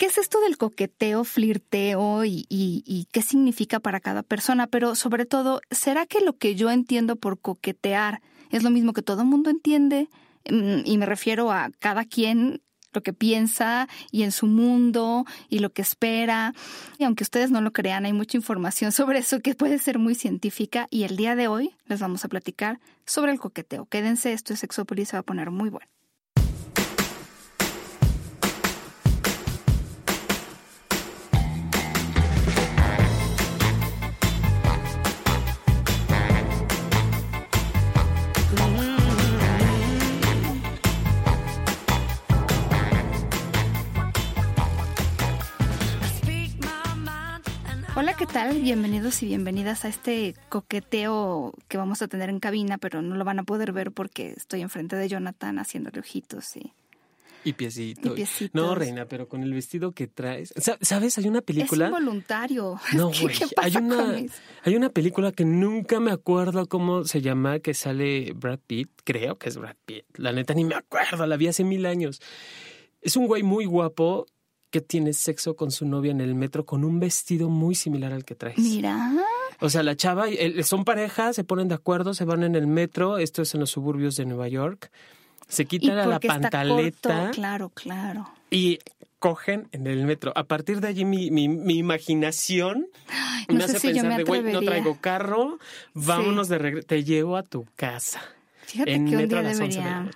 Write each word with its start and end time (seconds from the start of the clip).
¿Qué 0.00 0.06
es 0.06 0.16
esto 0.16 0.40
del 0.40 0.56
coqueteo, 0.56 1.24
flirteo 1.24 2.24
y, 2.24 3.06
qué 3.12 3.20
significa 3.20 3.80
para 3.80 4.00
cada 4.00 4.22
persona? 4.22 4.66
Pero 4.66 4.94
sobre 4.94 5.26
todo, 5.26 5.60
¿será 5.70 6.06
que 6.06 6.22
lo 6.22 6.38
que 6.38 6.54
yo 6.54 6.70
entiendo 6.70 7.16
por 7.16 7.38
coquetear 7.38 8.22
es 8.48 8.62
lo 8.62 8.70
mismo 8.70 8.94
que 8.94 9.02
todo 9.02 9.20
el 9.20 9.28
mundo 9.28 9.50
entiende? 9.50 10.08
Mm, 10.48 10.86
y 10.86 10.96
me 10.96 11.04
refiero 11.04 11.52
a 11.52 11.70
cada 11.80 12.06
quien 12.06 12.62
lo 12.94 13.02
que 13.02 13.12
piensa 13.12 13.88
y 14.10 14.22
en 14.22 14.32
su 14.32 14.46
mundo 14.46 15.26
y 15.50 15.58
lo 15.58 15.68
que 15.68 15.82
espera. 15.82 16.54
Y 16.96 17.04
aunque 17.04 17.24
ustedes 17.24 17.50
no 17.50 17.60
lo 17.60 17.74
crean, 17.74 18.06
hay 18.06 18.14
mucha 18.14 18.38
información 18.38 18.92
sobre 18.92 19.18
eso 19.18 19.40
que 19.40 19.54
puede 19.54 19.78
ser 19.78 19.98
muy 19.98 20.14
científica 20.14 20.86
y 20.88 21.02
el 21.02 21.18
día 21.18 21.36
de 21.36 21.48
hoy 21.48 21.74
les 21.88 22.00
vamos 22.00 22.24
a 22.24 22.28
platicar 22.28 22.80
sobre 23.04 23.32
el 23.32 23.38
coqueteo. 23.38 23.84
Quédense, 23.84 24.32
esto 24.32 24.54
es 24.54 24.60
Sexópolis, 24.60 25.10
se 25.10 25.16
va 25.16 25.20
a 25.20 25.24
poner 25.24 25.50
muy 25.50 25.68
bueno. 25.68 25.90
Tal? 48.42 48.60
Bienvenidos 48.60 49.22
y 49.22 49.26
bienvenidas 49.26 49.84
a 49.84 49.88
este 49.88 50.34
coqueteo 50.48 51.52
que 51.68 51.76
vamos 51.76 52.00
a 52.00 52.08
tener 52.08 52.30
en 52.30 52.40
cabina, 52.40 52.78
pero 52.78 53.02
no 53.02 53.16
lo 53.16 53.24
van 53.24 53.38
a 53.38 53.42
poder 53.42 53.72
ver 53.72 53.92
porque 53.92 54.32
estoy 54.34 54.62
enfrente 54.62 54.96
de 54.96 55.08
Jonathan 55.08 55.58
haciéndole 55.58 56.00
ojitos 56.00 56.56
y... 56.56 56.72
Y 57.42 57.54
piecitos. 57.54 58.18
No, 58.52 58.74
reina, 58.74 59.06
pero 59.06 59.26
con 59.26 59.42
el 59.42 59.52
vestido 59.52 59.92
que 59.92 60.06
traes. 60.06 60.52
¿Sabes? 60.80 61.16
Hay 61.16 61.26
una 61.26 61.40
película. 61.40 61.86
Es 61.86 61.90
involuntario. 61.90 62.78
No, 62.94 63.08
güey. 63.08 63.34
Hay 63.56 63.76
una, 63.76 64.14
hay 64.62 64.76
una 64.76 64.90
película 64.90 65.32
que 65.32 65.46
nunca 65.46 66.00
me 66.00 66.10
acuerdo 66.10 66.66
cómo 66.66 67.04
se 67.04 67.22
llama, 67.22 67.60
que 67.60 67.72
sale 67.72 68.32
Brad 68.34 68.58
Pitt. 68.66 68.90
Creo 69.04 69.38
que 69.38 69.48
es 69.48 69.56
Brad 69.56 69.76
Pitt. 69.86 70.04
La 70.16 70.32
neta 70.32 70.52
ni 70.52 70.64
me 70.64 70.74
acuerdo, 70.74 71.26
la 71.26 71.36
vi 71.36 71.48
hace 71.48 71.64
mil 71.64 71.86
años. 71.86 72.20
Es 73.00 73.16
un 73.16 73.26
güey 73.26 73.42
muy 73.42 73.64
guapo 73.64 74.26
que 74.70 74.80
tiene 74.80 75.12
sexo 75.12 75.56
con 75.56 75.70
su 75.70 75.84
novia 75.84 76.12
en 76.12 76.20
el 76.20 76.34
metro 76.34 76.64
con 76.64 76.84
un 76.84 77.00
vestido 77.00 77.48
muy 77.48 77.74
similar 77.74 78.12
al 78.12 78.24
que 78.24 78.34
traes. 78.34 78.58
Mira. 78.58 79.12
O 79.60 79.68
sea, 79.68 79.82
la 79.82 79.96
chava, 79.96 80.26
son 80.62 80.84
parejas, 80.84 81.36
se 81.36 81.44
ponen 81.44 81.68
de 81.68 81.74
acuerdo, 81.74 82.14
se 82.14 82.24
van 82.24 82.44
en 82.44 82.54
el 82.54 82.66
metro, 82.66 83.18
esto 83.18 83.42
es 83.42 83.52
en 83.54 83.60
los 83.60 83.70
suburbios 83.70 84.16
de 84.16 84.24
Nueva 84.24 84.48
York, 84.48 84.90
se 85.48 85.66
quitan 85.66 85.98
a 85.98 86.06
la 86.06 86.20
pantaleta. 86.20 87.30
claro, 87.32 87.70
claro. 87.70 88.30
Y 88.50 88.78
cogen 89.18 89.68
en 89.72 89.86
el 89.86 90.04
metro. 90.06 90.32
A 90.34 90.44
partir 90.44 90.80
de 90.80 90.88
allí 90.88 91.04
mi, 91.04 91.30
mi, 91.30 91.76
imaginación 91.76 92.88
me 93.48 93.62
hace 93.64 93.78
pensar 93.78 94.16
de, 94.16 94.24
güey, 94.24 94.42
no 94.42 94.62
traigo 94.62 94.98
carro, 95.00 95.58
vámonos 95.92 96.48
de 96.48 96.58
regreso, 96.58 96.86
te 96.86 97.04
llevo 97.04 97.36
a 97.36 97.42
tu 97.42 97.66
casa. 97.76 98.20
Fíjate 98.62 98.94
en 98.94 99.10
que 99.10 99.16
metro 99.16 99.40
un 99.40 99.44
día 99.44 99.52
debería... 99.52 100.10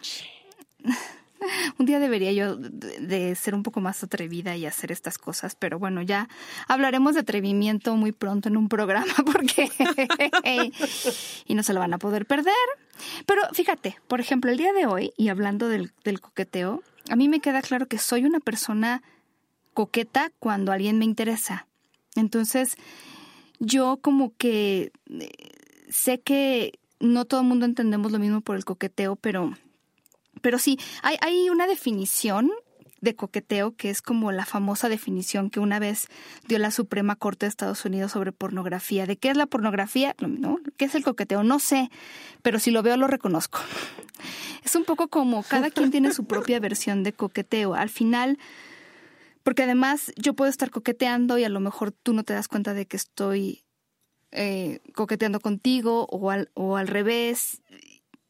Un 1.78 1.86
día 1.86 1.98
debería 1.98 2.32
yo 2.32 2.56
de 2.56 3.34
ser 3.34 3.54
un 3.54 3.62
poco 3.62 3.80
más 3.80 4.02
atrevida 4.02 4.56
y 4.56 4.66
hacer 4.66 4.92
estas 4.92 5.18
cosas, 5.18 5.56
pero 5.56 5.78
bueno, 5.78 6.02
ya 6.02 6.28
hablaremos 6.68 7.14
de 7.14 7.20
atrevimiento 7.20 7.96
muy 7.96 8.12
pronto 8.12 8.48
en 8.48 8.56
un 8.56 8.68
programa 8.68 9.14
porque 9.32 9.70
y 11.46 11.54
no 11.54 11.62
se 11.62 11.72
lo 11.72 11.80
van 11.80 11.94
a 11.94 11.98
poder 11.98 12.26
perder. 12.26 12.54
Pero 13.26 13.42
fíjate, 13.52 13.98
por 14.08 14.20
ejemplo, 14.20 14.50
el 14.50 14.58
día 14.58 14.72
de 14.72 14.86
hoy, 14.86 15.12
y 15.16 15.28
hablando 15.28 15.68
del, 15.68 15.92
del 16.04 16.20
coqueteo, 16.20 16.82
a 17.10 17.16
mí 17.16 17.28
me 17.28 17.40
queda 17.40 17.60
claro 17.62 17.86
que 17.86 17.98
soy 17.98 18.24
una 18.24 18.40
persona 18.40 19.02
coqueta 19.74 20.30
cuando 20.38 20.72
alguien 20.72 20.98
me 20.98 21.04
interesa. 21.04 21.66
Entonces, 22.14 22.76
yo 23.58 23.98
como 24.00 24.34
que 24.36 24.92
eh, 25.10 25.30
sé 25.90 26.20
que 26.20 26.78
no 27.00 27.24
todo 27.24 27.40
el 27.40 27.46
mundo 27.46 27.66
entendemos 27.66 28.12
lo 28.12 28.18
mismo 28.18 28.40
por 28.40 28.56
el 28.56 28.64
coqueteo, 28.64 29.16
pero 29.16 29.54
pero 30.44 30.58
sí, 30.58 30.78
hay, 31.00 31.48
una 31.48 31.66
definición 31.66 32.52
de 33.00 33.16
coqueteo, 33.16 33.74
que 33.76 33.88
es 33.88 34.02
como 34.02 34.30
la 34.30 34.44
famosa 34.44 34.90
definición 34.90 35.48
que 35.48 35.58
una 35.58 35.78
vez 35.78 36.08
dio 36.46 36.58
la 36.58 36.70
Suprema 36.70 37.16
Corte 37.16 37.46
de 37.46 37.48
Estados 37.48 37.82
Unidos 37.86 38.12
sobre 38.12 38.30
pornografía. 38.30 39.06
¿De 39.06 39.16
qué 39.16 39.30
es 39.30 39.38
la 39.38 39.46
pornografía? 39.46 40.14
¿No? 40.18 40.58
¿Qué 40.76 40.84
es 40.84 40.94
el 40.94 41.02
coqueteo? 41.02 41.44
No 41.44 41.60
sé, 41.60 41.90
pero 42.42 42.58
si 42.58 42.70
lo 42.70 42.82
veo 42.82 42.98
lo 42.98 43.06
reconozco. 43.06 43.58
Es 44.64 44.76
un 44.76 44.84
poco 44.84 45.08
como 45.08 45.42
cada 45.44 45.70
quien 45.70 45.90
tiene 45.90 46.12
su 46.12 46.26
propia 46.26 46.60
versión 46.60 47.04
de 47.04 47.14
coqueteo. 47.14 47.72
Al 47.72 47.88
final, 47.88 48.38
porque 49.44 49.62
además 49.62 50.12
yo 50.16 50.34
puedo 50.34 50.50
estar 50.50 50.68
coqueteando 50.68 51.38
y 51.38 51.44
a 51.44 51.48
lo 51.48 51.60
mejor 51.60 51.90
tú 51.90 52.12
no 52.12 52.22
te 52.22 52.34
das 52.34 52.48
cuenta 52.48 52.74
de 52.74 52.84
que 52.84 52.98
estoy 52.98 53.64
eh, 54.30 54.80
coqueteando 54.94 55.40
contigo 55.40 56.06
o 56.10 56.30
al, 56.30 56.50
o 56.52 56.76
al 56.76 56.88
revés. 56.88 57.62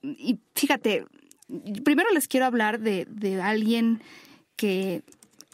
Y 0.00 0.38
fíjate, 0.54 1.06
primero 1.84 2.10
les 2.12 2.28
quiero 2.28 2.46
hablar 2.46 2.80
de, 2.80 3.06
de 3.08 3.40
alguien 3.40 4.02
que 4.56 5.02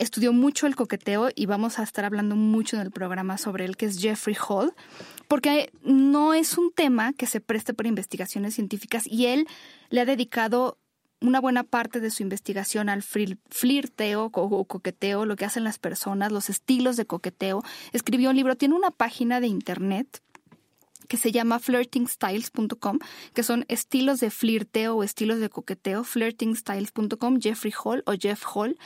estudió 0.01 0.33
mucho 0.33 0.67
el 0.67 0.77
coqueteo 0.77 1.29
y 1.35 1.47
vamos 1.47 1.79
a 1.79 1.83
estar 1.83 2.05
hablando 2.05 2.35
mucho 2.35 2.77
en 2.77 2.83
el 2.83 2.91
programa 2.91 3.37
sobre 3.37 3.67
él, 3.67 3.77
que 3.77 3.87
es 3.87 4.01
Jeffrey 4.01 4.37
Hall, 4.49 4.75
porque 5.29 5.71
no 5.83 6.33
es 6.33 6.57
un 6.57 6.73
tema 6.73 7.13
que 7.13 7.27
se 7.27 7.41
preste 7.41 7.75
para 7.75 7.89
investigaciones 7.89 8.55
científicas 8.55 9.07
y 9.07 9.27
él 9.27 9.47
le 9.91 10.01
ha 10.01 10.07
dedicado 10.07 10.79
una 11.21 11.39
buena 11.39 11.65
parte 11.65 12.01
de 12.01 12.11
su 12.11 12.23
investigación 12.23 12.89
al 12.89 13.03
flirteo 13.03 14.31
o 14.33 14.65
coqueteo, 14.65 15.27
lo 15.27 15.37
que 15.37 15.45
hacen 15.45 15.65
las 15.65 15.79
personas, 15.79 16.33
los 16.33 16.49
estilos 16.49 16.97
de 16.97 17.05
coqueteo. 17.05 17.63
Escribió 17.93 18.31
un 18.31 18.37
libro, 18.37 18.57
tiene 18.57 18.75
una 18.75 18.91
página 18.91 19.39
de 19.41 19.47
internet 19.47 20.23
que 21.11 21.17
se 21.17 21.33
llama 21.33 21.59
flirtingstyles.com, 21.59 23.01
que 23.35 23.43
son 23.43 23.65
estilos 23.67 24.21
de 24.21 24.31
flirteo 24.31 24.95
o 24.95 25.03
estilos 25.03 25.41
de 25.41 25.49
coqueteo, 25.51 26.05
flirtingstyles.com, 26.05 27.41
Jeffrey 27.41 27.75
Hall 27.85 28.05
o 28.07 28.13
Jeff 28.13 28.45
Hall. 28.55 28.79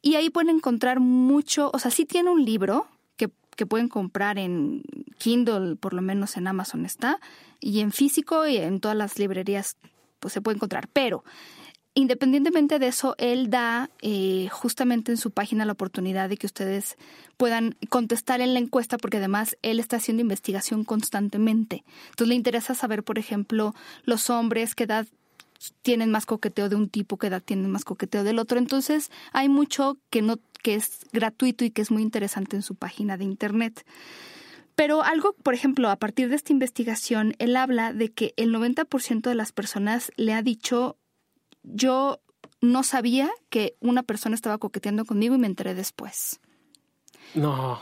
Y 0.00 0.14
ahí 0.14 0.30
pueden 0.30 0.56
encontrar 0.56 1.00
mucho, 1.00 1.70
o 1.74 1.78
sea, 1.78 1.90
sí 1.90 2.06
tiene 2.06 2.30
un 2.30 2.46
libro 2.46 2.86
que, 3.18 3.28
que 3.56 3.66
pueden 3.66 3.88
comprar 3.88 4.38
en 4.38 4.82
Kindle, 5.18 5.76
por 5.76 5.92
lo 5.92 6.00
menos 6.00 6.38
en 6.38 6.46
Amazon 6.46 6.86
está, 6.86 7.20
y 7.60 7.80
en 7.80 7.92
físico 7.92 8.48
y 8.48 8.56
en 8.56 8.80
todas 8.80 8.96
las 8.96 9.18
librerías 9.18 9.76
pues 10.18 10.32
se 10.32 10.40
puede 10.40 10.56
encontrar, 10.56 10.88
pero 10.94 11.24
Independientemente 12.00 12.78
de 12.78 12.86
eso, 12.86 13.14
él 13.18 13.50
da 13.50 13.90
eh, 14.00 14.48
justamente 14.50 15.12
en 15.12 15.18
su 15.18 15.32
página 15.32 15.66
la 15.66 15.72
oportunidad 15.72 16.30
de 16.30 16.38
que 16.38 16.46
ustedes 16.46 16.96
puedan 17.36 17.76
contestar 17.90 18.40
en 18.40 18.54
la 18.54 18.58
encuesta 18.58 18.96
porque 18.96 19.18
además 19.18 19.58
él 19.60 19.78
está 19.78 19.96
haciendo 19.96 20.22
investigación 20.22 20.84
constantemente. 20.84 21.84
Entonces 22.08 22.28
le 22.28 22.36
interesa 22.36 22.74
saber, 22.74 23.02
por 23.02 23.18
ejemplo, 23.18 23.74
los 24.04 24.30
hombres, 24.30 24.74
qué 24.74 24.84
edad 24.84 25.06
tienen 25.82 26.10
más 26.10 26.24
coqueteo 26.24 26.70
de 26.70 26.76
un 26.76 26.88
tipo, 26.88 27.18
qué 27.18 27.26
edad 27.26 27.42
tienen 27.42 27.70
más 27.70 27.84
coqueteo 27.84 28.24
del 28.24 28.38
otro. 28.38 28.58
Entonces 28.58 29.10
hay 29.34 29.50
mucho 29.50 29.98
que 30.08 30.22
no 30.22 30.38
que 30.62 30.76
es 30.76 31.00
gratuito 31.12 31.66
y 31.66 31.70
que 31.70 31.82
es 31.82 31.90
muy 31.90 32.00
interesante 32.00 32.56
en 32.56 32.62
su 32.62 32.76
página 32.76 33.18
de 33.18 33.24
internet. 33.24 33.84
Pero 34.74 35.02
algo, 35.02 35.34
por 35.42 35.52
ejemplo, 35.52 35.90
a 35.90 35.96
partir 35.96 36.30
de 36.30 36.36
esta 36.36 36.54
investigación, 36.54 37.34
él 37.38 37.56
habla 37.56 37.92
de 37.92 38.10
que 38.10 38.32
el 38.38 38.54
90% 38.54 39.28
de 39.28 39.34
las 39.34 39.52
personas 39.52 40.12
le 40.16 40.32
ha 40.32 40.40
dicho 40.40 40.96
yo 41.62 42.20
no 42.60 42.82
sabía 42.82 43.30
que 43.48 43.76
una 43.80 44.02
persona 44.02 44.34
estaba 44.34 44.58
coqueteando 44.58 45.04
conmigo 45.04 45.34
y 45.34 45.38
me 45.38 45.46
enteré 45.46 45.74
después. 45.74 46.40
No. 47.34 47.80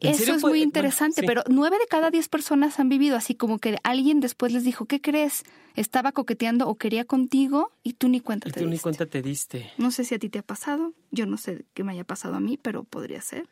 Eso 0.00 0.34
es 0.34 0.42
muy 0.42 0.62
interesante, 0.62 1.22
pero 1.22 1.42
nueve 1.48 1.78
de 1.78 1.86
cada 1.86 2.10
diez 2.10 2.28
personas 2.28 2.78
han 2.78 2.88
vivido 2.88 3.16
así 3.16 3.34
como 3.34 3.58
que 3.58 3.78
alguien 3.84 4.20
después 4.20 4.52
les 4.52 4.64
dijo, 4.64 4.84
¿qué 4.84 5.00
crees? 5.00 5.44
Estaba 5.76 6.12
coqueteando 6.12 6.68
o 6.68 6.76
quería 6.76 7.04
contigo 7.04 7.72
y 7.82 7.94
tú 7.94 8.08
ni 8.08 8.20
cuenta 8.20 8.48
y 8.48 8.52
te 8.52 8.60
tú 8.60 8.68
ni 8.68 8.78
cuenta 8.78 9.06
te 9.06 9.22
diste. 9.22 9.72
No 9.78 9.90
sé 9.90 10.04
si 10.04 10.14
a 10.14 10.18
ti 10.18 10.28
te 10.28 10.40
ha 10.40 10.42
pasado, 10.42 10.92
yo 11.10 11.26
no 11.26 11.36
sé 11.36 11.64
qué 11.74 11.84
me 11.84 11.92
haya 11.92 12.04
pasado 12.04 12.34
a 12.34 12.40
mí, 12.40 12.58
pero 12.60 12.84
podría 12.84 13.20
ser. 13.22 13.48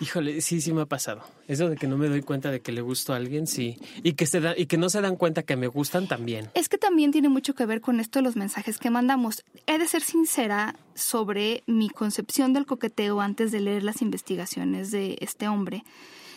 Híjole, 0.00 0.40
sí, 0.40 0.60
sí 0.60 0.72
me 0.72 0.82
ha 0.82 0.86
pasado. 0.86 1.22
Eso 1.46 1.68
de 1.68 1.76
que 1.76 1.86
no 1.86 1.96
me 1.96 2.08
doy 2.08 2.22
cuenta 2.22 2.50
de 2.50 2.60
que 2.60 2.72
le 2.72 2.80
gusto 2.80 3.12
a 3.12 3.16
alguien, 3.16 3.46
sí. 3.46 3.78
Y 4.02 4.14
que, 4.14 4.26
se 4.26 4.40
y 4.56 4.66
que 4.66 4.76
no 4.76 4.90
se 4.90 5.00
dan 5.00 5.16
cuenta 5.16 5.42
que 5.42 5.56
me 5.56 5.66
gustan 5.66 6.08
también. 6.08 6.50
Es 6.54 6.68
que 6.68 6.78
también 6.78 7.12
tiene 7.12 7.28
mucho 7.28 7.54
que 7.54 7.66
ver 7.66 7.80
con 7.80 8.00
esto 8.00 8.18
de 8.18 8.24
los 8.24 8.36
mensajes 8.36 8.78
que 8.78 8.90
mandamos. 8.90 9.44
He 9.66 9.78
de 9.78 9.86
ser 9.86 10.02
sincera 10.02 10.76
sobre 10.94 11.62
mi 11.66 11.88
concepción 11.88 12.52
del 12.52 12.66
coqueteo 12.66 13.20
antes 13.20 13.52
de 13.52 13.60
leer 13.60 13.82
las 13.82 14.02
investigaciones 14.02 14.90
de 14.90 15.16
este 15.20 15.48
hombre. 15.48 15.84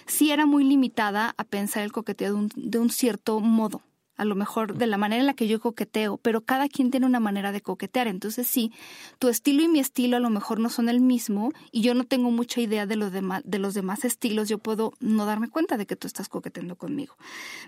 Sí 0.05 0.31
era 0.31 0.45
muy 0.45 0.63
limitada 0.63 1.33
a 1.37 1.43
pensar 1.43 1.83
el 1.83 1.91
coqueteo 1.91 2.33
de 2.33 2.39
un, 2.39 2.51
de 2.55 2.79
un 2.79 2.89
cierto 2.89 3.39
modo 3.39 3.81
a 4.17 4.25
lo 4.25 4.35
mejor 4.35 4.75
de 4.75 4.87
la 4.87 4.97
manera 4.97 5.21
en 5.21 5.27
la 5.27 5.33
que 5.33 5.47
yo 5.47 5.59
coqueteo, 5.59 6.17
pero 6.17 6.41
cada 6.41 6.67
quien 6.67 6.91
tiene 6.91 7.05
una 7.05 7.19
manera 7.19 7.51
de 7.51 7.61
coquetear. 7.61 8.07
Entonces 8.07 8.47
sí, 8.47 8.71
tu 9.19 9.29
estilo 9.29 9.63
y 9.63 9.67
mi 9.67 9.79
estilo 9.79 10.17
a 10.17 10.19
lo 10.19 10.29
mejor 10.29 10.59
no 10.59 10.69
son 10.69 10.89
el 10.89 10.99
mismo 10.99 11.51
y 11.71 11.81
yo 11.81 11.93
no 11.93 12.03
tengo 12.03 12.31
mucha 12.31 12.59
idea 12.59 12.85
de, 12.85 12.95
los 12.95 13.11
demás, 13.11 13.41
de 13.45 13.59
los 13.59 13.73
demás 13.73 14.03
estilos, 14.05 14.49
yo 14.49 14.57
puedo 14.57 14.93
no 14.99 15.25
darme 15.25 15.49
cuenta 15.49 15.77
de 15.77 15.85
que 15.85 15.95
tú 15.95 16.07
estás 16.07 16.29
coqueteando 16.29 16.75
conmigo. 16.75 17.15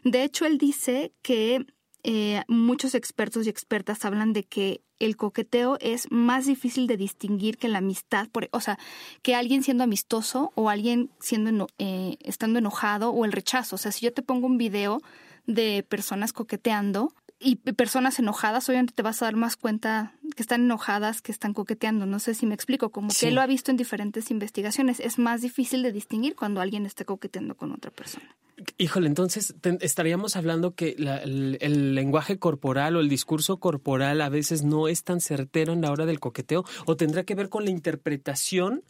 De 0.03 0.23
hecho, 0.23 0.45
él 0.45 0.57
dice 0.57 1.13
que 1.21 1.65
eh, 2.03 2.43
muchos 2.47 2.95
expertos 2.95 3.45
y 3.45 3.49
expertas 3.49 4.05
hablan 4.05 4.31
de 4.31 4.43
que 4.43 4.81
el 4.99 5.17
coqueteo 5.17 5.77
es 5.81 6.09
más 6.11 6.45
difícil 6.45 6.87
de 6.87 6.97
distinguir 6.97 7.57
que 7.57 7.67
la 7.67 7.79
amistad, 7.79 8.27
por, 8.29 8.49
o 8.51 8.61
sea, 8.61 8.77
que 9.21 9.35
alguien 9.35 9.63
siendo 9.63 9.83
amistoso 9.83 10.51
o 10.55 10.69
alguien 10.69 11.09
siendo 11.19 11.67
eh, 11.77 12.17
estando 12.21 12.59
enojado 12.59 13.11
o 13.11 13.25
el 13.25 13.31
rechazo. 13.31 13.75
O 13.75 13.79
sea, 13.79 13.91
si 13.91 14.05
yo 14.05 14.13
te 14.13 14.21
pongo 14.21 14.47
un 14.47 14.57
video 14.57 15.01
de 15.49 15.83
personas 15.83 16.31
coqueteando 16.31 17.13
y 17.39 17.55
personas 17.55 18.19
enojadas, 18.19 18.67
obviamente 18.67 18.93
te 18.93 19.01
vas 19.01 19.21
a 19.21 19.25
dar 19.25 19.35
más 19.35 19.55
cuenta 19.55 20.13
que 20.35 20.43
están 20.43 20.61
enojadas, 20.61 21.21
que 21.21 21.31
están 21.31 21.53
coqueteando. 21.53 22.05
No 22.05 22.19
sé 22.19 22.33
si 22.33 22.45
me 22.45 22.53
explico, 22.53 22.89
como 22.91 23.09
que 23.17 23.31
lo 23.31 23.41
ha 23.41 23.47
visto 23.47 23.71
en 23.71 23.77
diferentes 23.77 24.29
investigaciones. 24.29 24.99
Es 24.99 25.17
más 25.17 25.41
difícil 25.41 25.81
de 25.81 25.93
distinguir 25.93 26.35
cuando 26.35 26.59
alguien 26.59 26.85
esté 26.85 27.05
coqueteando 27.05 27.55
con 27.55 27.71
otra 27.71 27.91
persona. 27.91 28.35
Híjole, 28.77 29.07
entonces 29.07 29.55
estaríamos 29.79 30.35
hablando 30.35 30.75
que 30.75 30.97
el, 30.97 31.95
lenguaje 31.95 32.39
corporal 32.39 32.97
o 32.97 32.99
el 32.99 33.07
discurso 33.07 33.57
corporal 33.57 34.19
a 34.19 34.27
veces 34.27 34.63
no 34.63 34.89
es 34.89 35.03
tan 35.03 35.21
certero 35.21 35.71
en 35.71 35.81
la 35.81 35.91
hora 35.91 36.05
del 36.05 36.19
coqueteo 36.19 36.65
o 36.85 36.97
tendrá 36.97 37.23
que 37.23 37.35
ver 37.35 37.47
con 37.47 37.63
la 37.63 37.71
interpretación 37.71 38.83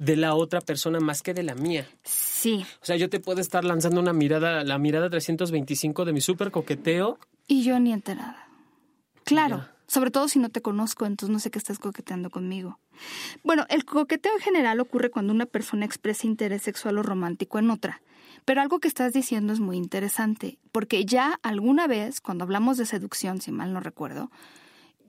de 0.00 0.16
la 0.16 0.34
otra 0.34 0.62
persona 0.62 0.98
más 0.98 1.22
que 1.22 1.34
de 1.34 1.42
la 1.42 1.54
mía. 1.54 1.86
Sí. 2.02 2.64
O 2.80 2.84
sea, 2.84 2.96
yo 2.96 3.10
te 3.10 3.20
puedo 3.20 3.40
estar 3.40 3.64
lanzando 3.64 4.00
una 4.00 4.14
mirada, 4.14 4.64
la 4.64 4.78
mirada 4.78 5.10
325 5.10 6.06
de 6.06 6.12
mi 6.14 6.22
súper 6.22 6.50
coqueteo. 6.50 7.18
Y 7.46 7.62
yo 7.62 7.78
ni 7.78 7.92
enterada. 7.92 8.48
Claro. 9.24 9.68
Sobre 9.86 10.10
todo 10.10 10.26
si 10.28 10.38
no 10.38 10.48
te 10.48 10.62
conozco, 10.62 11.04
entonces 11.04 11.30
no 11.32 11.38
sé 11.38 11.50
qué 11.50 11.58
estás 11.58 11.78
coqueteando 11.78 12.30
conmigo. 12.30 12.78
Bueno, 13.44 13.66
el 13.68 13.84
coqueteo 13.84 14.32
en 14.32 14.40
general 14.40 14.80
ocurre 14.80 15.10
cuando 15.10 15.34
una 15.34 15.46
persona 15.46 15.84
expresa 15.84 16.26
interés 16.26 16.62
sexual 16.62 16.96
o 16.96 17.02
romántico 17.02 17.58
en 17.58 17.70
otra. 17.70 18.00
Pero 18.46 18.62
algo 18.62 18.78
que 18.78 18.88
estás 18.88 19.12
diciendo 19.12 19.52
es 19.52 19.60
muy 19.60 19.76
interesante, 19.76 20.58
porque 20.72 21.04
ya 21.04 21.38
alguna 21.42 21.86
vez, 21.86 22.22
cuando 22.22 22.44
hablamos 22.44 22.78
de 22.78 22.86
seducción, 22.86 23.42
si 23.42 23.52
mal 23.52 23.74
no 23.74 23.80
recuerdo, 23.80 24.30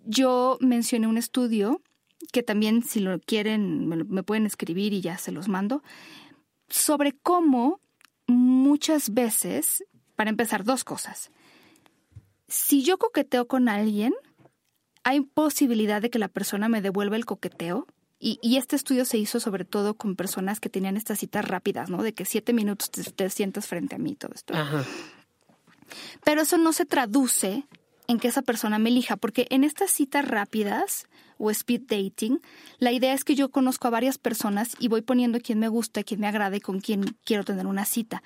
yo 0.06 0.58
mencioné 0.60 1.08
un 1.08 1.18
estudio 1.18 1.82
que 2.32 2.44
también 2.44 2.84
si 2.84 3.00
lo 3.00 3.20
quieren 3.20 3.88
me, 3.88 4.24
pueden 4.24 4.46
escribir 4.46 4.94
y 4.94 5.02
ya 5.02 5.18
se 5.18 5.32
los 5.32 5.48
mando, 5.48 5.84
sobre 6.70 7.14
cómo 7.14 7.80
muchas 8.28 9.14
veces, 9.14 9.84
para 10.16 10.30
empezar, 10.30 10.64
dos 10.64 10.84
cosas. 10.84 11.32
Si 12.48 12.84
yo 12.84 12.98
coqueteo 12.98 13.48
con 13.48 13.70
alguien, 13.70 14.14
hay 15.04 15.22
posibilidad 15.22 16.02
de 16.02 16.10
que 16.10 16.20
la 16.20 16.28
persona 16.28 16.70
me 16.70 16.82
devuelva 16.82 17.16
el 17.16 17.26
coqueteo 17.26 17.88
y, 18.24 18.56
este 18.56 18.76
estudio 18.76 19.04
se 19.04 19.18
hizo 19.18 19.40
sobre 19.40 19.66
todo 19.66 19.96
con 19.96 20.16
personas 20.16 20.60
que 20.60 20.70
tenían 20.70 20.96
estas 20.96 21.18
citas 21.18 21.44
rápidas, 21.44 21.90
¿no? 21.90 22.04
De 22.04 22.14
que 22.14 22.24
siete 22.24 22.54
minutos 22.54 22.92
te, 22.92 23.30
sientas 23.32 23.66
frente 23.66 23.96
a 23.96 23.98
mí, 23.98 24.16
todo 24.16 24.34
esto. 24.36 24.54
Pero 26.24 26.42
eso 26.42 26.60
no 26.60 26.72
se 26.72 26.86
traduce 26.86 27.66
en 28.12 28.20
que 28.20 28.28
esa 28.28 28.42
persona 28.42 28.78
me 28.78 28.90
elija, 28.90 29.16
porque 29.16 29.48
en 29.50 29.64
estas 29.64 29.90
citas 29.90 30.28
rápidas 30.28 31.08
o 31.38 31.50
speed 31.50 31.84
dating, 31.88 32.42
la 32.78 32.92
idea 32.92 33.14
es 33.14 33.24
que 33.24 33.36
yo 33.36 33.50
conozco 33.50 33.88
a 33.88 33.92
varias 33.92 34.18
personas 34.18 34.76
y 34.80 34.90
voy 34.90 35.02
poniendo 35.02 35.40
quién 35.40 35.60
me 35.60 35.70
gusta, 35.70 36.04
quién 36.04 36.20
me 36.20 36.28
agrada 36.28 36.58
y 36.58 36.60
con 36.60 36.82
quién 36.82 37.16
quiero 37.24 37.46
tener 37.46 37.68
una 37.68 37.86
cita. 37.86 38.22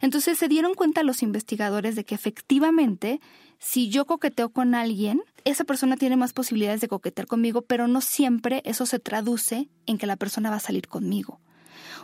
Entonces 0.00 0.38
se 0.38 0.48
dieron 0.48 0.72
cuenta 0.72 1.02
los 1.02 1.22
investigadores 1.22 1.96
de 1.96 2.04
que 2.04 2.14
efectivamente, 2.14 3.20
si 3.58 3.90
yo 3.90 4.06
coqueteo 4.06 4.48
con 4.48 4.74
alguien, 4.74 5.22
esa 5.44 5.64
persona 5.64 5.98
tiene 5.98 6.16
más 6.16 6.32
posibilidades 6.32 6.80
de 6.80 6.88
coquetear 6.88 7.26
conmigo, 7.26 7.60
pero 7.60 7.88
no 7.88 8.00
siempre 8.00 8.62
eso 8.64 8.86
se 8.86 9.00
traduce 9.00 9.68
en 9.84 9.98
que 9.98 10.06
la 10.06 10.16
persona 10.16 10.48
va 10.48 10.56
a 10.56 10.60
salir 10.60 10.88
conmigo. 10.88 11.40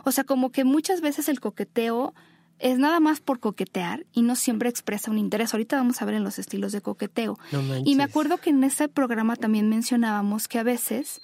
O 0.05 0.11
sea, 0.11 0.23
como 0.23 0.51
que 0.51 0.65
muchas 0.65 1.01
veces 1.01 1.27
el 1.29 1.39
coqueteo 1.39 2.13
es 2.59 2.79
nada 2.79 2.99
más 2.99 3.19
por 3.19 3.39
coquetear 3.39 4.05
y 4.13 4.21
no 4.21 4.35
siempre 4.35 4.69
expresa 4.69 5.11
un 5.11 5.17
interés. 5.17 5.53
Ahorita 5.53 5.75
vamos 5.75 6.01
a 6.01 6.05
ver 6.05 6.15
en 6.15 6.23
los 6.23 6.39
estilos 6.39 6.71
de 6.71 6.81
coqueteo. 6.81 7.37
y 7.85 7.95
me 7.95 8.03
acuerdo 8.03 8.37
que 8.37 8.51
en 8.51 8.63
ese 8.63 8.87
programa 8.87 9.35
también 9.35 9.69
mencionábamos 9.69 10.47
que 10.47 10.59
a 10.59 10.63
veces 10.63 11.21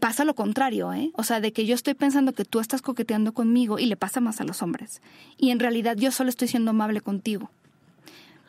pasa 0.00 0.24
lo 0.24 0.34
contrario, 0.34 0.92
¿eh? 0.92 1.12
O 1.14 1.22
sea, 1.22 1.40
de 1.40 1.52
que 1.52 1.64
yo 1.64 1.74
estoy 1.74 1.94
pensando 1.94 2.32
que 2.32 2.44
tú 2.44 2.60
estás 2.60 2.82
coqueteando 2.82 3.32
conmigo 3.32 3.78
y 3.78 3.86
le 3.86 3.96
pasa 3.96 4.20
más 4.20 4.40
a 4.40 4.44
los 4.44 4.60
hombres. 4.62 5.00
Y 5.38 5.50
en 5.50 5.60
realidad 5.60 5.96
yo 5.96 6.10
solo 6.10 6.28
estoy 6.28 6.48
siendo 6.48 6.70
amable 6.70 7.00
contigo 7.00 7.50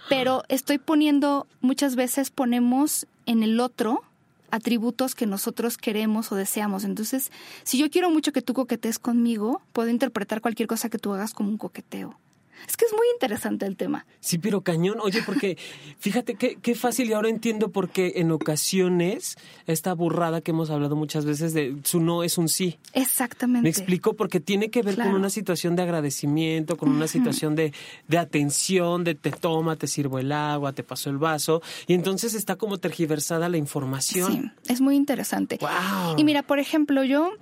pero 0.10 0.44
estoy 0.50 0.80
poniendo, 0.80 1.48
muchas 1.62 1.96
veces 1.96 2.32
ponemos 2.32 3.08
en 3.26 3.44
el 3.44 3.60
otro 3.60 4.04
atributos 4.52 5.16
que 5.16 5.26
nosotros 5.26 5.78
queremos 5.78 6.32
o 6.32 6.36
deseamos. 6.36 6.84
Entonces, 6.84 7.32
si 7.64 7.78
yo 7.78 7.90
quiero 7.90 8.10
mucho 8.10 8.32
que 8.32 8.42
tú 8.42 8.54
coquetees 8.54 9.00
conmigo, 9.00 9.62
puedo 9.74 9.90
interpretar 9.90 10.42
cualquier 10.42 10.68
cosa 10.68 10.90
que 10.90 10.98
tú 10.98 11.14
hagas 11.14 11.34
como 11.34 11.50
un 11.50 11.58
coqueteo. 11.58 12.18
Es 12.68 12.78
que 12.78 12.86
es 12.86 12.94
muy 12.94 13.08
interesante 13.14 13.66
el 13.66 13.76
tema. 13.76 14.06
Sí, 14.20 14.38
pero 14.38 14.62
cañón. 14.62 14.98
Oye, 15.02 15.22
porque 15.26 15.58
fíjate 16.00 16.36
qué, 16.36 16.58
qué 16.62 16.76
fácil 16.76 17.10
y 17.10 17.14
ahora 17.14 17.30
entiendo 17.30 17.72
por 17.72 17.90
qué 17.90 18.14
en 18.18 18.32
ocasiones 18.32 19.38
esta 19.68 19.94
burrada 19.94 20.42
que 20.42 20.52
hemos 20.52 20.70
hablado 20.70 20.96
muchas 20.96 21.26
veces 21.26 21.54
de 21.54 21.78
su 21.84 22.00
no 22.00 22.24
es 22.24 22.38
un 22.38 22.50
sí. 22.50 22.80
Exactamente. 22.94 23.64
Me 23.64 23.70
explico 23.70 24.16
porque 24.16 24.40
tiene 24.40 24.70
que 24.70 24.82
ver 24.82 24.96
con 24.96 25.10
una 25.10 25.30
situación 25.30 25.76
de 25.76 25.84
agradecimiento, 25.84 26.78
con 26.78 26.90
una 26.90 27.08
situación 27.08 27.56
de, 27.56 27.74
de 28.08 28.18
atención, 28.18 29.04
de 29.04 29.16
te 29.16 29.32
toma, 29.32 29.76
te 29.76 29.88
sirvo 29.88 30.20
el 30.20 30.32
agua, 30.32 30.74
te 30.74 30.84
paso 30.84 31.10
el 31.10 31.18
vaso. 31.18 31.62
Y 31.88 31.94
entonces 31.94 32.34
está 32.34 32.56
como 32.56 32.78
tergiversada 32.78 33.50
la 33.50 33.58
información. 33.58 34.54
Sí, 34.66 34.72
es 34.74 34.82
muy 34.82 34.96
interesante. 34.96 35.58
Wow. 35.60 36.18
Y 36.18 36.24
mira, 36.24 36.44
por 36.44 36.60
ejemplo, 36.60 37.04
yo 37.04 37.34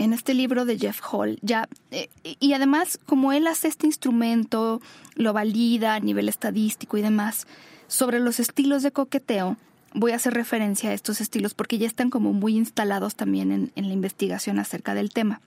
en 0.00 0.14
este 0.14 0.32
libro 0.32 0.64
de 0.64 0.78
Jeff 0.78 0.98
Hall, 1.12 1.38
ya, 1.42 1.68
eh, 1.90 2.08
y 2.22 2.54
además 2.54 2.98
como 3.04 3.32
él 3.32 3.46
hace 3.46 3.68
este 3.68 3.86
instrumento, 3.86 4.80
lo 5.14 5.34
valida 5.34 5.94
a 5.94 6.00
nivel 6.00 6.30
estadístico 6.30 6.96
y 6.96 7.02
demás, 7.02 7.46
sobre 7.86 8.18
los 8.18 8.40
estilos 8.40 8.82
de 8.82 8.92
coqueteo, 8.92 9.58
voy 9.92 10.12
a 10.12 10.16
hacer 10.16 10.32
referencia 10.32 10.88
a 10.88 10.94
estos 10.94 11.20
estilos 11.20 11.52
porque 11.52 11.76
ya 11.76 11.86
están 11.86 12.08
como 12.08 12.32
muy 12.32 12.56
instalados 12.56 13.14
también 13.14 13.52
en, 13.52 13.72
en 13.76 13.88
la 13.88 13.92
investigación 13.92 14.58
acerca 14.58 14.94
del 14.94 15.10
tema. 15.10 15.42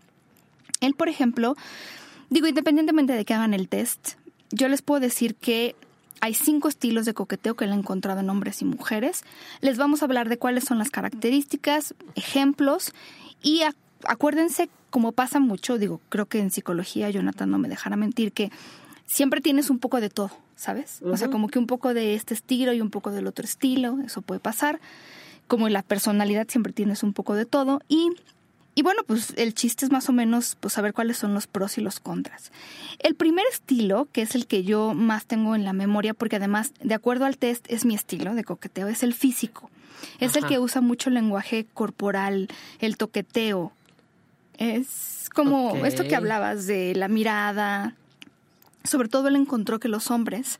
Él, 0.81 0.93
por 0.93 1.09
ejemplo, 1.09 1.55
digo, 2.29 2.45
independientemente 2.45 3.13
de 3.13 3.25
que 3.25 3.33
hagan 3.33 3.55
el 3.55 3.69
test, 3.69 4.17
yo 4.51 4.67
les 4.67 4.83
puedo 4.83 4.99
decir 4.99 5.33
que 5.33 5.75
hay 6.21 6.35
cinco 6.35 6.67
estilos 6.67 7.07
de 7.07 7.15
coqueteo 7.15 7.55
que 7.55 7.65
él 7.65 7.71
ha 7.71 7.75
encontrado 7.75 8.19
en 8.19 8.29
hombres 8.29 8.61
y 8.61 8.65
mujeres. 8.65 9.23
Les 9.61 9.79
vamos 9.79 10.01
a 10.01 10.05
hablar 10.05 10.29
de 10.29 10.37
cuáles 10.37 10.63
son 10.63 10.77
las 10.77 10.91
características, 10.91 11.95
ejemplos 12.15 12.93
y 13.41 13.63
a 13.63 13.73
acuérdense, 14.07 14.69
como 14.89 15.11
pasa 15.11 15.39
mucho, 15.39 15.77
digo, 15.77 16.01
creo 16.09 16.25
que 16.25 16.39
en 16.39 16.51
psicología 16.51 17.09
Jonathan 17.09 17.49
no 17.49 17.57
me 17.57 17.69
dejará 17.69 17.95
mentir, 17.95 18.31
que 18.31 18.51
siempre 19.05 19.41
tienes 19.41 19.69
un 19.69 19.79
poco 19.79 20.01
de 20.01 20.09
todo, 20.09 20.31
¿sabes? 20.55 21.01
O 21.03 21.17
sea, 21.17 21.29
como 21.29 21.47
que 21.47 21.59
un 21.59 21.67
poco 21.67 21.93
de 21.93 22.15
este 22.15 22.33
estilo 22.33 22.73
y 22.73 22.81
un 22.81 22.89
poco 22.89 23.11
del 23.11 23.27
otro 23.27 23.45
estilo, 23.45 23.97
eso 24.05 24.21
puede 24.21 24.39
pasar. 24.39 24.79
Como 25.47 25.67
en 25.67 25.73
la 25.73 25.81
personalidad 25.83 26.47
siempre 26.49 26.73
tienes 26.73 27.03
un 27.03 27.13
poco 27.13 27.35
de 27.35 27.45
todo 27.45 27.81
y 27.87 28.11
y 28.75 28.81
bueno, 28.81 29.03
pues 29.05 29.33
el 29.37 29.53
chiste 29.53 29.85
es 29.85 29.91
más 29.91 30.09
o 30.09 30.13
menos 30.13 30.57
pues 30.59 30.73
saber 30.73 30.93
cuáles 30.93 31.17
son 31.17 31.33
los 31.33 31.45
pros 31.45 31.77
y 31.77 31.81
los 31.81 31.99
contras. 31.99 32.51
El 32.99 33.13
primer 33.13 33.45
estilo, 33.51 34.07
que 34.11 34.23
es 34.23 34.33
el 34.33 34.47
que 34.47 34.63
yo 34.63 34.93
más 34.95 35.25
tengo 35.25 35.55
en 35.55 35.63
la 35.63 35.73
memoria, 35.73 36.15
porque 36.15 36.37
además, 36.37 36.73
de 36.81 36.95
acuerdo 36.95 37.25
al 37.25 37.37
test, 37.37 37.65
es 37.69 37.85
mi 37.85 37.93
estilo 37.93 38.33
de 38.33 38.43
coqueteo, 38.43 38.87
es 38.87 39.03
el 39.03 39.13
físico. 39.13 39.69
Es 40.19 40.35
el 40.35 40.45
que 40.47 40.59
usa 40.59 40.81
mucho 40.81 41.09
el 41.09 41.15
lenguaje 41.15 41.65
corporal, 41.73 42.49
el 42.79 42.97
toqueteo, 42.97 43.71
es 44.57 45.29
como 45.33 45.85
esto 45.85 46.03
que 46.03 46.15
hablabas 46.15 46.67
de 46.67 46.95
la 46.95 47.07
mirada. 47.07 47.95
Sobre 48.83 49.09
todo 49.09 49.27
él 49.27 49.35
encontró 49.35 49.79
que 49.79 49.87
los 49.87 50.11
hombres 50.11 50.59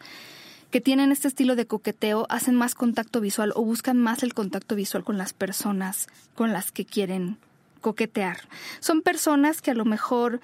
que 0.72 0.82
tienen 0.82 1.12
este 1.12 1.28
estilo 1.28 1.56
de 1.56 1.68
coqueteo 1.68 2.26
hacen 2.30 2.56
más 2.56 2.74
contacto 2.74 3.22
visual 3.22 3.54
o 3.56 3.64
buscan 3.64 3.98
más 3.98 4.24
el 4.24 4.34
contacto 4.34 4.76
visual 4.76 5.04
con 5.04 5.18
las 5.18 5.34
personas 5.34 6.08
con 6.34 6.52
las 6.52 6.72
que 6.72 6.86
quieren 6.86 7.38
coquetear. 7.82 8.40
Son 8.80 9.04
personas 9.04 9.62
que 9.62 9.72
a 9.72 9.76
lo 9.76 9.86
mejor 9.86 10.42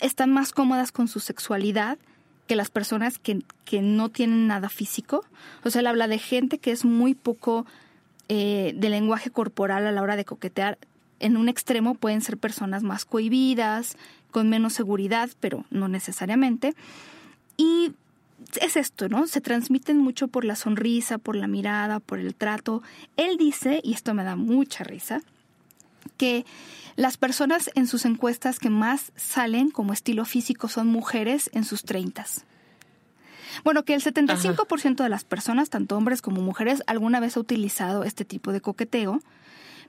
están 0.00 0.30
más 0.32 0.52
cómodas 0.52 0.92
con 0.92 1.08
su 1.08 1.18
sexualidad 1.18 1.98
que 2.46 2.54
las 2.54 2.70
personas 2.70 3.18
que, 3.18 3.42
que 3.64 3.80
no 3.80 4.10
tienen 4.10 4.46
nada 4.46 4.68
físico. 4.68 5.24
O 5.64 5.70
sea, 5.70 5.80
él 5.80 5.86
habla 5.86 6.06
de 6.06 6.18
gente 6.18 6.58
que 6.58 6.70
es 6.70 6.84
muy 6.84 7.14
poco 7.14 7.66
eh, 8.28 8.74
de 8.76 8.90
lenguaje 8.90 9.30
corporal 9.30 9.86
a 9.86 9.92
la 9.92 10.02
hora 10.02 10.16
de 10.16 10.24
coquetear 10.24 10.78
en 11.22 11.36
un 11.36 11.48
extremo 11.48 11.94
pueden 11.94 12.20
ser 12.20 12.36
personas 12.36 12.82
más 12.82 13.04
cohibidas, 13.04 13.96
con 14.30 14.48
menos 14.48 14.72
seguridad, 14.72 15.30
pero 15.40 15.64
no 15.70 15.88
necesariamente. 15.88 16.74
Y 17.56 17.92
es 18.60 18.76
esto, 18.76 19.08
¿no? 19.08 19.26
Se 19.26 19.40
transmiten 19.40 19.98
mucho 19.98 20.28
por 20.28 20.44
la 20.44 20.56
sonrisa, 20.56 21.18
por 21.18 21.36
la 21.36 21.46
mirada, 21.46 22.00
por 22.00 22.18
el 22.18 22.34
trato. 22.34 22.82
Él 23.16 23.36
dice, 23.36 23.80
y 23.82 23.94
esto 23.94 24.14
me 24.14 24.24
da 24.24 24.36
mucha 24.36 24.84
risa, 24.84 25.22
que 26.16 26.44
las 26.96 27.16
personas 27.16 27.70
en 27.74 27.86
sus 27.86 28.04
encuestas 28.04 28.58
que 28.58 28.70
más 28.70 29.12
salen 29.16 29.70
como 29.70 29.92
estilo 29.92 30.24
físico 30.24 30.68
son 30.68 30.88
mujeres 30.88 31.50
en 31.52 31.64
sus 31.64 31.84
treintas. 31.84 32.44
Bueno, 33.64 33.84
que 33.84 33.94
el 33.94 34.02
75% 34.02 35.02
de 35.02 35.08
las 35.08 35.24
personas, 35.24 35.70
tanto 35.70 35.96
hombres 35.96 36.22
como 36.22 36.40
mujeres, 36.40 36.82
alguna 36.86 37.20
vez 37.20 37.36
ha 37.36 37.40
utilizado 37.40 38.02
este 38.04 38.24
tipo 38.24 38.52
de 38.52 38.60
coqueteo, 38.60 39.20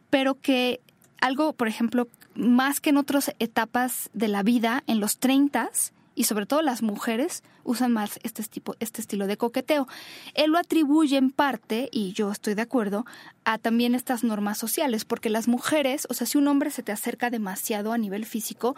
pero 0.10 0.36
que 0.40 0.82
algo, 1.24 1.54
por 1.54 1.70
ejemplo, 1.70 2.10
más 2.36 2.82
que 2.82 2.90
en 2.90 2.98
otras 2.98 3.34
etapas 3.40 4.10
de 4.14 4.28
la 4.28 4.44
vida, 4.44 4.84
en 4.88 5.00
los 5.00 5.20
30 5.20 5.70
y 6.16 6.26
sobre 6.26 6.46
todo 6.46 6.62
las 6.62 6.84
mujeres 6.84 7.44
usan 7.64 7.94
más 7.94 8.20
este, 8.24 8.44
tipo, 8.44 8.76
este 8.82 9.00
estilo 9.00 9.26
de 9.26 9.38
coqueteo. 9.38 9.88
Él 10.34 10.52
lo 10.52 10.60
atribuye 10.60 11.16
en 11.16 11.32
parte, 11.32 11.88
y 11.94 12.12
yo 12.12 12.30
estoy 12.30 12.56
de 12.56 12.64
acuerdo, 12.64 13.06
a 13.46 13.58
también 13.58 13.96
estas 13.96 14.26
normas 14.26 14.58
sociales, 14.58 15.06
porque 15.06 15.30
las 15.30 15.48
mujeres, 15.48 16.08
o 16.10 16.14
sea, 16.14 16.28
si 16.28 16.38
un 16.38 16.48
hombre 16.50 16.72
se 16.72 16.84
te 16.84 16.92
acerca 16.92 17.30
demasiado 17.30 17.94
a 17.94 17.98
nivel 17.98 18.26
físico, 18.26 18.76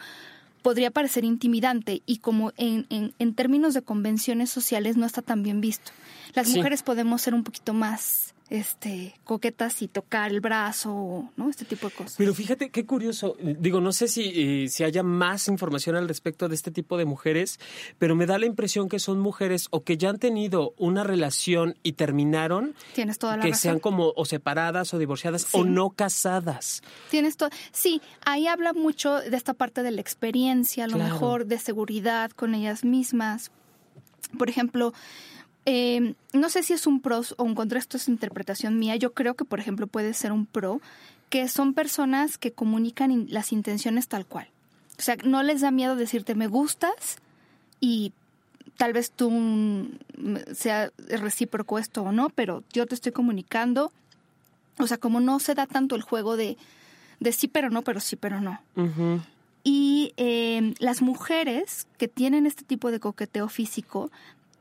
podría 0.61 0.91
parecer 0.91 1.25
intimidante 1.25 2.03
y 2.05 2.17
como 2.19 2.51
en, 2.57 2.85
en, 2.89 3.33
términos 3.33 3.73
de 3.73 3.81
convenciones 3.81 4.51
sociales 4.51 4.97
no 4.97 5.07
está 5.07 5.23
tan 5.23 5.41
bien 5.41 5.61
visto. 5.61 5.91
Las 6.35 6.49
mujeres 6.49 6.83
podemos 6.83 7.23
ser 7.23 7.33
un 7.33 7.43
poquito 7.43 7.73
más 7.73 8.34
este, 8.49 9.15
coquetas 9.23 9.81
y 9.81 9.87
tocar 9.87 10.31
el 10.31 10.39
brazo, 10.39 11.29
¿no? 11.35 11.49
Este 11.49 11.65
tipo 11.65 11.89
de 11.89 11.95
cosas. 11.95 12.15
Pero 12.17 12.33
fíjate 12.33 12.69
qué 12.69 12.85
curioso. 12.85 13.35
Digo, 13.39 13.81
no 13.81 13.91
sé 13.91 14.07
si, 14.07 14.65
eh, 14.65 14.69
si 14.69 14.83
haya 14.83 15.01
más 15.01 15.47
información 15.47 15.95
al 15.95 16.07
respecto 16.07 16.47
de 16.47 16.55
este 16.55 16.69
tipo 16.69 16.97
de 16.97 17.05
mujeres, 17.05 17.59
pero 17.97 18.15
me 18.15 18.25
da 18.25 18.37
la 18.37 18.45
impresión 18.45 18.87
que 18.87 18.99
son 18.99 19.19
mujeres 19.19 19.67
o 19.71 19.83
que 19.83 19.97
ya 19.97 20.09
han 20.09 20.19
tenido 20.19 20.73
una 20.77 21.03
relación 21.03 21.75
y 21.81 21.93
terminaron. 21.93 22.75
Tienes 22.93 23.17
toda 23.17 23.37
la 23.37 23.43
Que 23.43 23.53
sean 23.55 23.79
como 23.79 24.13
o 24.15 24.25
separadas 24.25 24.93
o 24.93 24.99
divorciadas 24.99 25.47
o 25.53 25.63
no 25.63 25.89
casadas. 25.89 26.83
Tienes 27.09 27.37
todo. 27.37 27.49
Sí, 27.71 28.01
ahí 28.25 28.47
habla 28.47 28.73
mucho 28.73 29.19
de 29.19 29.35
esta 29.35 29.53
parte 29.53 29.81
de 29.81 29.91
la 29.91 30.01
experiencia, 30.01 30.85
a 30.85 30.87
lo 30.87 30.97
mejor 30.97 31.47
de 31.47 31.57
seguridad 31.57 32.31
con 32.31 32.53
ellas 32.53 32.83
mismas. 32.83 33.51
Por 34.37 34.49
ejemplo, 34.49 34.93
eh, 35.65 36.13
no 36.34 36.50
sé 36.50 36.63
si 36.63 36.74
es 36.74 36.86
un 36.88 37.01
pro 37.01 37.22
o 37.38 37.43
un 37.43 37.55
contra, 37.55 37.79
esto 37.79 37.98
es 37.98 38.07
interpretación 38.07 38.77
mía. 38.77 38.95
Yo 38.95 39.13
creo 39.13 39.34
que, 39.34 39.45
por 39.45 39.60
ejemplo, 39.60 39.88
puede 39.88 40.13
ser 40.13 40.31
un 40.31 40.45
pro, 40.45 40.79
que 41.29 41.48
son 41.48 41.74
personas 41.74 42.38
que 42.38 42.51
comunican 42.51 43.27
las 43.29 43.51
intenciones 43.51 44.07
tal 44.07 44.25
cual. 44.25 44.48
O 44.98 45.01
sea, 45.01 45.17
no 45.24 45.43
les 45.43 45.62
da 45.62 45.72
miedo 45.72 45.95
decirte 45.95 46.36
me 46.36 46.48
gustas 46.48 47.17
y 47.79 48.13
tal 48.77 48.93
vez 48.93 49.12
tú 49.12 49.89
sea 50.53 50.91
recíproco 51.10 51.79
esto 51.79 52.03
o 52.03 52.12
no, 52.12 52.29
pero 52.29 52.63
yo 52.72 52.86
te 52.86 52.95
estoy 52.95 53.12
comunicando. 53.12 53.91
O 54.77 54.88
sea, 54.88 54.98
como 54.98 55.19
no 55.19 55.39
se 55.39 55.55
da 55.55 55.65
tanto 55.65 55.95
el 55.95 56.01
juego 56.01 56.38
de, 56.38 56.57
de 57.19 57.31
sí 57.31 57.48
pero 57.48 57.69
no, 57.69 57.81
pero 57.81 58.00
sí 58.00 58.15
pero 58.15 58.39
no. 58.39 58.62
Y 59.63 60.13
eh, 60.17 60.75
las 60.79 61.01
mujeres 61.01 61.88
que 61.98 62.07
tienen 62.07 62.45
este 62.45 62.63
tipo 62.63 62.91
de 62.91 63.00
coqueteo 63.00 63.50
físico 63.50 64.12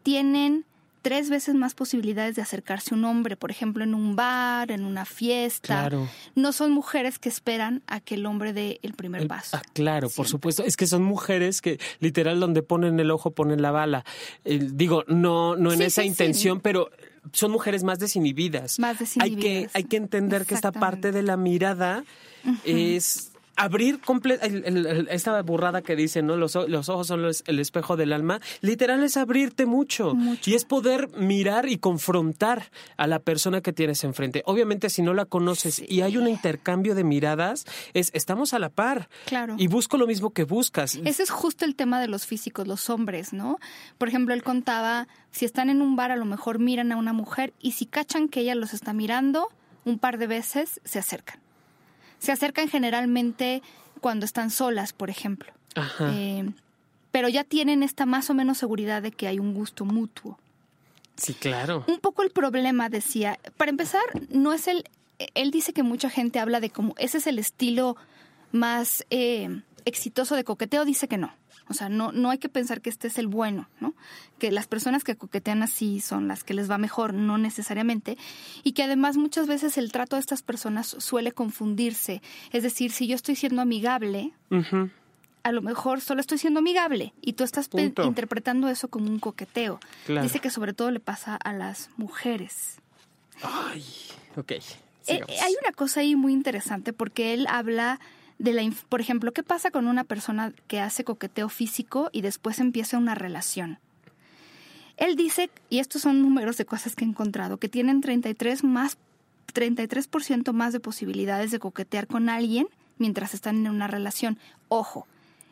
tienen 0.03 0.65
tres 1.05 1.29
veces 1.29 1.55
más 1.55 1.75
posibilidades 1.75 2.35
de 2.35 2.41
acercarse 2.41 2.95
a 2.95 2.97
un 2.97 3.05
hombre, 3.05 3.37
por 3.37 3.51
ejemplo, 3.51 3.85
en 3.85 3.95
un 3.95 4.17
bar, 4.17 4.71
en 4.71 4.87
una 4.87 5.05
fiesta. 5.05 5.81
Claro. 5.81 6.09
No 6.35 6.53
son 6.53 6.73
mujeres 6.73 7.19
que 7.19 7.29
esperan 7.29 7.83
a 7.87 8.01
que 8.01 8.15
el 8.15 8.25
hombre 8.25 8.55
dé 8.55 8.81
el 8.83 8.95
primer 8.95 9.29
paso. 9.29 9.59
Ah, 9.59 9.63
claro, 9.75 10.09
por 10.09 10.27
supuesto. 10.27 10.65
Es 10.65 10.79
que 10.79 10.87
son 10.87 11.03
mujeres 11.03 11.61
que 11.61 11.79
literal 12.01 12.41
donde 12.41 12.63
ponen 12.63 12.99
el 12.99 13.11
ojo 13.11 13.33
ponen 13.33 13.61
la 13.61 13.71
bala. 13.71 14.07
digo, 14.45 15.05
no, 15.07 15.57
no 15.57 15.75
en 15.75 15.83
esa 15.83 16.05
intención, 16.05 16.61
pero 16.61 16.91
son 17.33 17.51
mujeres 17.51 17.85
más 17.85 17.99
desinhibidas. 17.99 18.79
Más 18.79 18.99
desinhibidas. 18.99 19.45
Hay 19.45 19.67
que, 19.67 19.71
hay 19.75 19.85
que 19.85 19.97
entender 19.99 20.47
que 20.47 20.55
esta 20.55 20.73
parte 20.73 21.13
de 21.13 21.23
la 21.23 21.37
mirada 21.37 22.03
es 22.65 23.34
abrir 23.57 24.01
esta 25.11 25.41
burrada 25.43 25.83
que 25.83 25.97
dicen, 25.97 26.27
¿no? 26.27 26.37
Los, 26.37 26.55
los 26.55 26.89
ojos 26.89 27.07
son 27.07 27.25
el 27.47 27.59
espejo 27.59 27.97
del 27.97 28.13
alma. 28.13 28.41
Literal 28.61 29.03
es 29.05 29.17
abrirte 29.17 29.67
mucho, 29.67 30.15
Y 30.45 30.55
es 30.55 30.65
poder 30.65 31.09
mirar 31.17 31.69
y 31.69 31.79
confrontar 31.79 32.71
a 32.97 33.07
la 33.07 33.19
persona 33.19 33.61
que 33.61 33.73
tienes 33.73 34.05
enfrente. 34.05 34.43
Obviamente, 34.47 34.91
si 34.91 35.03
no 35.03 35.15
la 35.15 35.25
conoces 35.25 35.83
y 35.87 36.03
hay 36.03 36.17
un 36.17 36.29
intercambio 36.29 36.95
de 36.95 37.05
miradas, 37.05 37.65
es 37.93 38.11
estamos 38.15 38.55
a 38.55 38.59
la 38.59 38.69
par. 38.69 39.09
Claro. 39.27 39.57
Y 39.59 39.67
busco 39.67 39.97
lo 39.97 40.07
mismo 40.07 40.31
que 40.31 40.45
buscas. 40.45 40.99
Ese 41.05 41.23
es 41.23 41.31
justo 41.31 41.65
el 41.65 41.77
tema 41.77 42.01
de 42.01 42.09
los 42.09 42.27
físicos, 42.27 42.67
los 42.67 42.91
hombres, 42.91 43.33
¿no? 43.33 43.59
Por 43.99 44.09
ejemplo, 44.09 44.35
él 44.35 44.43
contaba, 44.43 45.09
si 45.31 45.45
están 45.45 45.71
en 45.71 45.83
un 45.83 45.97
bar, 45.97 46.11
a 46.11 46.17
lo 46.17 46.25
mejor 46.25 46.59
miran 46.59 46.93
a 46.93 46.97
una 46.97 47.13
mujer 47.13 47.53
y 47.61 47.73
si 47.73 47.87
cachan 47.87 48.29
que 48.29 48.41
ella 48.41 48.55
los 48.55 48.75
está 48.75 48.93
mirando, 48.93 49.49
un 49.85 49.99
par 49.99 50.19
de 50.19 50.27
veces 50.27 50.81
se 50.85 50.99
acercan 50.99 51.44
se 52.25 52.33
acercan 52.33 52.69
generalmente 52.69 53.63
cuando 54.01 54.27
están 54.27 54.51
solas, 54.51 54.93
por 54.93 55.11
ejemplo. 55.11 55.53
Eh, 56.01 56.51
pero 57.11 57.29
ya 57.29 57.45
tienen 57.45 57.83
esta 57.83 58.07
más 58.07 58.31
o 58.31 58.35
menos 58.35 58.59
seguridad 58.59 59.03
de 59.03 59.13
que 59.13 59.29
hay 59.29 59.39
un 59.39 59.55
gusto 59.55 59.85
mutuo. 59.85 60.39
Sí, 61.17 61.35
claro. 61.35 61.85
Un 61.87 62.01
poco 62.01 62.23
el 62.23 62.31
problema, 62.31 62.89
decía, 62.89 63.39
para 63.57 63.71
empezar, 63.71 64.03
no 64.31 64.53
es 64.53 64.67
el... 64.67 64.85
Él 65.35 65.53
dice 65.53 65.73
que 65.73 65.85
mucha 65.85 66.11
gente 66.11 66.41
habla 66.41 66.59
de 66.59 66.71
cómo 66.71 66.95
ese 66.99 67.19
es 67.19 67.29
el 67.29 67.39
estilo 67.39 67.97
más 68.51 69.05
eh, 69.11 69.61
exitoso 69.85 70.37
de 70.37 70.45
coqueteo, 70.45 70.85
dice 70.85 71.09
que 71.09 71.19
no. 71.19 71.33
O 71.69 71.75
sea, 71.75 71.89
no, 71.89 72.13
no 72.13 72.31
hay 72.31 72.39
que 72.39 72.49
pensar 72.49 72.81
que 72.83 72.91
este 72.91 73.09
es 73.09 73.19
el 73.19 73.27
bueno, 73.27 73.69
¿no? 73.81 73.95
Que 74.39 74.53
las 74.53 74.67
personas 74.67 75.03
que 75.03 75.17
coquetean 75.17 75.63
así 75.63 76.01
son 76.01 76.29
las 76.29 76.45
que 76.45 76.53
les 76.53 76.71
va 76.71 76.77
mejor, 76.77 77.15
no 77.15 77.39
necesariamente. 77.39 78.19
Y 78.63 78.73
que 78.73 78.83
además 78.83 79.17
muchas 79.17 79.47
veces 79.47 79.79
el 79.79 79.91
trato 79.91 80.17
de 80.17 80.21
estas 80.21 80.43
personas 80.43 80.95
suele 80.99 81.33
confundirse. 81.33 82.21
Es 82.53 82.63
decir, 82.63 82.93
si 82.93 83.07
yo 83.07 83.15
estoy 83.15 83.37
siendo 83.37 83.63
amigable, 83.63 84.33
a 85.43 85.53
lo 85.53 85.63
mejor 85.63 86.01
solo 86.01 86.21
estoy 86.21 86.39
siendo 86.39 86.61
amigable 86.61 87.15
y 87.23 87.35
tú 87.35 87.45
estás 87.45 87.71
interpretando 87.73 88.69
eso 88.69 88.89
como 88.89 89.07
un 89.07 89.19
coqueteo. 89.19 89.81
Dice 90.07 90.41
que 90.41 90.51
sobre 90.51 90.75
todo 90.75 90.91
le 90.91 91.01
pasa 91.01 91.37
a 91.37 91.53
las 91.53 91.91
mujeres. 91.97 92.77
Ay, 93.43 93.85
ok. 94.37 94.53
Eh, 95.07 95.21
hay 95.43 95.55
una 95.63 95.73
cosa 95.75 96.01
ahí 96.01 96.17
muy 96.17 96.33
interesante 96.33 96.93
porque 96.93 97.35
él 97.35 97.47
habla 97.49 98.01
de 98.39 98.53
la, 98.53 98.63
por 98.89 99.01
ejemplo, 99.01 99.33
¿qué 99.33 99.43
pasa 99.43 99.71
con 99.71 99.87
una 99.87 100.05
persona 100.05 100.53
que 100.67 100.81
hace 100.81 101.05
coqueteo 101.05 101.49
físico 101.49 102.11
y 102.13 102.21
después 102.21 102.59
empieza 102.59 102.99
una 102.99 103.15
relación? 103.15 103.79
Él 104.97 105.17
dice, 105.17 105.51
y 105.71 105.81
estos 105.81 106.03
son 106.03 106.23
números 106.23 106.57
de 106.57 106.65
cosas 106.65 106.95
que 106.95 107.05
he 107.05 107.09
encontrado, 107.09 107.59
que 107.59 107.69
tienen 107.69 108.01
33 108.01 108.65
más 108.65 108.99
33% 109.53 110.53
más 110.53 110.73
de 110.73 110.81
posibilidades 110.81 111.53
de 111.53 111.61
coquetear 111.61 112.09
con 112.09 112.29
alguien 112.29 112.67
mientras 112.99 113.35
están 113.35 113.65
en 113.65 113.71
una 113.71 113.87
relación. 113.87 114.37
Ojo, 114.69 115.07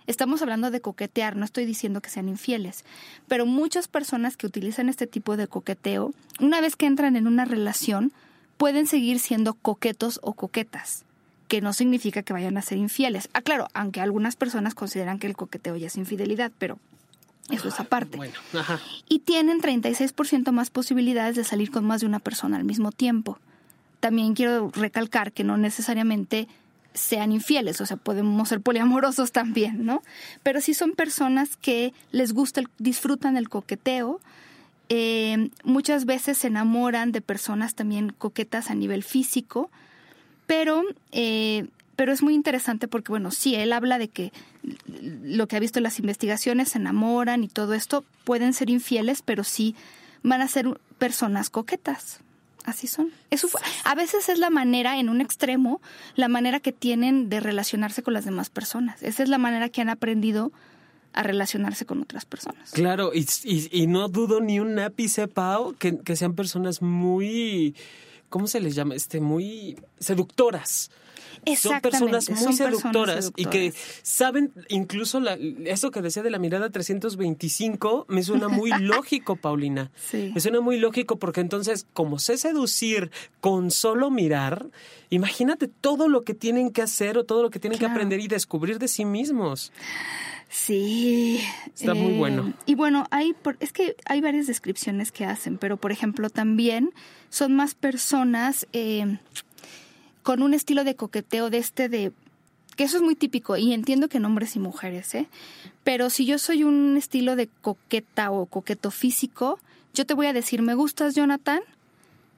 estamos 0.08 0.42
hablando 0.42 0.72
de 0.72 0.80
coquetear, 0.80 1.36
no 1.36 1.44
estoy 1.44 1.66
diciendo 1.66 2.00
que 2.00 2.10
sean 2.10 2.28
infieles, 2.28 2.84
pero 3.28 3.46
muchas 3.46 3.86
personas 3.86 4.36
que 4.36 4.46
utilizan 4.46 4.88
este 4.88 5.06
tipo 5.06 5.36
de 5.36 5.46
coqueteo, 5.46 6.12
una 6.40 6.60
vez 6.60 6.74
que 6.74 6.86
entran 6.86 7.14
en 7.14 7.28
una 7.28 7.44
relación, 7.44 8.12
pueden 8.56 8.88
seguir 8.88 9.20
siendo 9.20 9.54
coquetos 9.54 10.18
o 10.22 10.32
coquetas 10.32 11.04
que 11.52 11.61
no 11.61 11.75
significa 11.75 12.23
que 12.23 12.32
vayan 12.32 12.56
a 12.56 12.62
ser 12.62 12.78
infieles. 12.78 13.28
Ah, 13.35 13.42
claro, 13.42 13.68
aunque 13.75 14.00
algunas 14.00 14.37
personas 14.37 14.75
consideran 14.75 15.18
que 15.18 15.26
el 15.26 15.37
coqueteo 15.37 15.76
ya 15.76 15.88
es 15.88 15.99
infidelidad, 15.99 16.50
pero 16.56 16.78
eso 17.50 17.68
es 17.68 17.78
aparte. 17.78 18.16
Bueno, 18.16 18.32
ajá. 18.54 18.80
Y 19.06 19.18
tienen 19.18 19.61
36% 19.61 20.50
más 20.50 20.71
posibilidades 20.71 21.37
de 21.37 21.44
salir 21.44 21.71
con 21.71 21.85
más 21.85 22.00
de 22.00 22.06
una 22.06 22.21
persona 22.21 22.56
al 22.56 22.64
mismo 22.64 22.90
tiempo. 22.90 23.38
También 24.00 24.32
quiero 24.32 24.71
recalcar 24.71 25.32
que 25.32 25.44
no 25.44 25.59
necesariamente 25.59 26.49
sean 26.94 27.32
infieles, 27.32 27.82
o 27.82 27.85
sea, 27.85 27.99
podemos 27.99 28.49
ser 28.49 28.62
poliamorosos 28.62 29.30
también, 29.32 29.85
¿no? 29.85 30.02
Pero 30.42 30.62
sí 30.62 30.73
son 30.73 30.92
personas 30.92 31.59
que 31.59 31.92
les 32.12 32.32
gusta, 32.32 32.62
disfrutan 32.78 33.37
el 33.37 33.50
coqueteo, 33.50 34.23
eh, 34.88 35.50
muchas 35.64 36.06
veces 36.06 36.38
se 36.38 36.47
enamoran 36.47 37.12
de 37.12 37.21
personas 37.21 37.75
también 37.75 38.14
coquetas 38.16 38.71
a 38.71 38.75
nivel 38.75 39.02
físico, 39.02 39.71
pero, 40.46 40.82
eh, 41.12 41.66
pero 41.96 42.12
es 42.12 42.22
muy 42.22 42.34
interesante 42.34 42.88
porque, 42.88 43.12
bueno, 43.12 43.30
sí, 43.30 43.54
él 43.54 43.72
habla 43.72 43.99
de 43.99 44.08
que 44.08 44.32
lo 45.22 45.46
que 45.49 45.56
ha 45.56 45.61
visto 45.61 45.78
en 45.78 45.84
las 45.84 45.99
investigaciones 45.99 46.70
se 46.70 46.78
enamoran 46.78 47.44
y 47.44 47.49
todo 47.49 47.75
esto, 47.75 48.04
pueden 48.25 48.52
ser 48.52 48.70
infieles, 48.70 49.22
pero 49.22 49.44
sí 49.44 49.75
van 50.22 50.40
a 50.40 50.49
ser 50.49 50.68
personas 50.99 51.50
coquetas. 51.50 52.20
Así 52.64 52.87
son. 52.87 53.11
Eso 53.30 53.49
a 53.84 53.94
veces 53.96 54.28
es 54.28 54.38
la 54.38 54.49
manera, 54.49 54.99
en 55.00 55.08
un 55.08 55.20
extremo, 55.20 55.80
la 56.14 56.28
manera 56.28 56.61
que 56.61 56.70
tienen 56.70 57.28
de 57.28 57.40
relacionarse 57.40 58.04
con 58.04 58.14
las 58.14 58.25
demás 58.25 58.50
personas. 58.50 59.02
Esa 59.02 59.25
es 59.25 59.28
la 59.28 59.38
manera 59.38 59.68
que 59.68 59.80
han 59.80 59.88
aprendido 59.88 60.52
a 61.12 61.25
relacionarse 61.25 61.84
con 61.87 62.00
otras 62.00 62.25
personas. 62.25 62.70
Claro, 62.70 63.12
y, 63.12 63.26
y, 63.44 63.87
no 63.87 64.08
dudo 64.08 64.40
ni 64.40 64.61
un 64.61 64.78
ápice, 64.78 65.28
Pau, 65.28 65.75
que, 65.75 65.99
que 65.99 66.16
sean 66.16 66.34
personas 66.34 66.80
muy 66.80 67.75
¿cómo 68.32 68.48
se 68.48 68.58
les 68.60 68.74
llama? 68.74 68.96
Este, 68.96 69.20
muy 69.20 69.78
seductoras. 70.00 70.90
Son 71.56 71.80
personas 71.80 72.30
muy 72.30 72.52
seductoras, 72.52 73.32
y 73.36 73.46
que 73.46 73.72
saben, 74.02 74.52
incluso 74.68 75.20
la, 75.20 75.34
eso 75.64 75.90
que 75.90 76.02
decía 76.02 76.22
de 76.22 76.30
la 76.30 76.38
mirada 76.38 76.70
325, 76.70 78.06
me 78.08 78.22
suena 78.22 78.48
muy 78.48 78.70
lógico, 78.80 79.36
Paulina. 79.36 79.90
Sí. 79.96 80.30
Me 80.34 80.40
suena 80.40 80.60
muy 80.60 80.78
lógico 80.78 81.18
porque 81.18 81.40
entonces, 81.40 81.86
como 81.92 82.18
sé 82.18 82.38
seducir 82.38 83.10
con 83.40 83.70
solo 83.70 84.10
mirar, 84.10 84.70
imagínate 85.10 85.68
todo 85.68 86.08
lo 86.08 86.22
que 86.22 86.34
tienen 86.34 86.70
que 86.70 86.82
hacer 86.82 87.18
o 87.18 87.24
todo 87.24 87.42
lo 87.42 87.50
que 87.50 87.58
tienen 87.58 87.78
que 87.78 87.86
aprender 87.86 88.20
y 88.20 88.28
descubrir 88.28 88.78
de 88.78 88.88
sí 88.88 89.04
mismos. 89.04 89.72
Sí. 90.52 91.40
Está 91.74 91.94
muy 91.94 92.12
bueno. 92.12 92.48
Eh, 92.48 92.52
y 92.66 92.74
bueno, 92.74 93.06
hay 93.10 93.34
es 93.60 93.72
que 93.72 93.96
hay 94.04 94.20
varias 94.20 94.46
descripciones 94.46 95.10
que 95.10 95.24
hacen, 95.24 95.56
pero 95.56 95.78
por 95.78 95.92
ejemplo 95.92 96.28
también 96.28 96.92
son 97.30 97.54
más 97.56 97.74
personas 97.74 98.66
eh, 98.74 99.18
con 100.22 100.42
un 100.42 100.54
estilo 100.54 100.84
de 100.84 100.96
coqueteo 100.96 101.50
de 101.50 101.58
este 101.58 101.88
de 101.88 102.12
que 102.76 102.84
eso 102.84 102.96
es 102.96 103.02
muy 103.02 103.14
típico 103.14 103.56
y 103.56 103.72
entiendo 103.72 104.08
que 104.08 104.18
en 104.18 104.24
hombres 104.24 104.56
y 104.56 104.58
mujeres, 104.58 105.14
¿eh? 105.14 105.28
Pero 105.84 106.10
si 106.10 106.24
yo 106.24 106.38
soy 106.38 106.64
un 106.64 106.96
estilo 106.96 107.36
de 107.36 107.48
coqueta 107.60 108.30
o 108.30 108.46
coqueto 108.46 108.90
físico, 108.90 109.58
yo 109.94 110.06
te 110.06 110.14
voy 110.14 110.26
a 110.26 110.32
decir, 110.32 110.62
me 110.62 110.74
gustas, 110.74 111.14
Jonathan, 111.14 111.60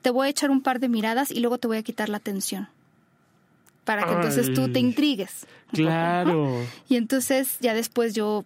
te 0.03 0.11
voy 0.11 0.27
a 0.27 0.31
echar 0.31 0.51
un 0.51 0.61
par 0.61 0.81
de 0.81 0.89
miradas 0.89 1.31
y 1.31 1.41
luego 1.41 1.59
te 1.59 1.69
voy 1.69 1.77
a 1.77 1.83
quitar 1.83 2.09
la 2.09 2.17
atención. 2.17 2.69
Para 3.85 4.07
que 4.07 4.13
entonces 4.13 4.53
tú 4.55 4.73
te 4.73 4.81
intrigues. 4.81 5.47
Claro. 5.73 6.59
Y 6.89 6.97
entonces 6.97 7.59
ya 7.61 7.75
después 7.75 8.15
yo 8.15 8.45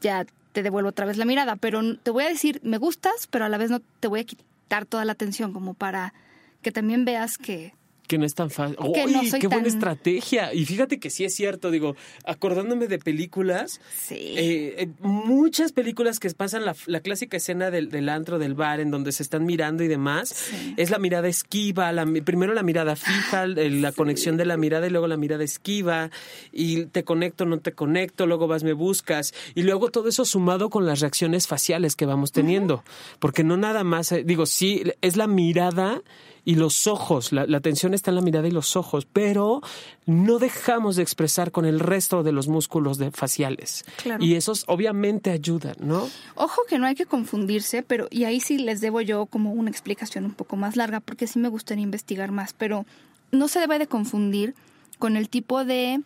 ya 0.00 0.26
te 0.52 0.62
devuelvo 0.62 0.88
otra 0.88 1.06
vez 1.06 1.16
la 1.16 1.26
mirada, 1.26 1.56
pero 1.56 1.96
te 1.98 2.10
voy 2.10 2.24
a 2.24 2.28
decir, 2.28 2.60
me 2.64 2.78
gustas, 2.78 3.28
pero 3.30 3.44
a 3.44 3.48
la 3.48 3.58
vez 3.58 3.70
no 3.70 3.80
te 4.00 4.08
voy 4.08 4.20
a 4.20 4.24
quitar 4.24 4.86
toda 4.86 5.04
la 5.04 5.12
atención 5.12 5.52
como 5.52 5.74
para 5.74 6.14
que 6.62 6.72
también 6.72 7.04
veas 7.04 7.38
que 7.38 7.74
que 8.08 8.18
no 8.18 8.24
es 8.24 8.34
tan 8.34 8.50
fácil. 8.50 8.76
¡Uy, 8.80 9.30
qué 9.38 9.46
buena 9.46 9.68
estrategia! 9.68 10.52
Y 10.54 10.64
fíjate 10.64 10.98
que 10.98 11.10
sí 11.10 11.24
es 11.24 11.34
cierto, 11.34 11.70
digo, 11.70 11.94
acordándome 12.24 12.88
de 12.88 12.98
películas, 12.98 13.80
sí. 13.94 14.34
Eh, 14.36 14.88
muchas 15.00 15.72
películas 15.72 16.18
que 16.18 16.28
pasan 16.30 16.64
la, 16.64 17.00
clásica 17.00 17.36
escena 17.36 17.70
del, 17.70 18.08
antro, 18.08 18.38
del 18.38 18.54
bar, 18.54 18.80
en 18.80 18.90
donde 18.90 19.12
se 19.12 19.22
están 19.22 19.44
mirando 19.44 19.84
y 19.84 19.88
demás, 19.88 20.50
es 20.76 20.90
la 20.90 20.98
mirada 20.98 21.28
esquiva, 21.28 21.92
la, 21.92 22.06
primero 22.24 22.54
la 22.54 22.62
mirada 22.62 22.96
fija, 22.96 23.46
la 23.46 23.92
conexión 23.92 24.38
de 24.38 24.46
la 24.46 24.56
mirada 24.56 24.86
y 24.86 24.90
luego 24.90 25.06
la 25.06 25.18
mirada 25.18 25.44
esquiva, 25.44 26.10
y 26.50 26.86
te 26.86 27.04
conecto, 27.04 27.44
no 27.44 27.60
te 27.60 27.72
conecto, 27.72 28.26
luego 28.26 28.48
vas, 28.48 28.64
me 28.64 28.72
buscas, 28.72 29.34
y 29.54 29.62
luego 29.62 29.90
todo 29.90 30.08
eso 30.08 30.24
sumado 30.24 30.70
con 30.70 30.86
las 30.86 31.00
reacciones 31.00 31.46
faciales 31.46 31.94
que 31.94 32.06
vamos 32.06 32.32
teniendo, 32.32 32.82
porque 33.18 33.44
no 33.44 33.58
nada 33.58 33.84
más, 33.84 34.12
eh, 34.12 34.24
digo, 34.24 34.46
sí, 34.46 34.82
es 35.02 35.16
la 35.16 35.26
mirada 35.26 36.02
y 36.48 36.54
los 36.54 36.86
ojos, 36.86 37.30
la, 37.30 37.42
atención 37.58 37.92
está 37.92 38.10
en 38.10 38.14
la 38.14 38.22
mirada 38.22 38.48
y 38.48 38.50
los 38.50 38.74
ojos, 38.74 39.04
pero 39.04 39.60
no 40.06 40.38
dejamos 40.38 40.96
de 40.96 41.02
expresar 41.02 41.52
con 41.52 41.66
el 41.66 41.78
resto 41.78 42.22
de 42.22 42.32
los 42.32 42.48
músculos 42.48 42.96
de 42.96 43.10
faciales. 43.10 43.84
Y 44.18 44.34
esos 44.34 44.64
obviamente 44.66 45.30
ayudan, 45.30 45.74
¿no? 45.78 46.08
Ojo 46.36 46.62
que 46.66 46.78
no 46.78 46.86
hay 46.86 46.94
que 46.94 47.04
confundirse, 47.04 47.82
pero 47.82 48.08
y 48.10 48.24
ahí 48.24 48.40
sí 48.40 48.56
les 48.56 48.80
debo 48.80 49.02
yo 49.02 49.26
como 49.26 49.52
una 49.52 49.68
explicación 49.68 50.24
un 50.24 50.32
poco 50.32 50.56
más 50.56 50.74
larga 50.74 51.00
porque 51.00 51.26
sí 51.26 51.38
me 51.38 51.48
gustaría 51.50 51.84
investigar 51.84 52.32
más, 52.32 52.54
pero 52.54 52.86
no 53.30 53.46
se 53.48 53.60
debe 53.60 53.78
de 53.78 53.86
confundir 53.86 54.54
con 54.98 55.18
el 55.18 55.28
tipo 55.28 55.66
de 55.66 56.00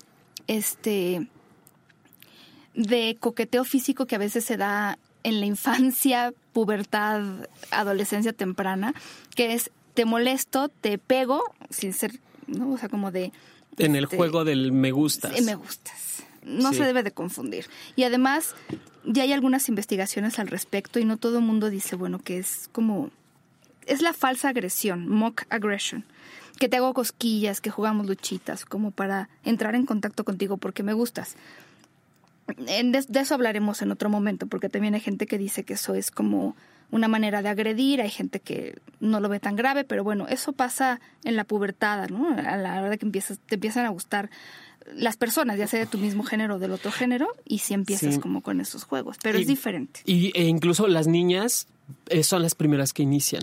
este 0.48 1.28
de 2.74 3.16
coqueteo 3.20 3.62
físico 3.62 4.06
que 4.06 4.16
a 4.16 4.18
veces 4.18 4.44
se 4.44 4.56
da 4.56 4.98
en 5.22 5.38
la 5.38 5.46
infancia, 5.46 6.34
pubertad, 6.52 7.22
adolescencia 7.70 8.32
temprana, 8.32 8.92
que 9.36 9.54
es 9.54 9.70
te 9.94 10.04
molesto, 10.04 10.68
te 10.68 10.98
pego, 10.98 11.42
sin 11.70 11.92
ser, 11.92 12.18
¿no? 12.46 12.72
O 12.72 12.78
sea, 12.78 12.88
como 12.88 13.10
de... 13.10 13.32
En 13.78 13.96
el 13.96 14.04
este, 14.04 14.16
juego 14.16 14.44
del 14.44 14.72
me 14.72 14.92
gustas. 14.92 15.40
Me 15.42 15.54
gustas. 15.54 16.22
No 16.44 16.72
se 16.72 16.84
debe 16.84 17.02
de 17.02 17.12
confundir. 17.12 17.66
Y 17.96 18.02
además, 18.02 18.54
ya 19.04 19.22
hay 19.22 19.32
algunas 19.32 19.68
investigaciones 19.68 20.38
al 20.38 20.48
respecto 20.48 20.98
y 20.98 21.04
no 21.04 21.16
todo 21.16 21.38
el 21.38 21.44
mundo 21.44 21.70
dice, 21.70 21.96
bueno, 21.96 22.18
que 22.18 22.38
es 22.38 22.68
como... 22.72 23.10
Es 23.86 24.00
la 24.00 24.12
falsa 24.12 24.48
agresión, 24.48 25.08
mock 25.08 25.42
aggression. 25.50 26.04
Que 26.58 26.68
te 26.68 26.76
hago 26.76 26.94
cosquillas, 26.94 27.60
que 27.60 27.70
jugamos 27.70 28.06
luchitas, 28.06 28.64
como 28.64 28.90
para 28.90 29.28
entrar 29.44 29.74
en 29.74 29.86
contacto 29.86 30.24
contigo 30.24 30.56
porque 30.56 30.82
me 30.82 30.92
gustas. 30.92 31.36
De, 32.58 33.04
de 33.08 33.20
eso 33.20 33.34
hablaremos 33.34 33.82
en 33.82 33.90
otro 33.90 34.08
momento, 34.08 34.46
porque 34.46 34.68
también 34.68 34.94
hay 34.94 35.00
gente 35.00 35.26
que 35.26 35.38
dice 35.38 35.64
que 35.64 35.74
eso 35.74 35.94
es 35.94 36.10
como 36.10 36.56
una 36.90 37.08
manera 37.08 37.42
de 37.42 37.48
agredir, 37.48 38.02
hay 38.02 38.10
gente 38.10 38.38
que 38.38 38.78
no 39.00 39.18
lo 39.18 39.28
ve 39.28 39.40
tan 39.40 39.56
grave, 39.56 39.84
pero 39.84 40.04
bueno, 40.04 40.28
eso 40.28 40.52
pasa 40.52 41.00
en 41.24 41.36
la 41.36 41.44
pubertad, 41.44 42.10
¿no? 42.10 42.28
A 42.28 42.56
la 42.58 42.80
hora 42.80 42.90
de 42.90 42.98
que 42.98 43.06
empiezas, 43.06 43.38
te 43.38 43.54
empiezan 43.54 43.86
a 43.86 43.88
gustar 43.88 44.30
las 44.94 45.16
personas, 45.16 45.56
ya 45.56 45.66
sea 45.66 45.80
de 45.80 45.86
tu 45.86 45.96
mismo 45.96 46.22
género 46.22 46.56
o 46.56 46.58
del 46.58 46.72
otro 46.72 46.92
género, 46.92 47.28
y 47.46 47.58
si 47.58 47.72
empiezas 47.72 48.18
como 48.18 48.42
con 48.42 48.60
esos 48.60 48.84
juegos, 48.84 49.16
pero 49.22 49.38
es 49.38 49.46
diferente. 49.46 50.00
Y, 50.04 50.38
e 50.38 50.44
incluso 50.44 50.86
las 50.86 51.06
niñas 51.06 51.66
eh, 52.08 52.22
son 52.22 52.42
las 52.42 52.54
primeras 52.54 52.92
que 52.92 53.02
inician 53.02 53.42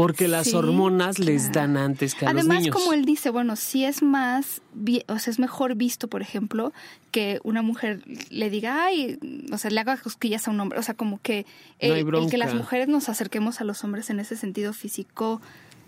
porque 0.00 0.28
las 0.28 0.54
hormonas 0.54 1.18
les 1.18 1.52
dan 1.52 1.76
antes 1.76 2.14
que 2.14 2.24
a 2.24 2.30
Además, 2.30 2.46
los 2.46 2.62
niños. 2.62 2.74
como 2.74 2.94
él 2.94 3.04
dice, 3.04 3.28
bueno, 3.28 3.54
si 3.54 3.84
es 3.84 4.02
más, 4.02 4.62
o 5.08 5.18
sea, 5.18 5.30
es 5.30 5.38
mejor 5.38 5.74
visto, 5.74 6.08
por 6.08 6.22
ejemplo, 6.22 6.72
que 7.10 7.38
una 7.44 7.60
mujer 7.60 8.02
le 8.30 8.48
diga, 8.48 8.82
ay, 8.82 9.18
o 9.52 9.58
sea, 9.58 9.70
le 9.70 9.78
haga 9.78 9.98
cosquillas 9.98 10.48
a 10.48 10.52
un 10.52 10.60
hombre. 10.60 10.78
O 10.78 10.82
sea, 10.82 10.94
como 10.94 11.20
que 11.20 11.44
el, 11.80 12.30
que 12.30 12.38
las 12.38 12.54
mujeres 12.54 12.88
nos 12.88 13.10
acerquemos 13.10 13.60
a 13.60 13.64
los 13.64 13.84
hombres 13.84 14.08
en 14.08 14.20
ese 14.20 14.36
sentido 14.36 14.72
físico 14.72 15.42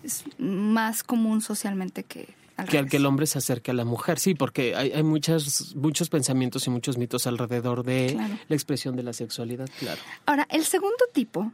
es 0.05 0.25
más 0.37 1.03
común 1.03 1.41
socialmente 1.41 2.03
que 2.03 2.35
al 2.59 2.69
que 2.69 2.77
al 2.77 2.91
que 2.91 2.99
el 2.99 3.07
hombre 3.07 3.27
se 3.27 3.39
acerque 3.39 3.71
a 3.71 3.75
la 3.75 3.87
mujer, 3.87 4.19
sí, 4.19 4.35
porque 4.35 4.77
hay, 4.77 4.93
hay 4.93 5.03
muchas, 5.03 5.75
muchos 5.75 6.11
pensamientos 6.11 6.67
y 6.67 6.71
muchos 6.71 6.99
mitos 6.99 7.27
alrededor 7.27 7.83
de 7.83 8.15
la 8.47 8.55
expresión 8.55 8.95
de 8.95 9.05
la 9.05 9.15
sexualidad, 9.15 9.71
claro. 9.79 10.03
Ahora, 10.27 10.47
el 10.51 10.65
segundo 10.65 11.07
tipo, 11.15 11.51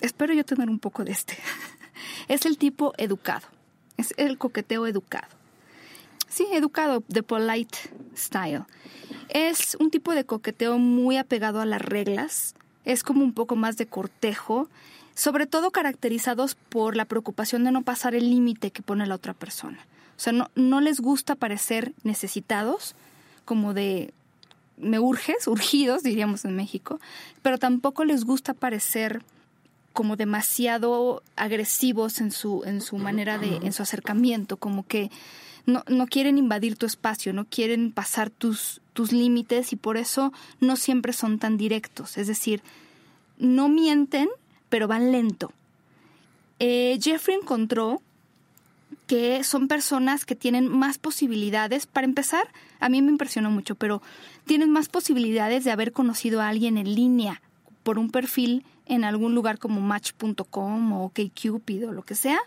espero 0.00 0.34
yo 0.34 0.44
tener 0.44 0.68
un 0.68 0.78
poco 0.78 1.04
de 1.04 1.12
este, 1.12 1.36
es 2.28 2.46
el 2.46 2.58
tipo 2.58 2.92
educado, 2.98 3.46
es 3.96 4.14
el 4.16 4.38
coqueteo 4.38 4.86
educado. 4.86 5.28
Sí, 6.28 6.46
educado, 6.52 7.02
de 7.08 7.22
polite 7.22 7.78
style. 8.16 8.64
Es 9.28 9.76
un 9.80 9.90
tipo 9.90 10.12
de 10.12 10.24
coqueteo 10.24 10.78
muy 10.78 11.16
apegado 11.16 11.60
a 11.60 11.66
las 11.66 11.80
reglas, 11.80 12.54
es 12.84 13.02
como 13.02 13.22
un 13.24 13.32
poco 13.32 13.56
más 13.56 13.76
de 13.76 13.86
cortejo, 13.86 14.68
sobre 15.14 15.46
todo 15.46 15.70
caracterizados 15.70 16.54
por 16.54 16.94
la 16.94 17.06
preocupación 17.06 17.64
de 17.64 17.72
no 17.72 17.82
pasar 17.82 18.14
el 18.14 18.30
límite 18.30 18.70
que 18.70 18.82
pone 18.82 19.06
la 19.06 19.14
otra 19.14 19.34
persona. 19.34 19.78
O 20.16 20.20
sea, 20.20 20.32
no, 20.32 20.50
no 20.54 20.80
les 20.80 21.00
gusta 21.00 21.34
parecer 21.34 21.92
necesitados, 22.02 22.94
como 23.44 23.74
de 23.74 24.12
me 24.76 24.98
urges, 24.98 25.46
urgidos, 25.46 26.02
diríamos 26.02 26.44
en 26.44 26.54
México, 26.54 27.00
pero 27.42 27.58
tampoco 27.58 28.04
les 28.04 28.24
gusta 28.24 28.54
parecer 28.54 29.22
como 29.96 30.16
demasiado 30.16 31.22
agresivos 31.36 32.20
en 32.20 32.30
su, 32.30 32.62
en 32.66 32.82
su 32.82 32.98
manera 32.98 33.38
de, 33.38 33.56
en 33.56 33.72
su 33.72 33.82
acercamiento, 33.82 34.58
como 34.58 34.86
que 34.86 35.10
no, 35.64 35.84
no 35.88 36.06
quieren 36.06 36.36
invadir 36.36 36.76
tu 36.76 36.84
espacio, 36.84 37.32
no 37.32 37.46
quieren 37.46 37.92
pasar 37.92 38.28
tus, 38.28 38.82
tus 38.92 39.10
límites 39.10 39.72
y 39.72 39.76
por 39.76 39.96
eso 39.96 40.34
no 40.60 40.76
siempre 40.76 41.14
son 41.14 41.38
tan 41.38 41.56
directos. 41.56 42.18
Es 42.18 42.26
decir, 42.26 42.60
no 43.38 43.70
mienten, 43.70 44.28
pero 44.68 44.86
van 44.86 45.12
lento. 45.12 45.50
Eh, 46.58 46.98
Jeffrey 47.00 47.38
encontró 47.40 48.02
que 49.06 49.44
son 49.44 49.66
personas 49.66 50.26
que 50.26 50.36
tienen 50.36 50.68
más 50.68 50.98
posibilidades. 50.98 51.86
Para 51.86 52.04
empezar, 52.04 52.46
a 52.80 52.90
mí 52.90 53.00
me 53.00 53.12
impresionó 53.12 53.50
mucho, 53.50 53.76
pero 53.76 54.02
tienen 54.44 54.70
más 54.70 54.90
posibilidades 54.90 55.64
de 55.64 55.70
haber 55.70 55.92
conocido 55.92 56.42
a 56.42 56.48
alguien 56.48 56.76
en 56.76 56.94
línea 56.94 57.40
por 57.82 57.98
un 57.98 58.10
perfil 58.10 58.62
en 58.86 59.04
algún 59.04 59.34
lugar 59.34 59.58
como 59.58 59.80
Match.com 59.80 60.92
o 60.92 61.04
OkCupid 61.04 61.88
o 61.88 61.92
lo 61.92 62.02
que 62.04 62.14
sea, 62.14 62.38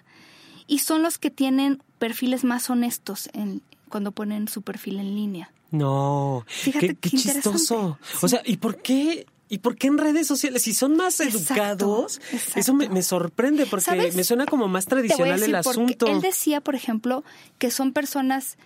y 0.68 0.80
son 0.80 1.04
los 1.04 1.18
que 1.18 1.30
tienen 1.30 1.82
perfiles 1.98 2.44
más 2.44 2.70
honestos 2.70 3.30
en, 3.34 3.62
cuando 3.90 4.12
ponen 4.12 4.48
su 4.48 4.62
perfil 4.62 5.00
en 5.00 5.16
línea. 5.16 5.52
No, 5.72 6.46
Fíjate, 6.48 6.96
qué, 6.96 7.10
chistoso. 7.10 8.00
O 8.22 8.28
sea, 8.28 8.42
¿y 8.46 8.58
por 8.58 8.82
qué 8.82 9.28
¿Y 9.52 9.58
por 9.58 9.76
qué 9.78 9.88
en 9.88 9.98
redes 9.98 10.28
sociales? 10.28 10.62
Si 10.62 10.76
son 10.76 10.96
más 10.96 11.20
educados, 11.20 12.22
eso 12.56 12.74
me, 12.76 13.02
sorprende 13.02 13.66
porque 13.66 14.12
me 14.16 14.24
suena 14.24 14.46
como 14.46 14.68
más 14.68 14.86
tradicional 14.86 15.42
el 15.42 15.56
asunto. 15.56 16.06
Él 16.06 16.22
decía, 16.22 16.62
por 16.62 16.76
ejemplo, 16.76 17.24
que 17.58 17.72
son 17.72 17.92
personas 17.92 18.58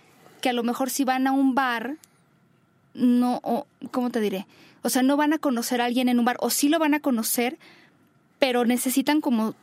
que 0.41 0.49
a 0.49 0.53
lo 0.53 0.61
mejor 0.61 0.89
si 0.89 1.05
van 1.05 1.25
a 1.25 1.31
un 1.31 1.55
bar, 1.55 1.95
no, 2.93 3.39
o, 3.43 3.65
¿cómo 3.91 4.09
te 4.09 4.19
diré? 4.19 4.45
O 4.83 4.89
sea, 4.89 5.01
no 5.01 5.17
van 5.17 5.33
a 5.33 5.39
conocer 5.39 5.81
a 5.81 5.85
alguien 5.85 6.09
en 6.09 6.19
un 6.19 6.25
bar, 6.25 6.37
o 6.39 6.49
sí 6.49 6.69
lo 6.69 6.79
van 6.79 6.93
a 6.93 6.99
conocer, 6.99 7.57
pero 8.37 8.65
necesitan 8.65 9.21
como, 9.21 9.55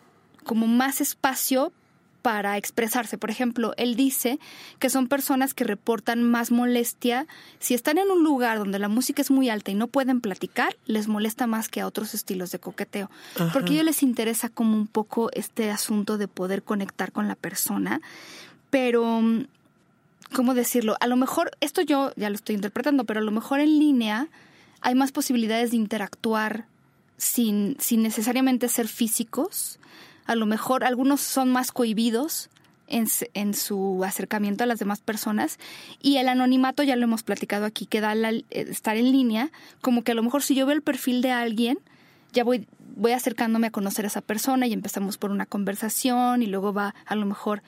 como 0.45 0.67
más 0.67 1.01
espacio 1.01 1.73
para 2.21 2.57
expresarse. 2.57 3.19
Por 3.19 3.31
ejemplo, 3.31 3.75
él 3.77 3.97
dice 3.97 4.39
que 4.79 4.91
son 4.91 5.09
personas 5.09 5.55
que 5.55 5.65
reportan 5.65 6.23
más 6.23 6.51
molestia 6.51 7.27
si 7.59 7.75
están 7.75 7.99
en 7.99 8.11
un 8.11 8.23
lugar 8.23 8.59
donde 8.59 8.79
la 8.79 8.89
música 8.89 9.23
es 9.23 9.31
muy 9.31 9.49
alta 9.49 9.71
y 9.71 9.75
no 9.75 9.87
pueden 9.87 10.21
platicar, 10.21 10.77
les 10.87 11.09
molesta 11.09 11.47
más 11.47 11.69
que 11.69 11.81
a 11.81 11.87
otros 11.87 12.15
estilos 12.15 12.51
de 12.53 12.59
coqueteo, 12.59 13.11
porque 13.53 13.71
a 13.71 13.73
ellos 13.75 13.85
les 13.85 14.03
interesa 14.03 14.49
como 14.49 14.77
un 14.77 14.87
poco 14.87 15.31
este 15.33 15.71
asunto 15.71 16.19
de 16.19 16.29
poder 16.29 16.63
conectar 16.63 17.13
con 17.13 17.29
la 17.29 17.35
persona, 17.35 18.01
pero 18.71 19.23
¿cómo 20.33 20.55
decirlo? 20.55 20.97
A 21.01 21.07
lo 21.07 21.17
mejor 21.17 21.51
esto 21.61 21.83
yo 21.83 22.13
ya 22.17 22.29
lo 22.29 22.37
estoy 22.37 22.55
interpretando, 22.55 23.05
pero 23.05 23.21
a 23.21 23.25
lo 23.25 23.33
mejor 23.33 23.61
en 23.61 23.79
línea 23.79 24.29
hay 24.81 24.95
más 24.95 25.13
posibilidades 25.13 25.71
de 25.71 25.77
interactuar 25.77 26.67
sin, 27.17 27.77
sin 27.79 28.03
necesariamente 28.03 28.69
ser 28.69 28.89
físicos. 28.89 29.79
A 30.27 30.35
lo 30.35 30.47
mejor 30.47 30.85
algunos 30.85 31.21
son 31.21 31.51
más 31.51 31.73
cohibidos 31.73 32.51
en, 32.91 33.07
en, 33.35 33.55
su 33.55 34.03
acercamiento 34.05 34.65
a 34.65 34.67
las 34.67 34.79
demás 34.79 35.01
personas 35.01 35.59
y 36.03 36.17
el 36.17 36.29
anonimato 36.29 36.83
ya 36.83 36.97
lo 36.97 37.05
hemos 37.05 37.23
platicado 37.23 37.65
aquí 37.65 37.87
que 37.87 38.01
da 38.01 38.15
la, 38.15 38.31
eh, 38.31 38.45
estar 38.51 38.97
en 38.97 39.13
línea 39.13 39.51
como 39.81 40.03
que 40.03 40.13
a 40.13 40.15
lo 40.15 40.23
mejor 40.23 40.43
si 40.43 40.55
yo 40.55 40.67
veo 40.67 40.75
el 40.75 40.83
perfil 40.83 41.23
de 41.23 41.31
alguien 41.31 41.79
ya 42.33 42.43
voy 42.43 42.67
voy 42.97 43.13
acercándome 43.13 43.69
a 43.69 43.71
conocer 43.71 44.05
a 44.05 44.09
esa 44.09 44.21
persona 44.21 44.67
y 44.67 44.73
empezamos 44.73 45.19
por 45.19 45.31
una 45.31 45.47
conversación 45.47 46.43
y 46.43 46.47
luego 46.47 46.73
va 46.73 46.97
a 47.07 47.15
lo 47.15 47.27
mejor 47.27 47.63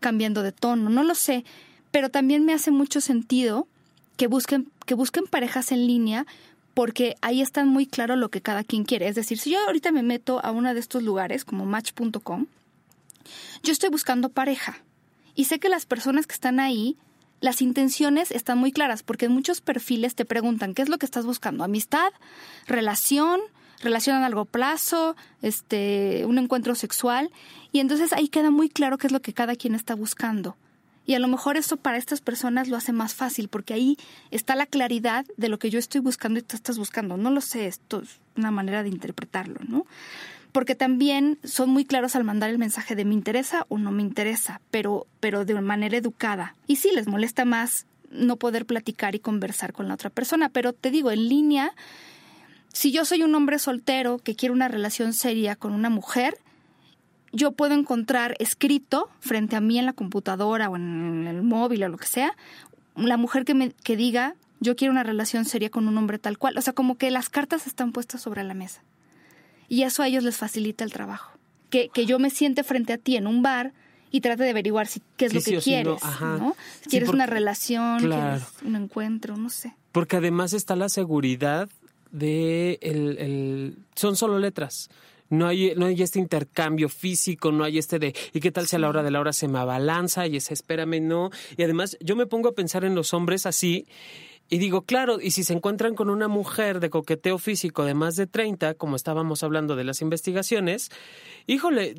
cambiando 0.00 0.42
de 0.42 0.50
tono 0.50 0.90
no 0.90 1.04
lo 1.04 1.14
sé 1.14 1.44
pero 1.92 2.08
también 2.08 2.44
me 2.44 2.52
hace 2.52 2.72
mucho 2.72 3.00
sentido 3.00 3.68
que 4.16 4.26
busquen, 4.26 4.70
que 4.86 4.94
busquen 4.94 5.26
parejas 5.26 5.72
en 5.72 5.86
línea 5.86 6.26
porque 6.76 7.16
ahí 7.22 7.40
está 7.40 7.64
muy 7.64 7.86
claro 7.86 8.16
lo 8.16 8.28
que 8.28 8.42
cada 8.42 8.62
quien 8.62 8.84
quiere. 8.84 9.08
Es 9.08 9.14
decir, 9.14 9.38
si 9.38 9.50
yo 9.50 9.58
ahorita 9.66 9.92
me 9.92 10.02
meto 10.02 10.44
a 10.44 10.50
uno 10.50 10.74
de 10.74 10.80
estos 10.80 11.02
lugares 11.02 11.46
como 11.46 11.64
match.com, 11.64 12.46
yo 13.62 13.72
estoy 13.72 13.88
buscando 13.88 14.28
pareja. 14.28 14.82
Y 15.34 15.44
sé 15.44 15.58
que 15.58 15.70
las 15.70 15.86
personas 15.86 16.26
que 16.26 16.34
están 16.34 16.60
ahí, 16.60 16.98
las 17.40 17.62
intenciones 17.62 18.30
están 18.30 18.58
muy 18.58 18.72
claras 18.72 19.02
porque 19.02 19.24
en 19.24 19.32
muchos 19.32 19.62
perfiles 19.62 20.14
te 20.14 20.26
preguntan 20.26 20.74
qué 20.74 20.82
es 20.82 20.90
lo 20.90 20.98
que 20.98 21.06
estás 21.06 21.24
buscando, 21.24 21.64
amistad, 21.64 22.12
relación, 22.66 23.40
relación 23.80 24.16
a 24.16 24.20
largo 24.20 24.44
plazo, 24.44 25.16
este, 25.40 26.24
un 26.26 26.38
encuentro 26.38 26.74
sexual 26.74 27.30
y 27.72 27.80
entonces 27.80 28.12
ahí 28.12 28.28
queda 28.28 28.50
muy 28.50 28.68
claro 28.68 28.98
qué 28.98 29.06
es 29.06 29.12
lo 29.14 29.20
que 29.20 29.32
cada 29.32 29.56
quien 29.56 29.74
está 29.74 29.94
buscando. 29.94 30.56
Y 31.06 31.14
a 31.14 31.20
lo 31.20 31.28
mejor 31.28 31.56
esto 31.56 31.76
para 31.76 31.96
estas 31.96 32.20
personas 32.20 32.68
lo 32.68 32.76
hace 32.76 32.92
más 32.92 33.14
fácil, 33.14 33.48
porque 33.48 33.74
ahí 33.74 33.96
está 34.32 34.56
la 34.56 34.66
claridad 34.66 35.24
de 35.36 35.48
lo 35.48 35.58
que 35.58 35.70
yo 35.70 35.78
estoy 35.78 36.00
buscando 36.00 36.40
y 36.40 36.42
tú 36.42 36.56
estás 36.56 36.78
buscando. 36.78 37.16
No 37.16 37.30
lo 37.30 37.40
sé, 37.40 37.66
esto 37.66 38.02
es 38.02 38.20
una 38.36 38.50
manera 38.50 38.82
de 38.82 38.88
interpretarlo, 38.88 39.60
¿no? 39.68 39.86
Porque 40.50 40.74
también 40.74 41.38
son 41.44 41.70
muy 41.70 41.84
claros 41.84 42.16
al 42.16 42.24
mandar 42.24 42.50
el 42.50 42.58
mensaje 42.58 42.96
de 42.96 43.04
me 43.04 43.14
interesa 43.14 43.66
o 43.68 43.78
no 43.78 43.92
me 43.92 44.02
interesa, 44.02 44.60
pero, 44.70 45.06
pero 45.20 45.44
de 45.44 45.60
manera 45.60 45.96
educada. 45.96 46.56
Y 46.66 46.76
sí, 46.76 46.90
les 46.92 47.06
molesta 47.06 47.44
más 47.44 47.86
no 48.10 48.36
poder 48.36 48.66
platicar 48.66 49.14
y 49.14 49.20
conversar 49.20 49.72
con 49.72 49.88
la 49.88 49.94
otra 49.94 50.10
persona, 50.10 50.48
pero 50.48 50.72
te 50.72 50.90
digo, 50.90 51.10
en 51.10 51.28
línea, 51.28 51.72
si 52.72 52.90
yo 52.90 53.04
soy 53.04 53.22
un 53.22 53.34
hombre 53.34 53.58
soltero 53.58 54.18
que 54.18 54.34
quiere 54.34 54.52
una 54.52 54.68
relación 54.68 55.12
seria 55.12 55.56
con 55.56 55.72
una 55.72 55.90
mujer, 55.90 56.38
yo 57.36 57.52
puedo 57.52 57.74
encontrar 57.74 58.34
escrito 58.38 59.10
frente 59.20 59.56
a 59.56 59.60
mí 59.60 59.78
en 59.78 59.86
la 59.86 59.92
computadora 59.92 60.70
o 60.70 60.76
en 60.76 61.26
el 61.26 61.42
móvil 61.42 61.84
o 61.84 61.88
lo 61.88 61.98
que 61.98 62.06
sea, 62.06 62.34
la 62.96 63.18
mujer 63.18 63.44
que 63.44 63.54
me 63.54 63.72
que 63.84 63.94
diga, 63.96 64.34
yo 64.60 64.74
quiero 64.74 64.92
una 64.92 65.02
relación 65.02 65.44
seria 65.44 65.70
con 65.70 65.86
un 65.86 65.98
hombre 65.98 66.18
tal 66.18 66.38
cual. 66.38 66.56
O 66.56 66.62
sea, 66.62 66.72
como 66.72 66.96
que 66.96 67.10
las 67.10 67.28
cartas 67.28 67.66
están 67.66 67.92
puestas 67.92 68.22
sobre 68.22 68.42
la 68.42 68.54
mesa. 68.54 68.82
Y 69.68 69.82
eso 69.82 70.02
a 70.02 70.08
ellos 70.08 70.24
les 70.24 70.36
facilita 70.36 70.82
el 70.82 70.92
trabajo. 70.92 71.32
Que, 71.68 71.90
que 71.90 72.06
yo 72.06 72.18
me 72.18 72.30
siente 72.30 72.64
frente 72.64 72.94
a 72.94 72.98
ti 72.98 73.16
en 73.16 73.26
un 73.26 73.42
bar 73.42 73.72
y 74.10 74.22
trate 74.22 74.44
de 74.44 74.50
averiguar 74.50 74.86
si, 74.86 75.02
qué 75.18 75.26
es 75.26 75.34
lo 75.34 75.42
que 75.42 75.58
quieres. 75.58 76.00
no, 76.20 76.56
Si 76.80 76.88
quieres 76.88 77.10
una 77.10 77.26
relación, 77.26 77.98
quieres 77.98 78.44
un 78.64 78.76
encuentro, 78.76 79.36
no 79.36 79.50
sé. 79.50 79.74
Porque 79.92 80.16
además 80.16 80.54
está 80.54 80.74
la 80.74 80.88
seguridad 80.88 81.68
de 82.12 82.78
el, 82.80 83.18
el, 83.18 83.78
son 83.94 84.16
solo 84.16 84.38
letras 84.38 84.88
no 85.28 85.46
hay, 85.46 85.74
no 85.76 85.86
hay 85.86 86.02
este 86.02 86.18
intercambio 86.18 86.88
físico, 86.88 87.52
no 87.52 87.64
hay 87.64 87.78
este 87.78 87.98
de, 87.98 88.14
¿y 88.32 88.40
qué 88.40 88.50
tal 88.50 88.66
si 88.66 88.76
a 88.76 88.78
la 88.78 88.88
hora 88.88 89.02
de 89.02 89.10
la 89.10 89.20
hora 89.20 89.32
se 89.32 89.48
me 89.48 89.58
abalanza 89.58 90.26
y 90.26 90.36
es 90.36 90.50
espérame, 90.50 91.00
no? 91.00 91.30
Y 91.56 91.62
además 91.62 91.96
yo 92.00 92.16
me 92.16 92.26
pongo 92.26 92.50
a 92.50 92.54
pensar 92.54 92.84
en 92.84 92.94
los 92.94 93.14
hombres 93.14 93.46
así 93.46 93.86
y 94.48 94.58
digo, 94.58 94.82
claro, 94.82 95.20
y 95.20 95.32
si 95.32 95.44
se 95.44 95.52
encuentran 95.52 95.94
con 95.94 96.10
una 96.10 96.28
mujer 96.28 96.80
de 96.80 96.90
coqueteo 96.90 97.38
físico 97.38 97.84
de 97.84 97.94
más 97.94 98.16
de 98.16 98.26
30, 98.26 98.74
como 98.74 98.96
estábamos 98.96 99.42
hablando 99.42 99.74
de 99.74 99.84
las 99.84 100.02
investigaciones, 100.02 100.90
híjole, 101.46 101.94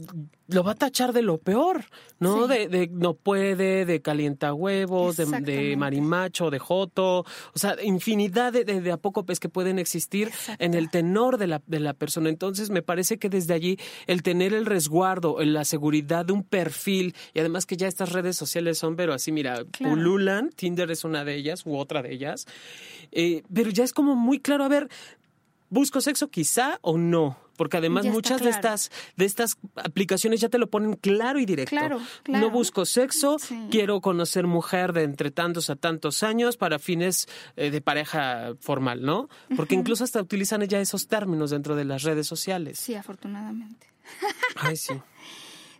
lo 0.47 0.63
va 0.63 0.71
a 0.71 0.75
tachar 0.75 1.13
de 1.13 1.21
lo 1.21 1.39
peor, 1.39 1.85
¿no? 2.19 2.47
De, 2.47 2.67
de, 2.67 2.87
no 2.87 3.13
puede, 3.13 3.85
de 3.85 4.01
calienta 4.01 4.53
huevos, 4.53 5.17
de, 5.17 5.25
de, 5.25 5.75
marimacho, 5.75 6.49
de 6.49 6.59
joto, 6.59 7.19
o 7.19 7.25
sea, 7.55 7.75
infinidad 7.83 8.53
de, 8.53 8.63
de, 8.63 8.91
a 8.91 8.97
poco 8.97 9.25
pues 9.25 9.39
que 9.39 9.49
pueden 9.49 9.79
existir 9.79 10.31
en 10.59 10.73
el 10.73 10.89
tenor 10.89 11.37
de 11.37 11.47
la, 11.47 11.61
de 11.67 11.79
la 11.79 11.93
persona. 11.93 12.29
Entonces, 12.29 12.69
me 12.69 12.81
parece 12.81 13.17
que 13.17 13.29
desde 13.29 13.53
allí 13.53 13.77
el 14.05 14.23
tener 14.23 14.53
el 14.53 14.65
resguardo, 14.65 15.37
la 15.43 15.65
seguridad 15.65 16.25
de 16.25 16.33
un 16.33 16.43
perfil, 16.43 17.15
y 17.33 17.39
además 17.39 17.65
que 17.65 17.77
ya 17.77 17.87
estas 17.87 18.11
redes 18.11 18.37
sociales 18.37 18.77
son, 18.77 18.95
pero 18.95 19.13
así, 19.13 19.31
mira, 19.31 19.63
pululan, 19.79 20.49
Tinder 20.51 20.91
es 20.91 21.03
una 21.03 21.25
de 21.25 21.35
ellas 21.35 21.65
u 21.65 21.77
otra 21.77 22.01
de 22.01 22.13
ellas, 22.13 22.36
eh, 23.11 23.43
pero 23.53 23.69
ya 23.69 23.83
es 23.83 23.93
como 23.93 24.15
muy 24.15 24.39
claro, 24.39 24.63
a 24.63 24.67
ver, 24.67 24.89
¿busco 25.69 26.01
sexo 26.01 26.29
quizá 26.29 26.79
o 26.81 26.97
no? 26.97 27.37
Porque 27.57 27.77
además 27.77 28.05
muchas 28.05 28.41
de 28.43 28.51
estas 28.51 28.91
de 29.15 29.25
estas 29.25 29.57
aplicaciones 29.75 30.39
ya 30.39 30.47
te 30.47 30.59
lo 30.59 30.69
ponen 30.69 30.93
claro 30.93 31.39
y 31.39 31.45
directo. 31.45 31.99
No 32.27 32.51
busco 32.51 32.85
sexo, 32.85 33.37
quiero 33.71 33.99
conocer 33.99 34.45
mujer 34.45 34.93
de 34.93 35.03
entre 35.03 35.31
tantos 35.31 35.71
a 35.71 35.75
tantos 35.75 36.21
años 36.21 36.55
para 36.55 36.77
fines 36.77 37.27
eh, 37.55 37.71
de 37.71 37.81
pareja 37.81 38.53
formal, 38.59 39.01
¿no? 39.01 39.27
Porque 39.55 39.73
incluso 39.73 40.03
hasta 40.03 40.21
utilizan 40.21 40.61
ya 40.67 40.79
esos 40.79 41.07
términos 41.07 41.49
dentro 41.49 41.75
de 41.75 41.85
las 41.85 42.03
redes 42.03 42.27
sociales. 42.27 42.77
Sí, 42.77 42.93
afortunadamente. 42.93 43.87
Ay, 44.55 44.77
sí. 44.77 44.93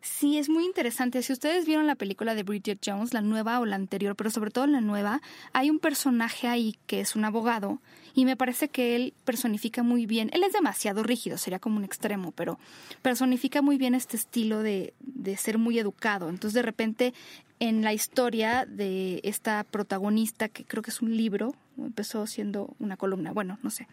Sí, 0.07 0.37
es 0.37 0.49
muy 0.49 0.65
interesante. 0.65 1.21
Si 1.21 1.33
ustedes 1.33 1.65
vieron 1.65 1.85
la 1.85 1.95
película 1.95 2.33
de 2.33 2.43
Bridget 2.43 2.79
Jones, 2.83 3.13
la 3.13 3.21
nueva 3.21 3.59
o 3.59 3.65
la 3.65 3.75
anterior, 3.75 4.15
pero 4.15 4.31
sobre 4.31 4.49
todo 4.49 4.65
la 4.65 4.81
nueva, 4.81 5.21
hay 5.53 5.69
un 5.69 5.79
personaje 5.79 6.47
ahí 6.47 6.75
que 6.87 7.01
es 7.01 7.15
un 7.15 7.25
abogado 7.25 7.81
y 8.15 8.25
me 8.25 8.35
parece 8.35 8.69
que 8.69 8.95
él 8.95 9.13
personifica 9.25 9.83
muy 9.83 10.07
bien, 10.07 10.31
él 10.33 10.43
es 10.43 10.53
demasiado 10.53 11.03
rígido, 11.03 11.37
sería 11.37 11.59
como 11.59 11.77
un 11.77 11.83
extremo, 11.83 12.31
pero 12.31 12.57
personifica 13.03 13.61
muy 13.61 13.77
bien 13.77 13.93
este 13.93 14.17
estilo 14.17 14.63
de, 14.63 14.93
de 15.01 15.37
ser 15.37 15.59
muy 15.59 15.77
educado. 15.77 16.29
Entonces 16.29 16.53
de 16.53 16.63
repente 16.63 17.13
en 17.59 17.83
la 17.83 17.93
historia 17.93 18.65
de 18.65 19.19
esta 19.23 19.65
protagonista, 19.65 20.47
que 20.47 20.63
creo 20.63 20.81
que 20.81 20.89
es 20.89 21.01
un 21.01 21.15
libro, 21.15 21.53
empezó 21.77 22.25
siendo 22.27 22.73
una 22.79 22.97
columna, 22.97 23.33
bueno, 23.33 23.59
no 23.61 23.69
sé, 23.69 23.87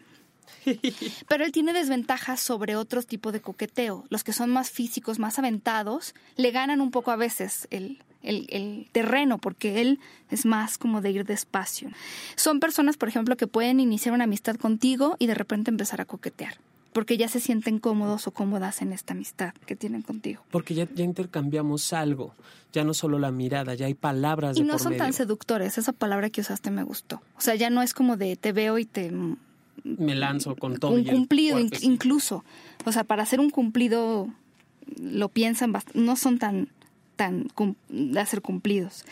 pero 1.27 1.45
él 1.45 1.51
tiene 1.51 1.73
desventajas 1.73 2.39
sobre 2.39 2.75
otros 2.75 3.07
tipos 3.07 3.33
de 3.33 3.41
coqueteo. 3.41 4.05
Los 4.09 4.23
que 4.23 4.33
son 4.33 4.49
más 4.51 4.69
físicos, 4.69 5.19
más 5.19 5.39
aventados, 5.39 6.13
le 6.35 6.51
ganan 6.51 6.81
un 6.81 6.91
poco 6.91 7.11
a 7.11 7.15
veces 7.15 7.67
el, 7.71 7.99
el, 8.21 8.87
terreno, 8.91 9.37
porque 9.37 9.81
él 9.81 9.99
es 10.29 10.45
más 10.45 10.77
como 10.77 11.01
de 11.01 11.11
ir 11.11 11.25
despacio. 11.25 11.89
Son 12.35 12.59
personas, 12.59 12.97
por 12.97 13.09
ejemplo, 13.09 13.37
que 13.37 13.47
pueden 13.47 13.79
iniciar 13.79 14.13
una 14.13 14.25
amistad 14.25 14.55
contigo 14.55 15.15
y 15.19 15.27
de 15.27 15.35
repente 15.35 15.71
empezar 15.71 16.01
a 16.01 16.05
coquetear 16.05 16.57
porque 16.93 17.17
ya 17.17 17.27
se 17.27 17.41
sienten 17.41 17.79
cómodos 17.79 18.25
o 18.25 18.31
cómodas 18.31 18.81
en 18.81 18.93
esta 18.93 19.13
amistad 19.13 19.53
que 19.65 19.75
tienen 19.75 20.01
contigo. 20.01 20.41
Porque 20.49 20.73
ya, 20.73 20.87
ya 20.95 21.03
intercambiamos 21.03 21.91
algo, 21.91 22.33
ya 22.71 22.85
no 22.85 22.93
solo 22.93 23.19
la 23.19 23.31
mirada, 23.31 23.75
ya 23.75 23.87
hay 23.87 23.95
palabras. 23.95 24.55
Y 24.55 24.63
no 24.63 24.79
son 24.79 24.95
tan 24.95 25.11
seductores, 25.11 25.77
esa 25.77 25.91
palabra 25.91 26.29
que 26.29 26.39
usaste 26.39 26.71
me 26.71 26.83
gustó. 26.83 27.21
O 27.37 27.41
sea, 27.41 27.55
ya 27.55 27.69
no 27.69 27.81
es 27.81 27.93
como 27.93 28.15
de 28.15 28.37
te 28.37 28.53
veo 28.53 28.77
y 28.77 28.85
te 28.85 29.11
me 29.83 30.15
lanzo 30.15 30.55
con 30.55 30.77
todo. 30.77 30.91
Un 30.91 31.03
cumplido 31.03 31.59
incluso. 31.81 32.43
O 32.85 32.91
sea, 32.91 33.03
para 33.03 33.23
hacer 33.23 33.39
un 33.39 33.49
cumplido 33.49 34.29
lo 34.99 35.29
piensan, 35.29 35.73
no 35.93 36.15
son 36.15 36.37
tan 36.37 36.69
tan 37.15 37.47
de 37.89 38.19
hacer 38.19 38.41
cumplidos. 38.41 39.05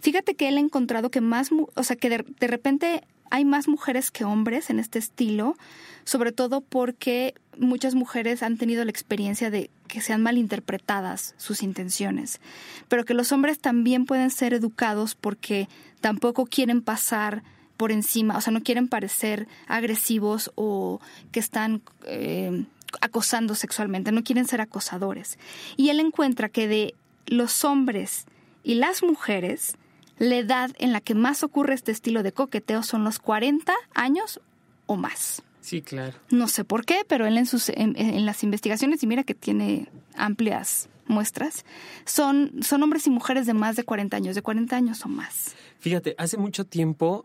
Fíjate 0.00 0.34
que 0.34 0.48
él 0.48 0.56
ha 0.56 0.60
encontrado 0.60 1.10
que 1.10 1.20
más, 1.20 1.50
o 1.52 1.82
sea, 1.82 1.96
que 1.96 2.08
de, 2.08 2.24
de 2.40 2.46
repente 2.46 3.02
hay 3.30 3.44
más 3.44 3.68
mujeres 3.68 4.10
que 4.10 4.24
hombres 4.24 4.70
en 4.70 4.78
este 4.78 4.98
estilo, 4.98 5.56
sobre 6.04 6.32
todo 6.32 6.62
porque 6.62 7.34
muchas 7.58 7.94
mujeres 7.94 8.42
han 8.42 8.56
tenido 8.56 8.84
la 8.84 8.90
experiencia 8.90 9.50
de 9.50 9.70
que 9.88 10.00
sean 10.00 10.22
malinterpretadas 10.22 11.34
sus 11.36 11.62
intenciones, 11.62 12.40
pero 12.88 13.04
que 13.04 13.14
los 13.14 13.30
hombres 13.32 13.58
también 13.58 14.06
pueden 14.06 14.30
ser 14.30 14.54
educados 14.54 15.14
porque 15.14 15.68
tampoco 16.00 16.46
quieren 16.46 16.80
pasar 16.82 17.42
por 17.80 17.92
encima, 17.92 18.36
o 18.36 18.42
sea, 18.42 18.52
no 18.52 18.62
quieren 18.62 18.88
parecer 18.88 19.48
agresivos 19.66 20.52
o 20.54 21.00
que 21.32 21.40
están 21.40 21.80
eh, 22.04 22.66
acosando 23.00 23.54
sexualmente, 23.54 24.12
no 24.12 24.22
quieren 24.22 24.46
ser 24.46 24.60
acosadores. 24.60 25.38
Y 25.78 25.88
él 25.88 25.98
encuentra 25.98 26.50
que 26.50 26.68
de 26.68 26.94
los 27.24 27.64
hombres 27.64 28.26
y 28.62 28.74
las 28.74 29.02
mujeres, 29.02 29.78
la 30.18 30.36
edad 30.36 30.72
en 30.78 30.92
la 30.92 31.00
que 31.00 31.14
más 31.14 31.42
ocurre 31.42 31.72
este 31.72 31.90
estilo 31.90 32.22
de 32.22 32.32
coqueteo 32.32 32.82
son 32.82 33.02
los 33.02 33.18
40 33.18 33.72
años 33.94 34.42
o 34.84 34.96
más. 34.96 35.42
Sí, 35.62 35.80
claro. 35.80 36.18
No 36.28 36.48
sé 36.48 36.64
por 36.64 36.84
qué, 36.84 37.06
pero 37.08 37.26
él 37.26 37.38
en, 37.38 37.46
sus, 37.46 37.70
en, 37.70 38.26
las 38.26 38.44
investigaciones, 38.44 39.02
y 39.02 39.06
mira 39.06 39.24
que 39.24 39.32
tiene 39.32 39.88
amplias 40.16 40.90
muestras, 41.06 41.64
son, 42.04 42.62
son 42.62 42.82
hombres 42.82 43.06
y 43.06 43.10
mujeres 43.10 43.46
de 43.46 43.54
más 43.54 43.76
de 43.76 43.84
40 43.84 44.18
años, 44.18 44.34
de 44.34 44.42
40 44.42 44.76
años 44.76 45.02
o 45.06 45.08
más. 45.08 45.54
Fíjate, 45.78 46.14
hace 46.18 46.36
mucho 46.36 46.66
tiempo 46.66 47.24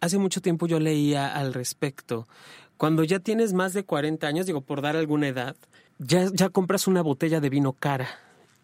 hace 0.00 0.18
mucho 0.18 0.40
tiempo 0.40 0.66
yo 0.66 0.80
leía 0.80 1.34
al 1.34 1.54
respecto. 1.54 2.26
Cuando 2.76 3.04
ya 3.04 3.18
tienes 3.18 3.52
más 3.52 3.74
de 3.74 3.84
40 3.84 4.26
años, 4.26 4.46
digo, 4.46 4.62
por 4.62 4.80
dar 4.80 4.96
alguna 4.96 5.28
edad, 5.28 5.56
ya, 5.98 6.28
ya 6.32 6.48
compras 6.48 6.86
una 6.86 7.02
botella 7.02 7.40
de 7.40 7.50
vino 7.50 7.72
cara. 7.72 8.08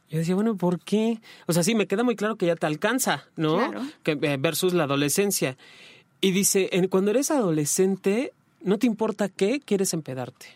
Yo 0.09 0.19
decía, 0.19 0.35
bueno, 0.35 0.57
¿por 0.57 0.81
qué? 0.81 1.21
O 1.47 1.53
sea, 1.53 1.63
sí, 1.63 1.75
me 1.75 1.87
queda 1.87 2.05
muy 2.05 2.17
claro 2.17 2.37
que 2.37 2.47
ya 2.47 2.57
te 2.57 2.67
alcanza, 2.67 3.25
¿no? 3.37 3.57
Claro. 3.57 3.83
Que, 4.03 4.13
eh, 4.13 4.37
versus 4.39 4.73
la 4.73 4.85
adolescencia. 4.85 5.57
Y 6.21 6.31
dice, 6.31 6.71
cuando 6.89 7.11
eres 7.11 7.31
adolescente, 7.31 8.33
no 8.63 8.79
te 8.79 8.87
importa 8.87 9.29
qué, 9.29 9.61
quieres 9.61 9.93
empedarte. 9.93 10.47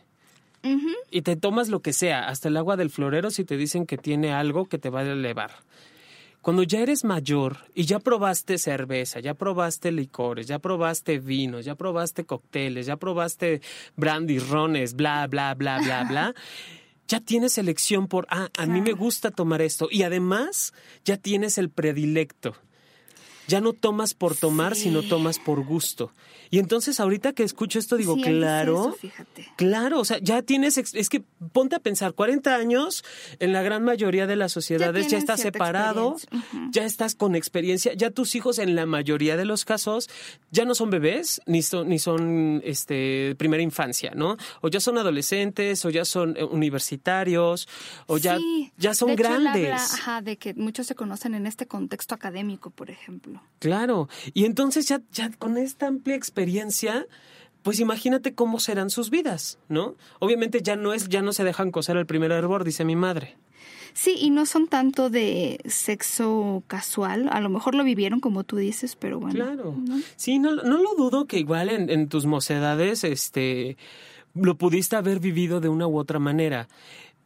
Y 1.11 1.23
te 1.23 1.37
tomas 1.37 1.69
lo 1.69 1.81
que 1.81 1.95
sea, 1.95 2.29
hasta 2.29 2.49
el 2.49 2.57
agua 2.57 2.77
del 2.77 2.91
florero 2.91 3.31
si 3.31 3.45
te 3.45 3.57
dicen 3.57 3.87
que 3.87 3.97
tiene 3.97 4.33
algo 4.33 4.67
que 4.67 4.79
te 4.79 4.91
va 4.91 5.01
a 5.01 5.05
elevar. 5.05 5.53
Cuando 6.43 6.63
ya 6.63 6.81
eres 6.81 7.05
mayor 7.05 7.59
y 7.75 7.85
ya 7.85 7.99
probaste 7.99 8.57
cerveza, 8.57 9.21
ya 9.21 9.35
probaste 9.35 9.93
licores, 9.93 10.47
ya 10.47 10.59
probaste 10.59 11.19
vinos, 11.19 11.67
ya 11.67 11.75
probaste 11.75 12.25
cócteles, 12.25 12.87
ya 12.87 12.97
probaste 12.97 13.61
brandy, 13.97 14.39
rones, 14.39 14.95
bla, 14.95 15.27
bla, 15.27 15.55
bla, 15.55 15.81
bla, 15.81 16.05
bla, 16.09 16.35
ya 17.09 17.21
tienes 17.21 17.59
elección 17.59 18.07
por, 18.07 18.27
ah, 18.31 18.49
a 18.57 18.67
mí 18.67 18.81
me 18.81 18.93
gusta 18.93 19.31
tomar 19.31 19.61
esto. 19.61 19.89
Y 19.91 20.03
además 20.03 20.73
ya 21.05 21.19
tienes 21.19 21.59
el 21.59 21.69
predilecto. 21.69 22.55
Ya 23.51 23.61
no 23.61 23.73
tomas 23.73 24.15
por 24.15 24.37
tomar, 24.37 24.77
sino 24.77 25.03
tomas 25.03 25.41
por 25.41 25.65
gusto. 25.65 26.13
Y 26.51 26.59
entonces 26.59 26.99
ahorita 26.99 27.33
que 27.33 27.45
escucho 27.45 27.79
esto 27.79 27.97
digo, 27.97 28.17
claro, 28.17 28.97
claro, 29.57 30.01
o 30.01 30.05
sea, 30.05 30.19
ya 30.21 30.43
tienes, 30.43 30.79
es 30.79 31.09
que 31.09 31.23
ponte 31.53 31.77
a 31.77 31.79
pensar, 31.79 32.15
40 32.15 32.55
años, 32.55 33.05
en 33.39 33.53
la 33.53 33.63
gran 33.63 33.85
mayoría 33.85 34.27
de 34.27 34.35
las 34.35 34.51
sociedades 34.51 35.09
ya, 35.09 35.19
estás 35.19 35.41
separado, 35.41 36.17
ya 36.71 36.85
estás 36.85 37.15
con 37.15 37.37
experiencia, 37.37 37.93
ya 37.95 38.11
tus 38.11 38.35
hijos 38.35 38.59
en 38.59 38.75
la 38.75 38.85
mayoría 38.85 39.37
de 39.37 39.45
los 39.45 39.65
casos 39.65 40.09
ya 40.51 40.65
no 40.65 40.75
son 40.75 40.91
bebés, 40.91 41.41
ni 41.47 41.63
son, 41.63 41.89
ni 41.89 42.01
son 42.01 42.61
este, 42.65 43.37
primera 43.37 43.63
infancia, 43.63 44.13
¿no? 44.17 44.37
O 44.61 44.69
ya 44.69 44.81
son 44.81 44.99
adolescentes, 44.99 45.85
o 45.85 45.91
ya 45.91 46.05
son 46.05 46.37
eh, 46.37 46.45
universitarios, 46.45 47.69
o 48.07 48.19
ya, 48.19 48.39
ya 48.77 48.95
son 48.95 49.15
grandes. 49.15 49.95
ajá, 49.95 50.21
de 50.21 50.37
que 50.37 50.55
muchos 50.55 50.89
se 50.89 50.97
conocen 50.97 51.35
en 51.35 51.47
este 51.47 51.67
contexto 51.67 52.15
académico, 52.15 52.71
por 52.71 52.91
ejemplo. 52.91 53.40
Claro, 53.59 54.09
y 54.33 54.47
entonces 54.47 54.89
ya, 54.89 55.03
ya 55.13 55.31
con 55.33 55.59
esta 55.59 55.87
amplia 55.87 56.17
experiencia, 56.17 57.07
pues 57.63 57.79
imagínate 57.79 58.35
cómo 58.35 58.59
serán 58.59 58.89
sus 58.91 59.11
vidas, 59.11 59.59
¿no? 59.69 59.97
Obviamente 60.19 60.63
ya 60.63 60.77
no 60.77 60.95
es, 60.95 61.09
ya 61.09 61.21
no 61.21 61.33
se 61.33 61.45
dejan 61.45 61.71
coser 61.71 61.97
el 61.97 62.07
primer 62.07 62.33
hervor, 62.33 62.65
dice 62.65 62.85
mi 62.85 62.97
madre. 62.97 63.37
Sí, 63.93 64.17
y 64.19 64.31
no 64.31 64.47
son 64.47 64.69
tanto 64.69 65.11
de 65.11 65.61
sexo 65.67 66.63
casual, 66.69 67.29
a 67.31 67.41
lo 67.41 67.49
mejor 67.49 67.75
lo 67.75 67.85
vivieron 67.85 68.21
como 68.21 68.45
tú 68.45 68.57
dices, 68.57 68.97
pero 68.97 69.19
bueno. 69.19 69.35
Claro. 69.35 69.75
Sí, 70.17 70.39
no, 70.39 70.55
no 70.55 70.79
lo 70.79 70.95
dudo 70.95 71.27
que 71.27 71.39
igual 71.39 71.69
en, 71.69 71.91
en 71.91 72.09
tus 72.09 72.25
mocedades, 72.25 73.05
este, 73.05 73.77
lo 74.35 74.57
pudiste 74.57 74.97
haber 74.97 75.19
vivido 75.19 75.61
de 75.61 75.69
una 75.69 75.87
u 75.87 75.99
otra 75.99 76.19
manera. 76.19 76.69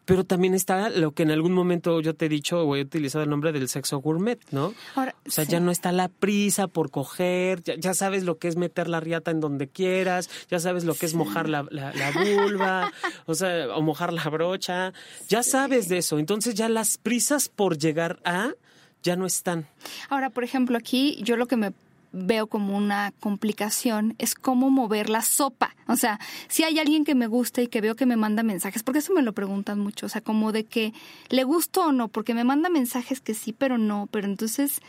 Pero 0.04 0.24
también 0.24 0.54
está 0.54 0.90
lo 0.90 1.12
que 1.12 1.22
en 1.22 1.30
algún 1.30 1.52
momento 1.52 2.00
yo 2.00 2.14
te 2.14 2.26
he 2.26 2.28
dicho 2.28 2.62
o 2.62 2.76
he 2.76 2.82
utilizado 2.82 3.24
el 3.24 3.30
nombre 3.30 3.52
del 3.52 3.68
sexo 3.68 3.98
gourmet, 3.98 4.38
¿no? 4.50 4.74
o 4.96 5.30
sea, 5.30 5.44
ya 5.44 5.60
no 5.60 5.70
está 5.70 5.92
la 5.92 6.08
prisa 6.08 6.66
por 6.66 6.90
coger, 6.90 7.62
ya, 7.62 7.94
sabes 7.94 8.24
lo 8.24 8.38
que 8.38 8.48
es 8.48 8.56
meter 8.56 8.88
la 8.88 9.00
riata 9.00 9.30
en 9.30 9.40
donde 9.40 9.68
quieras, 9.68 10.28
ya 10.50 10.60
sabes 10.60 10.84
lo 10.84 10.94
que 10.94 11.06
es 11.06 11.14
mojar 11.14 11.48
la, 11.48 11.66
la, 11.70 11.92
vulva, 12.12 12.92
o 13.26 13.34
sea, 13.34 13.74
o 13.74 13.82
mojar 13.82 14.12
la 14.12 14.24
brocha, 14.28 14.92
ya 15.28 15.42
sabes 15.42 15.88
de 15.88 15.98
eso. 15.98 16.18
Entonces 16.18 16.54
ya 16.54 16.68
las 16.68 16.98
prisas 16.98 17.48
por 17.48 17.78
llegar 17.78 18.20
a 18.24 18.52
ya 19.02 19.16
no 19.16 19.26
están. 19.26 19.68
Ahora, 20.08 20.30
por 20.30 20.44
ejemplo, 20.44 20.76
aquí 20.78 21.20
yo 21.22 21.36
lo 21.36 21.46
que 21.46 21.56
me 21.56 21.72
veo 22.14 22.46
como 22.46 22.76
una 22.76 23.12
complicación 23.18 24.14
es 24.18 24.34
cómo 24.34 24.70
mover 24.70 25.10
la 25.10 25.20
sopa. 25.20 25.74
O 25.88 25.96
sea, 25.96 26.20
si 26.48 26.62
hay 26.62 26.78
alguien 26.78 27.04
que 27.04 27.14
me 27.14 27.26
gusta 27.26 27.60
y 27.60 27.66
que 27.66 27.80
veo 27.80 27.96
que 27.96 28.06
me 28.06 28.16
manda 28.16 28.42
mensajes, 28.42 28.82
porque 28.84 29.00
eso 29.00 29.12
me 29.12 29.22
lo 29.22 29.32
preguntan 29.32 29.80
mucho, 29.80 30.06
o 30.06 30.08
sea, 30.08 30.20
como 30.20 30.52
de 30.52 30.64
que 30.64 30.94
le 31.28 31.42
gusto 31.44 31.86
o 31.86 31.92
no, 31.92 32.08
porque 32.08 32.32
me 32.32 32.44
manda 32.44 32.68
mensajes 32.68 33.20
que 33.20 33.34
sí, 33.34 33.52
pero 33.52 33.78
no, 33.78 34.08
pero 34.10 34.26
entonces 34.26 34.80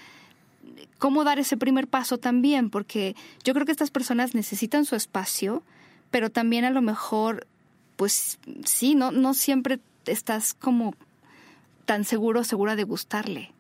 cómo 1.00 1.24
dar 1.24 1.40
ese 1.40 1.58
primer 1.58 1.88
paso 1.88 2.20
también, 2.20 2.70
porque 2.70 3.16
yo 3.44 3.54
creo 3.54 3.66
que 3.66 3.72
estas 3.72 3.92
personas 3.92 4.36
necesitan 4.36 4.86
su 4.86 4.96
espacio, 4.96 5.64
pero 6.12 6.30
también 6.30 6.64
a 6.64 6.70
lo 6.70 6.82
mejor, 6.82 7.48
pues 7.96 8.38
sí, 8.66 8.94
no, 8.94 9.12
no 9.12 9.34
siempre 9.34 9.80
estás 10.06 10.54
como 10.54 10.94
tan 11.86 12.04
seguro 12.04 12.44
segura 12.44 12.76
de 12.76 12.84
gustarle. 12.84 13.55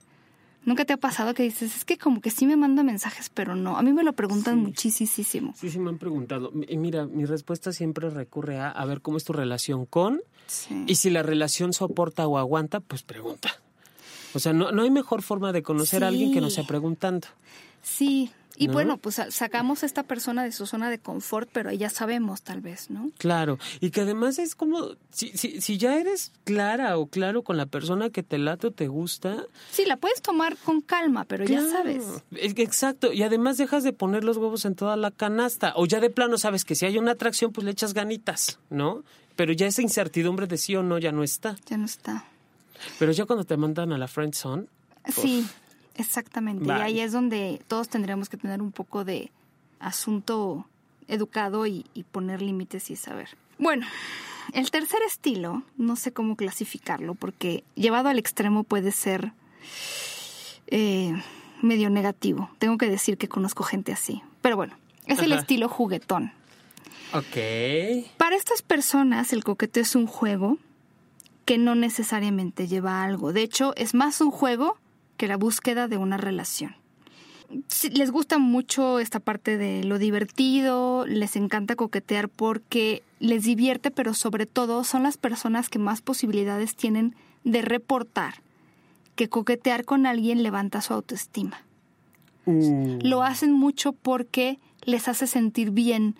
¿Nunca 0.65 0.83
te 0.85 0.93
ha 0.93 0.97
pasado 0.97 1.33
que 1.33 1.43
dices, 1.43 1.75
es 1.75 1.85
que 1.85 1.97
como 1.97 2.21
que 2.21 2.31
sí 2.31 2.45
me 2.45 2.57
manda 2.57 2.83
mensajes, 2.83 3.29
pero 3.29 3.55
no? 3.55 3.77
A 3.77 3.83
mí 3.83 3.93
me 3.93 4.03
lo 4.03 4.13
preguntan 4.13 4.59
muchísimo. 4.59 5.53
Sí, 5.55 5.69
sí 5.69 5.79
me 5.79 5.89
han 5.89 5.97
preguntado. 5.97 6.51
Y 6.67 6.77
mira, 6.77 7.05
mi 7.05 7.25
respuesta 7.25 7.71
siempre 7.71 8.09
recurre 8.09 8.59
a, 8.59 8.71
a 8.71 8.85
ver 8.85 9.01
cómo 9.01 9.17
es 9.17 9.23
tu 9.23 9.33
relación 9.33 9.85
con, 9.85 10.21
y 10.87 10.95
si 10.95 11.09
la 11.09 11.23
relación 11.23 11.73
soporta 11.73 12.27
o 12.27 12.37
aguanta, 12.37 12.79
pues 12.79 13.03
pregunta. 13.03 13.51
O 14.33 14.39
sea, 14.39 14.53
no, 14.53 14.71
no 14.71 14.83
hay 14.83 14.91
mejor 14.91 15.21
forma 15.21 15.51
de 15.53 15.63
conocer 15.63 16.03
a 16.03 16.07
alguien 16.09 16.33
que 16.33 16.41
no 16.41 16.49
sea 16.49 16.65
preguntando. 16.65 17.27
Sí, 17.81 18.31
y 18.57 18.67
bueno, 18.67 18.97
pues 18.97 19.21
sacamos 19.29 19.83
a 19.83 19.85
esta 19.85 20.03
persona 20.03 20.43
de 20.43 20.51
su 20.51 20.65
zona 20.65 20.89
de 20.89 20.99
confort, 20.99 21.49
pero 21.51 21.71
ya 21.71 21.89
sabemos 21.89 22.41
tal 22.41 22.61
vez, 22.61 22.89
¿no? 22.89 23.11
Claro, 23.17 23.59
y 23.79 23.91
que 23.91 24.01
además 24.01 24.39
es 24.39 24.55
como, 24.55 24.95
si, 25.11 25.29
si, 25.37 25.61
si 25.61 25.77
ya 25.77 25.99
eres 25.99 26.31
clara 26.43 26.97
o 26.97 27.07
claro 27.07 27.43
con 27.43 27.57
la 27.57 27.65
persona 27.65 28.09
que 28.09 28.23
te 28.23 28.37
late 28.37 28.67
o 28.67 28.71
te 28.71 28.87
gusta. 28.87 29.43
Sí, 29.71 29.85
la 29.85 29.97
puedes 29.97 30.21
tomar 30.21 30.57
con 30.57 30.81
calma, 30.81 31.25
pero 31.25 31.45
ya 31.45 31.67
sabes. 31.69 32.03
Exacto, 32.31 33.13
y 33.13 33.23
además 33.23 33.57
dejas 33.57 33.83
de 33.83 33.93
poner 33.93 34.23
los 34.23 34.37
huevos 34.37 34.65
en 34.65 34.75
toda 34.75 34.95
la 34.95 35.11
canasta, 35.11 35.73
o 35.75 35.85
ya 35.85 35.99
de 35.99 36.09
plano 36.09 36.37
sabes 36.37 36.65
que 36.65 36.75
si 36.75 36.85
hay 36.85 36.97
una 36.97 37.11
atracción, 37.11 37.51
pues 37.51 37.65
le 37.65 37.71
echas 37.71 37.93
ganitas, 37.93 38.59
¿no? 38.69 39.03
Pero 39.35 39.51
ya 39.53 39.67
esa 39.67 39.81
incertidumbre 39.81 40.47
de 40.47 40.57
sí 40.57 40.75
o 40.75 40.83
no 40.83 40.97
ya 40.97 41.11
no 41.11 41.23
está. 41.23 41.57
Ya 41.67 41.77
no 41.77 41.85
está. 41.85 42.25
Pero 42.99 43.11
ya 43.11 43.25
cuando 43.25 43.43
te 43.43 43.57
mandan 43.57 43.91
a 43.91 43.97
la 43.97 44.07
friend 44.07 44.33
zone. 44.33 44.65
Sí. 45.13 45.45
Exactamente, 45.95 46.65
y 46.67 46.71
ahí 46.71 46.99
es 46.99 47.11
donde 47.11 47.61
todos 47.67 47.87
tendríamos 47.89 48.29
que 48.29 48.37
tener 48.37 48.61
un 48.61 48.71
poco 48.71 49.05
de 49.05 49.31
asunto 49.79 50.65
educado 51.07 51.65
y, 51.67 51.85
poner 52.11 52.41
límites 52.41 52.89
y 52.89 52.95
saber. 52.95 53.29
Bueno, 53.57 53.85
el 54.53 54.71
tercer 54.71 54.99
estilo, 55.07 55.63
no 55.77 55.95
sé 55.95 56.11
cómo 56.11 56.35
clasificarlo, 56.35 57.15
porque 57.15 57.63
llevado 57.75 58.09
al 58.09 58.19
extremo 58.19 58.63
puede 58.63 58.91
ser 58.91 59.31
eh, 60.67 61.13
medio 61.61 61.89
negativo. 61.89 62.49
Tengo 62.59 62.77
que 62.77 62.89
decir 62.89 63.17
que 63.17 63.27
conozco 63.27 63.63
gente 63.63 63.91
así. 63.91 64.21
Pero 64.41 64.55
bueno, 64.55 64.75
es 65.05 65.19
el 65.19 65.31
estilo 65.31 65.69
juguetón. 65.69 66.31
Ok. 67.13 68.07
Para 68.17 68.35
estas 68.35 68.61
personas 68.61 69.31
el 69.31 69.43
coquete 69.43 69.79
es 69.79 69.95
un 69.95 70.07
juego 70.07 70.57
que 71.45 71.57
no 71.57 71.75
necesariamente 71.75 72.67
lleva 72.67 73.03
algo. 73.03 73.31
De 73.31 73.43
hecho, 73.43 73.73
es 73.75 73.93
más 73.93 74.19
un 74.19 74.31
juego 74.31 74.77
que 75.17 75.27
la 75.27 75.37
búsqueda 75.37 75.87
de 75.87 75.97
una 75.97 76.17
relación. 76.17 76.75
les 77.91 78.11
gusta 78.11 78.37
mucho 78.37 78.99
esta 78.99 79.19
parte 79.19 79.57
de 79.57 79.83
lo 79.83 79.99
divertido, 79.99 81.05
les 81.05 81.35
encanta 81.35 81.75
coquetear 81.75 82.27
porque 82.29 83.03
les 83.19 83.43
divierte, 83.43 83.91
pero 83.91 84.13
sobre 84.13 84.45
todo 84.45 84.83
son 84.83 85.03
las 85.03 85.17
personas 85.17 85.69
que 85.69 85.79
más 85.79 86.01
posibilidades 86.01 86.75
tienen 86.75 87.15
de 87.43 87.61
reportar 87.61 88.35
que 89.15 89.29
coquetear 89.29 89.85
con 89.85 90.05
alguien 90.05 90.43
levanta 90.43 90.81
su 90.81 90.93
autoestima. 90.93 91.61
Mm. 92.45 92.99
Lo 93.03 93.23
hacen 93.23 93.51
mucho 93.53 93.93
porque 93.93 94.59
les 94.83 95.07
hace 95.07 95.25
sentir 95.25 95.71
bien, 95.71 96.15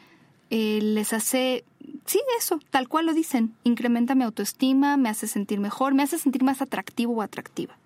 eh, 0.49 0.79
les 0.81 1.13
hace, 1.13 1.63
sí, 2.05 2.19
eso, 2.39 2.59
tal 2.69 2.87
cual 2.87 3.05
lo 3.05 3.13
dicen, 3.13 3.53
incrementa 3.63 4.15
mi 4.15 4.23
autoestima, 4.23 4.97
me 4.97 5.09
hace 5.09 5.27
sentir 5.27 5.59
mejor, 5.59 5.93
me 5.93 6.03
hace 6.03 6.17
sentir 6.17 6.43
más 6.43 6.61
atractivo 6.61 7.15
o 7.15 7.21
atractiva. 7.21 7.77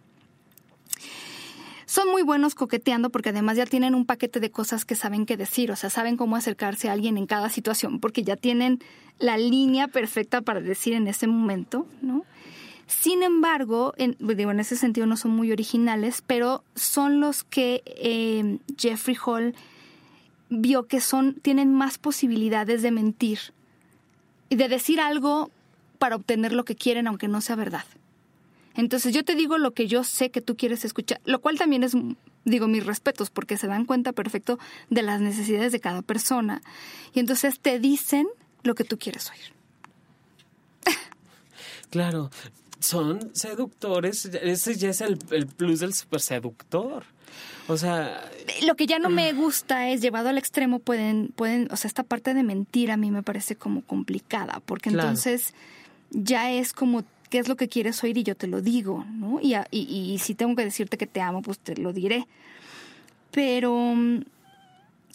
Son 1.90 2.08
muy 2.08 2.22
buenos 2.22 2.54
coqueteando 2.54 3.10
porque 3.10 3.30
además 3.30 3.58
ya 3.58 3.66
tienen 3.66 3.96
un 3.96 4.06
paquete 4.06 4.40
de 4.40 4.52
cosas 4.52 4.86
que 4.86 4.94
saben 4.94 5.26
qué 5.26 5.38
decir, 5.38 5.72
o 5.72 5.76
sea, 5.76 5.90
saben 5.90 6.18
cómo 6.18 6.36
acercarse 6.36 6.88
a 6.88 6.94
alguien 6.94 7.18
en 7.18 7.26
cada 7.26 7.50
situación, 7.50 8.00
porque 8.00 8.22
ya 8.22 8.36
tienen 8.36 8.78
la 9.18 9.40
línea 9.40 9.88
perfecta 9.88 10.42
para 10.42 10.62
decir 10.62 10.94
en 10.94 11.08
ese 11.08 11.26
momento, 11.26 11.88
¿no? 12.04 12.26
Sin 12.86 13.24
embargo, 13.24 13.96
en, 13.98 14.16
digo, 14.20 14.52
en 14.52 14.60
ese 14.60 14.76
sentido 14.76 15.08
no 15.08 15.18
son 15.18 15.32
muy 15.32 15.52
originales, 15.52 16.24
pero 16.28 16.64
son 16.76 17.22
los 17.22 17.44
que 17.44 17.82
eh, 17.88 18.60
Jeffrey 18.78 19.18
Hall 19.26 19.56
vio 20.52 20.86
que 20.86 21.02
son, 21.02 21.34
tienen 21.42 21.74
más 21.74 21.98
posibilidades 21.98 22.84
de 22.84 22.92
mentir 22.92 23.40
y 24.50 24.58
de 24.58 24.68
decir 24.68 25.00
algo 25.00 25.50
para 25.98 26.18
obtener 26.18 26.54
lo 26.54 26.66
que 26.66 26.76
quieren, 26.76 27.08
aunque 27.08 27.28
no 27.28 27.42
sea 27.42 27.56
verdad. 27.56 27.86
Entonces 28.80 29.14
yo 29.14 29.26
te 29.26 29.36
digo 29.36 29.58
lo 29.58 29.74
que 29.74 29.88
yo 29.88 30.06
sé 30.06 30.32
que 30.32 30.40
tú 30.40 30.56
quieres 30.56 30.86
escuchar, 30.86 31.20
lo 31.26 31.42
cual 31.42 31.58
también 31.58 31.84
es, 31.84 31.94
digo, 32.46 32.68
mis 32.70 32.86
respetos, 32.86 33.30
porque 33.30 33.58
se 33.58 33.68
dan 33.68 33.84
cuenta 33.84 34.14
perfecto 34.14 34.58
de 34.90 35.02
las 35.02 35.20
necesidades 35.20 35.74
de 35.74 35.82
cada 35.82 36.02
persona. 36.02 36.62
Y 37.14 37.20
entonces 37.20 37.60
te 37.60 37.78
dicen 37.80 38.26
lo 38.64 38.76
que 38.76 38.86
tú 38.86 38.98
quieres 38.98 39.30
oír. 39.30 39.54
Claro, 41.90 42.30
son 42.80 43.36
seductores, 43.36 44.26
ese 44.26 44.76
ya 44.76 44.92
es 44.92 45.02
el, 45.02 45.18
plus 45.18 45.82
del 45.82 45.94
super 45.94 46.22
seductor. 46.22 47.04
O 47.68 47.78
sea, 47.78 48.32
lo 48.62 48.76
que 48.76 48.86
ya 48.88 48.98
no 48.98 49.10
me 49.10 49.34
gusta 49.34 49.90
es 49.90 50.02
llevado 50.02 50.30
al 50.30 50.38
extremo 50.38 50.80
pueden 50.80 51.34
pueden, 51.36 51.68
o 51.72 51.76
sea, 51.76 51.88
esta 51.88 52.04
parte 52.04 52.34
de 52.34 52.44
mentir 52.44 52.92
a 52.92 52.98
mí 52.98 53.12
me 53.12 53.24
parece 53.24 53.56
como 53.56 53.82
complicada, 53.82 54.62
porque 54.66 54.90
entonces 54.90 55.54
ya 56.12 56.52
es 56.52 56.74
como 56.74 57.04
qué 57.30 57.40
es 57.40 57.48
lo 57.48 57.56
que 57.56 57.68
quieres 57.68 58.04
oír 58.04 58.18
y 58.18 58.24
yo 58.24 58.36
te 58.36 58.48
lo 58.48 58.62
digo, 58.62 59.06
¿no? 59.12 59.40
Y, 59.42 59.56
y, 59.72 60.18
si 60.20 60.36
tengo 60.36 60.56
que 60.56 60.66
decirte 60.66 60.98
que 60.98 61.08
te 61.08 61.22
amo, 61.22 61.42
pues 61.42 61.60
te 61.60 61.76
lo 61.76 61.94
diré. 61.94 62.28
Pero 63.32 63.76
mm, 63.96 64.22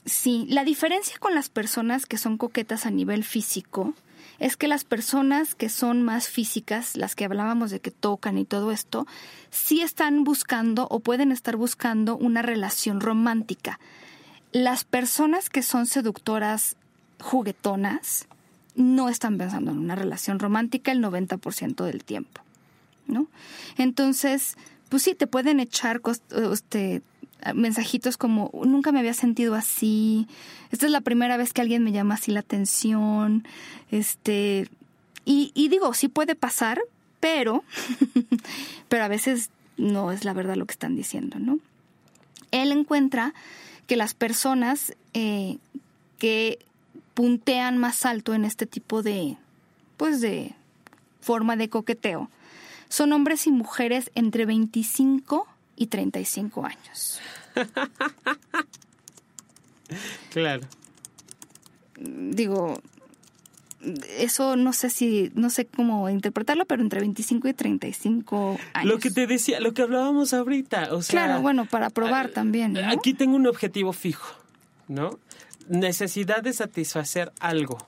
sí, 0.05 0.46
la 0.48 0.64
diferencia 0.64 1.18
con 1.18 1.35
las 1.35 1.48
personas 1.48 2.07
que 2.07 2.18
son 2.18 2.38
coquetas 2.38 2.87
a 2.87 2.90
nivel 2.90 3.24
físico 3.24 3.94
es 4.38 4.57
que 4.57 4.68
las 4.68 4.85
personas 4.85 5.55
que 5.55 5.68
son 5.68 6.03
más 6.03 6.29
físicas, 6.29 6.96
las 6.96 7.14
que 7.14 7.24
hablábamos 7.24 7.70
de 7.70 7.81
que 7.81 7.90
tocan 7.90 8.38
y 8.38 8.44
todo 8.44 8.72
esto, 8.72 9.07
sí 9.50 9.81
están 9.81 10.24
buscando 10.24 10.87
o 10.90 11.00
pueden 11.00 11.33
estar 11.33 11.57
buscando 11.57 12.16
una 12.16 12.42
relación 12.42 13.00
romántica. 13.00 13.79
Las 14.53 14.85
personas 14.85 15.50
que 15.50 15.62
son 15.62 15.87
seductoras 15.87 16.77
juguetonas, 17.20 18.27
no 18.74 19.08
están 19.08 19.38
pensando 19.38 19.70
en 19.70 19.78
una 19.78 19.94
relación 19.94 20.38
romántica 20.38 20.92
el 20.92 21.02
90% 21.02 21.84
del 21.84 22.04
tiempo, 22.04 22.40
¿no? 23.06 23.28
Entonces, 23.76 24.56
pues 24.88 25.02
sí, 25.02 25.14
te 25.14 25.26
pueden 25.26 25.60
echar 25.60 26.00
este, 26.52 27.02
mensajitos 27.54 28.16
como 28.16 28.50
nunca 28.64 28.92
me 28.92 29.00
había 29.00 29.14
sentido 29.14 29.54
así, 29.54 30.26
esta 30.70 30.87
es 30.87 30.92
la 30.92 31.02
primera 31.02 31.37
vez 31.37 31.52
que 31.52 31.60
alguien 31.60 31.84
me 31.84 31.92
llama 31.92 32.14
así 32.14 32.32
la 32.32 32.40
atención, 32.40 33.46
este, 33.90 34.68
y, 35.26 35.52
digo, 35.68 35.94
sí 35.94 36.08
puede 36.08 36.34
pasar, 36.34 36.80
pero, 37.20 37.64
pero 38.88 39.04
a 39.04 39.08
veces 39.08 39.50
no 39.76 40.12
es 40.12 40.24
la 40.24 40.34
verdad 40.34 40.56
lo 40.56 40.66
que 40.66 40.72
están 40.72 40.96
diciendo, 40.96 41.38
¿no? 41.38 41.58
Él 42.50 42.72
encuentra 42.72 43.34
que 43.87 43.96
las 43.96 44.14
personas 44.14 44.94
eh, 45.14 45.58
que 46.18 46.58
puntean 47.14 47.79
más 47.79 48.05
alto 48.05 48.35
en 48.35 48.44
este 48.44 48.66
tipo 48.66 49.03
de, 49.03 49.37
pues 49.96 50.20
de 50.20 50.55
forma 51.20 51.57
de 51.57 51.68
coqueteo, 51.68 52.29
son 52.88 53.12
hombres 53.12 53.46
y 53.46 53.50
mujeres 53.50 54.11
entre 54.14 54.46
25 54.46 55.46
y 55.77 55.87
35 55.87 56.66
años. 56.66 57.20
claro. 60.33 60.62
Digo, 61.96 62.81
eso 64.18 64.57
no 64.57 64.72
sé 64.72 64.90
si, 64.90 65.31
no 65.35 65.50
sé 65.50 65.66
cómo 65.66 66.09
interpretarlo, 66.09 66.66
pero 66.66 66.83
entre 66.83 67.00
25 67.00 67.48
y 67.48 67.55
35 67.55 68.59
años. 68.72 68.92
Lo 68.92 68.98
que 68.98 69.11
te 69.11 69.27
decía, 69.27 69.61
lo 69.61 69.74
que 69.74 69.83
hablábamos 69.83 70.35
ahorita, 70.35 70.94
o 70.94 71.03
sea... 71.03 71.24
Claro, 71.24 71.42
bueno, 71.42 71.66
para 71.66 71.90
probar 71.90 72.31
también. 72.31 72.77
Aquí 72.77 73.14
tengo 73.14 73.37
un 73.37 73.46
objetivo 73.46 73.92
fijo, 73.92 74.35
¿no? 74.88 75.18
Necesidad 75.68 76.42
de 76.42 76.53
satisfacer 76.53 77.33
algo. 77.40 77.79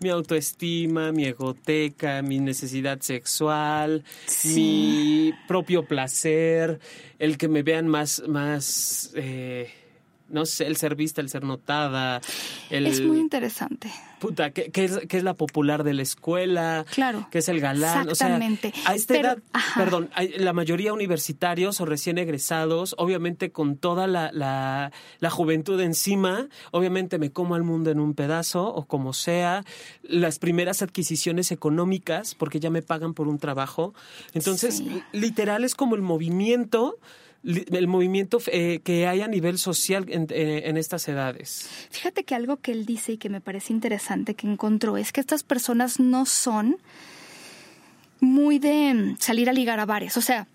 Mi 0.00 0.10
autoestima, 0.10 1.10
mi 1.10 1.24
egoteca, 1.24 2.22
mi 2.22 2.38
necesidad 2.38 3.00
sexual, 3.00 4.04
mi 4.44 5.32
propio 5.48 5.84
placer, 5.86 6.78
el 7.18 7.36
que 7.36 7.48
me 7.48 7.62
vean 7.62 7.88
más, 7.88 8.22
más 8.28 9.10
eh, 9.16 9.72
no 10.28 10.46
sé, 10.46 10.66
el 10.66 10.76
ser 10.76 10.94
vista, 10.94 11.20
el 11.20 11.28
ser 11.28 11.44
notada. 11.44 12.20
El, 12.70 12.86
es 12.86 13.00
muy 13.00 13.18
interesante. 13.18 13.90
Puta, 14.18 14.50
¿qué, 14.50 14.70
es, 14.74 14.98
es, 15.08 15.22
la 15.22 15.34
popular 15.34 15.84
de 15.84 15.94
la 15.94 16.02
escuela? 16.02 16.84
Claro. 16.92 17.28
¿Qué 17.30 17.38
es 17.38 17.48
el 17.48 17.60
galán? 17.60 18.08
Exactamente. 18.08 18.72
a 18.84 18.94
esta 18.94 19.16
edad, 19.16 19.38
perdón, 19.76 20.10
la 20.36 20.52
mayoría 20.52 20.92
universitarios 20.92 21.80
o 21.80 21.86
recién 21.86 22.18
egresados, 22.18 22.96
obviamente 22.98 23.52
con 23.52 23.76
toda 23.76 24.06
la, 24.06 24.30
la, 24.32 24.90
la, 25.20 25.30
juventud 25.30 25.80
encima, 25.80 26.48
obviamente 26.72 27.18
me 27.18 27.30
como 27.30 27.54
al 27.54 27.62
mundo 27.62 27.90
en 27.90 28.00
un 28.00 28.14
pedazo 28.14 28.66
o 28.74 28.86
como 28.86 29.12
sea, 29.12 29.64
las 30.02 30.38
primeras 30.38 30.82
adquisiciones 30.82 31.52
económicas, 31.52 32.34
porque 32.34 32.58
ya 32.58 32.70
me 32.70 32.82
pagan 32.82 33.14
por 33.14 33.28
un 33.28 33.38
trabajo. 33.38 33.94
Entonces, 34.32 34.82
literal 35.12 35.62
es 35.62 35.74
como 35.74 35.94
el 35.94 36.02
movimiento 36.02 36.98
el 37.44 37.86
movimiento 37.86 38.38
eh, 38.46 38.80
que 38.82 39.06
hay 39.06 39.22
a 39.22 39.28
nivel 39.28 39.58
social 39.58 40.06
eh, 40.08 40.62
en, 40.64 40.76
estas 40.76 41.08
edades. 41.08 41.68
Fíjate 41.90 42.24
que 42.24 42.34
algo 42.34 42.56
que 42.56 42.72
él 42.72 42.84
dice 42.84 43.12
y 43.12 43.16
que 43.18 43.28
me 43.28 43.40
parece 43.40 43.72
interesante 43.72 44.34
que 44.34 44.46
encontró 44.46 44.96
es 44.96 45.12
que 45.12 45.20
estas 45.20 45.44
personas 45.44 46.00
no 46.00 46.26
son 46.26 46.78
muy 48.20 48.58
de 48.58 48.92
mm, 48.92 49.16
salir 49.18 49.48
a 49.48 49.52
ligar 49.52 49.78
a 49.78 49.86
bares. 49.86 50.16
O 50.16 50.20
sea, 50.20 50.48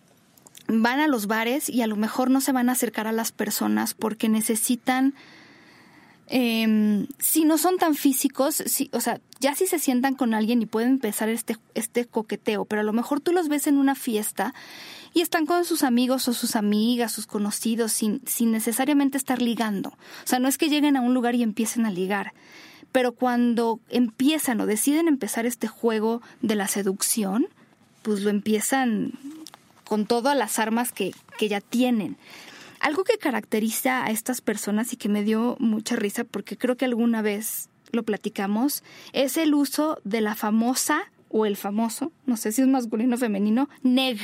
van 0.68 1.00
a 1.00 1.08
los 1.08 1.28
bares 1.28 1.70
y 1.70 1.82
a 1.82 1.88
lo 1.88 1.96
mejor 1.96 2.30
no 2.30 2.42
se 2.42 2.52
van 2.52 2.70
a 2.70 2.74
acercar 2.74 3.08
a 3.08 3.12
las 3.12 3.32
personas 3.32 3.94
porque 3.94 4.28
necesitan 4.28 5.14
eh, 6.28 7.06
si 7.20 7.44
no 7.44 7.58
son 7.58 7.78
tan 7.78 7.96
físicos, 7.96 8.56
si, 8.56 8.90
o 8.94 9.02
sea, 9.02 9.20
ya 9.40 9.56
si 9.56 9.68
se 9.68 9.78
sientan 9.78 10.16
con 10.16 10.34
alguien 10.34 10.62
y 10.62 10.66
pueden 10.66 10.92
empezar 10.92 11.30
este, 11.30 11.58
este 11.76 12.06
coqueteo, 12.06 12.66
pero 12.66 12.82
a 12.82 12.86
lo 12.86 12.94
mejor 12.94 13.20
tú 13.20 13.34
los 13.34 13.50
ves 13.50 13.68
en 13.68 13.78
una 13.78 13.94
fiesta 13.94 14.54
y 15.14 15.22
están 15.22 15.46
con 15.46 15.66
sus 15.66 15.84
amigos 15.84 16.28
o 16.28 16.34
sus 16.34 16.56
amigas, 16.56 17.12
sus 17.12 17.28
conocidos, 17.28 17.92
sin, 17.92 18.22
sin 18.26 18.52
necesariamente 18.52 19.18
estar 19.18 19.42
ligando. 19.42 19.90
O 19.90 20.28
sea, 20.28 20.40
no 20.40 20.48
es 20.48 20.58
que 20.58 20.70
lleguen 20.70 20.98
a 20.98 21.02
un 21.02 21.14
lugar 21.14 21.36
y 21.36 21.44
empiecen 21.44 21.86
a 21.86 21.92
ligar, 21.92 22.34
pero 22.92 23.14
cuando 23.14 23.80
empiezan 23.90 24.62
o 24.62 24.66
deciden 24.66 25.08
empezar 25.08 25.46
este 25.46 25.68
juego 25.68 26.22
de 26.42 26.56
la 26.56 26.68
seducción, 26.68 27.48
pues 28.02 28.22
lo 28.22 28.30
empiezan 28.30 29.14
con 29.84 30.06
todas 30.06 30.38
las 30.38 30.60
armas 30.60 30.92
que, 30.92 31.14
que 31.38 31.48
ya 31.48 31.62
tienen. 31.62 32.18
Algo 32.80 33.04
que 33.04 33.18
caracteriza 33.18 34.04
a 34.04 34.12
estas 34.12 34.42
personas 34.42 34.92
y 34.94 34.98
que 34.98 35.10
me 35.10 35.24
dio 35.24 35.56
mucha 35.60 35.96
risa 35.96 36.24
porque 36.24 36.58
creo 36.58 36.76
que 36.76 36.86
alguna 36.86 37.22
vez 37.22 37.70
lo 37.92 38.04
platicamos 38.04 38.84
es 39.14 39.38
el 39.38 39.54
uso 39.54 40.00
de 40.04 40.20
la 40.20 40.36
famosa 40.36 41.12
o 41.30 41.46
el 41.46 41.56
famoso, 41.56 42.12
no 42.26 42.38
sé 42.38 42.52
si 42.52 42.62
es 42.62 42.68
masculino 42.68 43.16
o 43.16 43.18
femenino, 43.18 43.70
neg. 43.82 44.20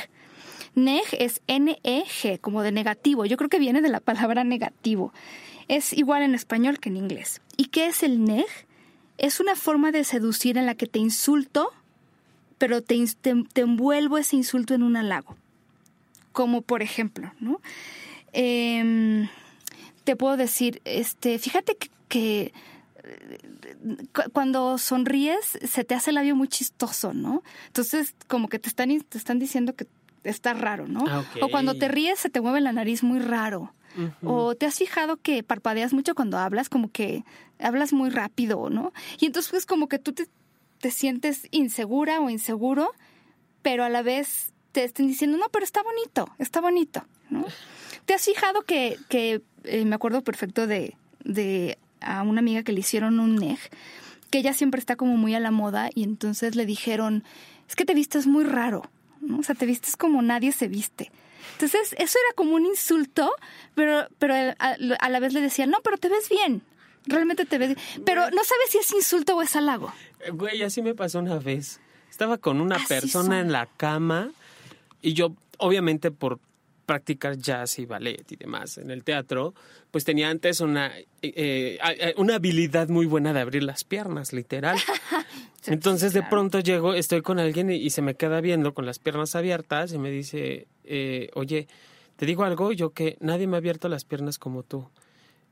Neg 0.75 1.03
es 1.11 1.41
N-E-G, 1.47 2.39
como 2.39 2.61
de 2.61 2.71
negativo. 2.71 3.25
Yo 3.25 3.37
creo 3.37 3.49
que 3.49 3.59
viene 3.59 3.81
de 3.81 3.89
la 3.89 3.99
palabra 3.99 4.43
negativo. 4.43 5.13
Es 5.67 5.93
igual 5.93 6.23
en 6.23 6.35
español 6.35 6.79
que 6.79 6.89
en 6.89 6.97
inglés. 6.97 7.41
¿Y 7.57 7.65
qué 7.65 7.87
es 7.87 8.03
el 8.03 8.23
neg? 8.23 8.47
Es 9.17 9.39
una 9.39 9.55
forma 9.55 9.91
de 9.91 10.03
seducir 10.03 10.57
en 10.57 10.65
la 10.65 10.75
que 10.75 10.87
te 10.87 10.99
insulto, 10.99 11.71
pero 12.57 12.81
te, 12.81 13.03
te 13.21 13.61
envuelvo 13.61 14.17
ese 14.17 14.35
insulto 14.35 14.73
en 14.73 14.83
un 14.83 14.97
halago. 14.97 15.35
Como 16.31 16.61
por 16.61 16.81
ejemplo, 16.81 17.31
¿no? 17.39 17.59
Eh, 18.33 19.27
te 20.09 20.15
puedo 20.15 20.37
decir, 20.37 20.81
este, 20.85 21.37
fíjate 21.37 21.77
que, 22.07 22.51
cuando 24.33 24.79
sonríes 24.79 25.59
se 25.67 25.83
te 25.83 25.93
hace 25.93 26.09
el 26.09 26.15
labio 26.15 26.35
muy 26.35 26.47
chistoso, 26.47 27.13
¿no? 27.13 27.43
Entonces, 27.67 28.15
como 28.27 28.49
que 28.49 28.57
te 28.57 28.69
están, 28.69 28.89
te 29.01 29.17
están 29.17 29.37
diciendo 29.37 29.75
que 29.75 29.85
está 30.23 30.53
raro, 30.53 30.87
¿no? 30.87 31.03
Ah, 31.07 31.23
o 31.41 31.49
cuando 31.49 31.75
te 31.75 31.87
ríes 31.87 32.19
se 32.19 32.29
te 32.29 32.41
mueve 32.41 32.61
la 32.61 32.73
nariz 32.73 33.03
muy 33.03 33.19
raro. 33.19 33.73
O 34.23 34.55
te 34.55 34.65
has 34.65 34.75
fijado 34.75 35.17
que 35.17 35.43
parpadeas 35.43 35.93
mucho 35.93 36.15
cuando 36.15 36.37
hablas, 36.37 36.69
como 36.69 36.89
que 36.89 37.25
hablas 37.57 37.91
muy 37.91 38.09
rápido, 38.09 38.69
¿no? 38.69 38.93
Y 39.19 39.25
entonces 39.25 39.51
pues 39.51 39.65
como 39.65 39.89
que 39.89 39.99
tú 39.99 40.13
te, 40.13 40.27
te 40.79 40.89
sientes 40.89 41.47
insegura 41.51 42.21
o 42.21 42.29
inseguro, 42.29 42.93
pero 43.61 43.83
a 43.83 43.89
la 43.89 44.01
vez 44.01 44.53
te 44.71 44.85
estén 44.85 45.07
diciendo, 45.07 45.37
no, 45.37 45.49
pero 45.51 45.65
está 45.65 45.83
bonito, 45.83 46.29
está 46.37 46.61
bonito, 46.61 47.03
¿no? 47.29 47.45
¿Te 48.05 48.13
has 48.13 48.23
fijado 48.23 48.61
que, 48.61 48.97
que 49.09 49.41
eh, 49.65 49.85
me 49.85 49.95
acuerdo 49.95 50.23
perfecto 50.23 50.65
de, 50.65 50.95
de 51.23 51.77
a 52.01 52.23
una 52.23 52.39
amiga 52.39 52.63
que 52.63 52.71
le 52.71 52.79
hicieron 52.79 53.19
un 53.19 53.35
neg, 53.35 53.59
que 54.29 54.39
ella 54.39 54.53
siempre 54.53 54.79
está 54.79 54.95
como 54.95 55.17
muy 55.17 55.35
a 55.35 55.39
la 55.39 55.51
moda 55.51 55.89
y 55.93 56.03
entonces 56.03 56.55
le 56.55 56.65
dijeron, 56.65 57.23
es 57.67 57.75
que 57.75 57.85
te 57.85 57.93
vistes 57.93 58.27
muy 58.27 58.43
raro, 58.43 58.83
¿no? 59.21 59.39
O 59.39 59.43
sea, 59.43 59.55
te 59.55 59.65
vistes 59.65 59.97
como 59.97 60.21
nadie 60.21 60.51
se 60.51 60.67
viste. 60.67 61.11
Entonces, 61.53 61.93
eso 61.97 62.17
era 62.25 62.35
como 62.35 62.55
un 62.55 62.65
insulto, 62.65 63.31
pero, 63.75 64.07
pero 64.17 64.33
a, 64.59 65.09
la 65.09 65.19
vez 65.19 65.33
le 65.33 65.41
decían, 65.41 65.69
no, 65.69 65.79
pero 65.83 65.97
te 65.97 66.09
ves 66.09 66.29
bien, 66.29 66.61
realmente 67.05 67.45
te 67.45 67.57
ves 67.57 67.75
bien. 67.75 68.03
Pero 68.05 68.29
no 68.31 68.43
sabes 68.43 68.69
si 68.69 68.77
es 68.77 68.91
insulto 68.93 69.35
o 69.35 69.41
es 69.41 69.55
halago. 69.55 69.91
Eh, 70.21 70.31
güey, 70.31 70.63
así 70.63 70.81
me 70.81 70.95
pasó 70.95 71.19
una 71.19 71.37
vez. 71.37 71.79
Estaba 72.09 72.37
con 72.37 72.61
una 72.61 72.77
persona 72.87 73.39
en 73.39 73.51
la 73.51 73.65
cama 73.65 74.31
y 75.01 75.13
yo, 75.13 75.33
obviamente 75.57 76.11
por 76.11 76.39
practicar 76.89 77.37
jazz 77.37 77.77
y 77.77 77.85
ballet 77.85 78.31
y 78.31 78.35
demás 78.35 78.79
en 78.79 78.89
el 78.89 79.03
teatro, 79.03 79.53
pues 79.91 80.05
tenía 80.05 80.31
antes 80.31 80.59
una, 80.59 80.87
eh, 80.97 81.05
eh, 81.21 82.13
una 82.17 82.37
habilidad 82.37 82.89
muy 82.89 83.05
buena 83.05 83.31
de 83.31 83.41
abrir 83.41 83.61
las 83.61 83.83
piernas, 83.83 84.33
literal. 84.33 84.75
Entonces 85.67 86.13
de 86.13 86.23
pronto 86.23 86.61
llego, 86.61 86.95
estoy 86.95 87.21
con 87.21 87.37
alguien 87.37 87.69
y, 87.69 87.91
se 87.91 88.01
me 88.01 88.15
queda 88.15 88.41
viendo 88.41 88.73
con 88.73 88.87
las 88.87 88.97
piernas 88.97 89.35
abiertas 89.35 89.93
y 89.93 89.99
me 89.99 90.09
dice, 90.09 90.65
eh, 90.83 91.29
oye, 91.35 91.67
te 92.15 92.25
digo 92.25 92.43
algo, 92.43 92.71
yo 92.71 92.89
que 92.89 93.17
nadie 93.19 93.45
me 93.45 93.57
ha 93.57 93.59
abierto 93.59 93.87
las 93.87 94.03
piernas 94.03 94.39
como 94.39 94.63
tú. 94.63 94.89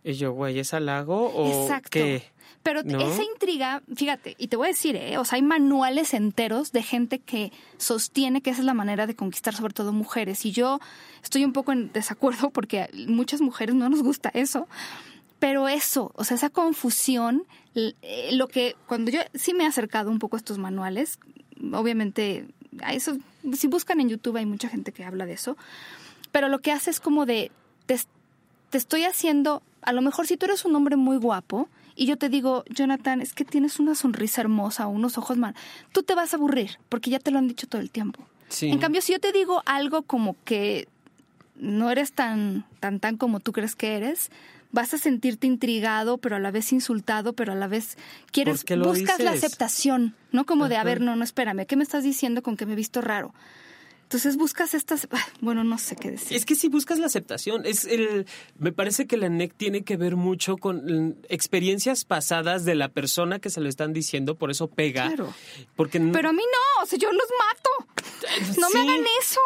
Y 0.03 0.13
yo, 0.13 0.31
güey, 0.31 0.59
¿es 0.59 0.73
halago 0.73 1.27
o 1.27 1.63
Exacto. 1.63 1.89
qué? 1.91 2.23
Pero 2.63 2.81
esa 2.81 3.23
intriga, 3.23 3.81
fíjate, 3.95 4.35
y 4.37 4.49
te 4.49 4.57
voy 4.57 4.65
a 4.65 4.71
decir, 4.71 4.97
¿eh? 4.97 5.17
o 5.17 5.23
sea, 5.23 5.37
hay 5.37 5.41
manuales 5.41 6.13
enteros 6.13 6.73
de 6.73 6.83
gente 6.83 7.19
que 7.19 7.53
sostiene 7.77 8.41
que 8.41 8.49
esa 8.49 8.59
es 8.59 8.65
la 8.65 8.73
manera 8.73 9.07
de 9.07 9.15
conquistar 9.15 9.55
sobre 9.55 9.73
todo 9.73 9.93
mujeres. 9.93 10.45
Y 10.45 10.51
yo 10.51 10.81
estoy 11.23 11.45
un 11.45 11.53
poco 11.53 11.71
en 11.71 11.93
desacuerdo 11.93 12.49
porque 12.53 12.89
muchas 13.07 13.39
mujeres 13.39 13.73
no 13.73 13.87
nos 13.87 14.03
gusta 14.03 14.29
eso. 14.33 14.67
Pero 15.39 15.69
eso, 15.69 16.11
o 16.15 16.25
sea, 16.25 16.35
esa 16.35 16.49
confusión, 16.49 17.45
eh, 17.75 18.31
lo 18.33 18.49
que 18.49 18.75
cuando 18.85 19.11
yo 19.11 19.21
sí 19.33 19.53
me 19.53 19.63
he 19.63 19.67
acercado 19.67 20.09
un 20.09 20.19
poco 20.19 20.35
a 20.35 20.39
estos 20.39 20.57
manuales, 20.57 21.19
obviamente, 21.71 22.47
a 22.81 22.93
eso, 22.93 23.17
si 23.53 23.67
buscan 23.67 24.01
en 24.01 24.09
YouTube 24.09 24.35
hay 24.35 24.45
mucha 24.45 24.67
gente 24.67 24.91
que 24.91 25.05
habla 25.05 25.25
de 25.25 25.33
eso, 25.33 25.55
pero 26.33 26.49
lo 26.49 26.59
que 26.59 26.73
hace 26.73 26.89
es 26.89 26.99
como 26.99 27.25
de, 27.25 27.51
te, 27.85 27.97
te 28.71 28.77
estoy 28.77 29.05
haciendo 29.05 29.61
a 29.87 29.93
lo 29.93 30.01
mejor 30.01 30.27
si 30.27 30.35
tú 30.35 30.45
eres 30.45 30.65
un 30.65 30.75
hombre 30.75 30.97
muy 30.97 31.15
guapo 31.15 31.69
y 31.95 32.07
yo 32.07 32.17
te 32.17 32.27
digo, 32.27 32.65
Jonathan, 32.69 33.21
es 33.21 33.33
que 33.33 33.45
tienes 33.45 33.79
una 33.79 33.95
sonrisa 33.95 34.41
hermosa, 34.41 34.85
unos 34.87 35.17
ojos 35.17 35.37
mal, 35.37 35.55
tú 35.93 36.03
te 36.03 36.13
vas 36.13 36.33
a 36.33 36.35
aburrir 36.35 36.77
porque 36.89 37.09
ya 37.09 37.19
te 37.19 37.31
lo 37.31 37.39
han 37.39 37.47
dicho 37.47 37.67
todo 37.67 37.81
el 37.81 37.89
tiempo. 37.89 38.27
En 38.61 38.79
cambio, 38.79 39.01
si 39.01 39.13
yo 39.13 39.19
te 39.19 39.31
digo 39.31 39.63
algo 39.65 40.01
como 40.01 40.35
que 40.43 40.89
no 41.55 41.89
eres 41.89 42.11
tan, 42.11 42.65
tan, 42.81 42.99
tan 42.99 43.15
como 43.15 43.39
tú 43.39 43.53
crees 43.53 43.75
que 43.75 43.95
eres, 43.95 44.29
vas 44.71 44.93
a 44.93 44.97
sentirte 44.97 45.47
intrigado, 45.47 46.17
pero 46.17 46.35
a 46.35 46.39
la 46.39 46.51
vez 46.51 46.73
insultado, 46.73 47.31
pero 47.31 47.53
a 47.53 47.55
la 47.55 47.67
vez 47.67 47.97
quieres, 48.33 48.65
buscas 48.83 49.19
la 49.19 49.31
aceptación, 49.31 50.15
¿no? 50.33 50.45
Como 50.45 50.67
de, 50.67 50.75
a 50.75 50.83
ver, 50.83 50.99
no, 50.99 51.15
no, 51.15 51.23
espérame, 51.23 51.65
¿qué 51.65 51.77
me 51.77 51.83
estás 51.83 52.03
diciendo 52.03 52.43
con 52.43 52.57
que 52.57 52.65
me 52.65 52.73
he 52.73 52.75
visto 52.75 52.99
raro? 52.99 53.33
Entonces 54.07 54.37
buscas 54.37 54.73
estas, 54.73 55.05
ah, 55.11 55.27
bueno, 55.41 55.65
no 55.65 55.77
sé 55.77 55.97
qué 55.97 56.11
decir. 56.11 56.37
Es 56.37 56.45
que 56.45 56.55
si 56.55 56.69
buscas 56.69 56.97
la 56.97 57.07
aceptación, 57.07 57.65
es 57.65 57.83
el, 57.83 58.25
me 58.57 58.71
parece 58.71 59.05
que 59.05 59.17
la 59.17 59.27
NEC 59.27 59.53
tiene 59.53 59.81
que 59.81 59.97
ver 59.97 60.15
mucho 60.15 60.55
con 60.55 61.17
experiencias 61.27 62.05
pasadas 62.05 62.63
de 62.63 62.75
la 62.75 62.87
persona 62.87 63.39
que 63.39 63.49
se 63.49 63.59
lo 63.59 63.67
están 63.67 63.91
diciendo, 63.91 64.35
por 64.35 64.49
eso 64.49 64.69
pega. 64.69 65.07
Claro. 65.07 65.33
Porque 65.75 65.99
Pero 65.99 66.29
a 66.29 66.31
mí 66.31 66.41
no, 66.41 66.83
o 66.83 66.85
sea, 66.85 66.97
yo 66.97 67.11
los 67.11 67.27
mato. 67.37 68.61
No 68.61 68.69
me 68.69 68.79
hagan 68.79 69.05
eso. 69.19 69.41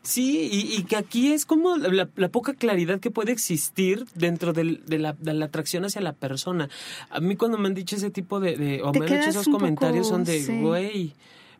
Sí, 0.00 0.48
y, 0.50 0.84
que 0.84 0.96
aquí 0.96 1.34
es 1.34 1.44
como 1.44 1.76
la, 1.76 2.06
poca 2.06 2.54
claridad 2.54 3.00
que 3.00 3.10
puede 3.10 3.32
existir 3.32 4.06
dentro 4.14 4.54
de, 4.54 4.80
la, 4.88 5.16
atracción 5.44 5.84
hacia 5.84 6.00
la 6.00 6.14
persona. 6.14 6.70
A 7.10 7.20
mí 7.20 7.36
cuando 7.36 7.58
me 7.58 7.68
han 7.68 7.74
dicho 7.74 7.96
ese 7.96 8.08
tipo 8.08 8.40
de, 8.40 8.80
o 8.82 8.90
me 8.94 9.04
han 9.04 9.12
hecho 9.12 9.28
esos 9.28 9.48
comentarios 9.48 10.08
son 10.08 10.24
de, 10.24 10.60
güey, 10.62 11.12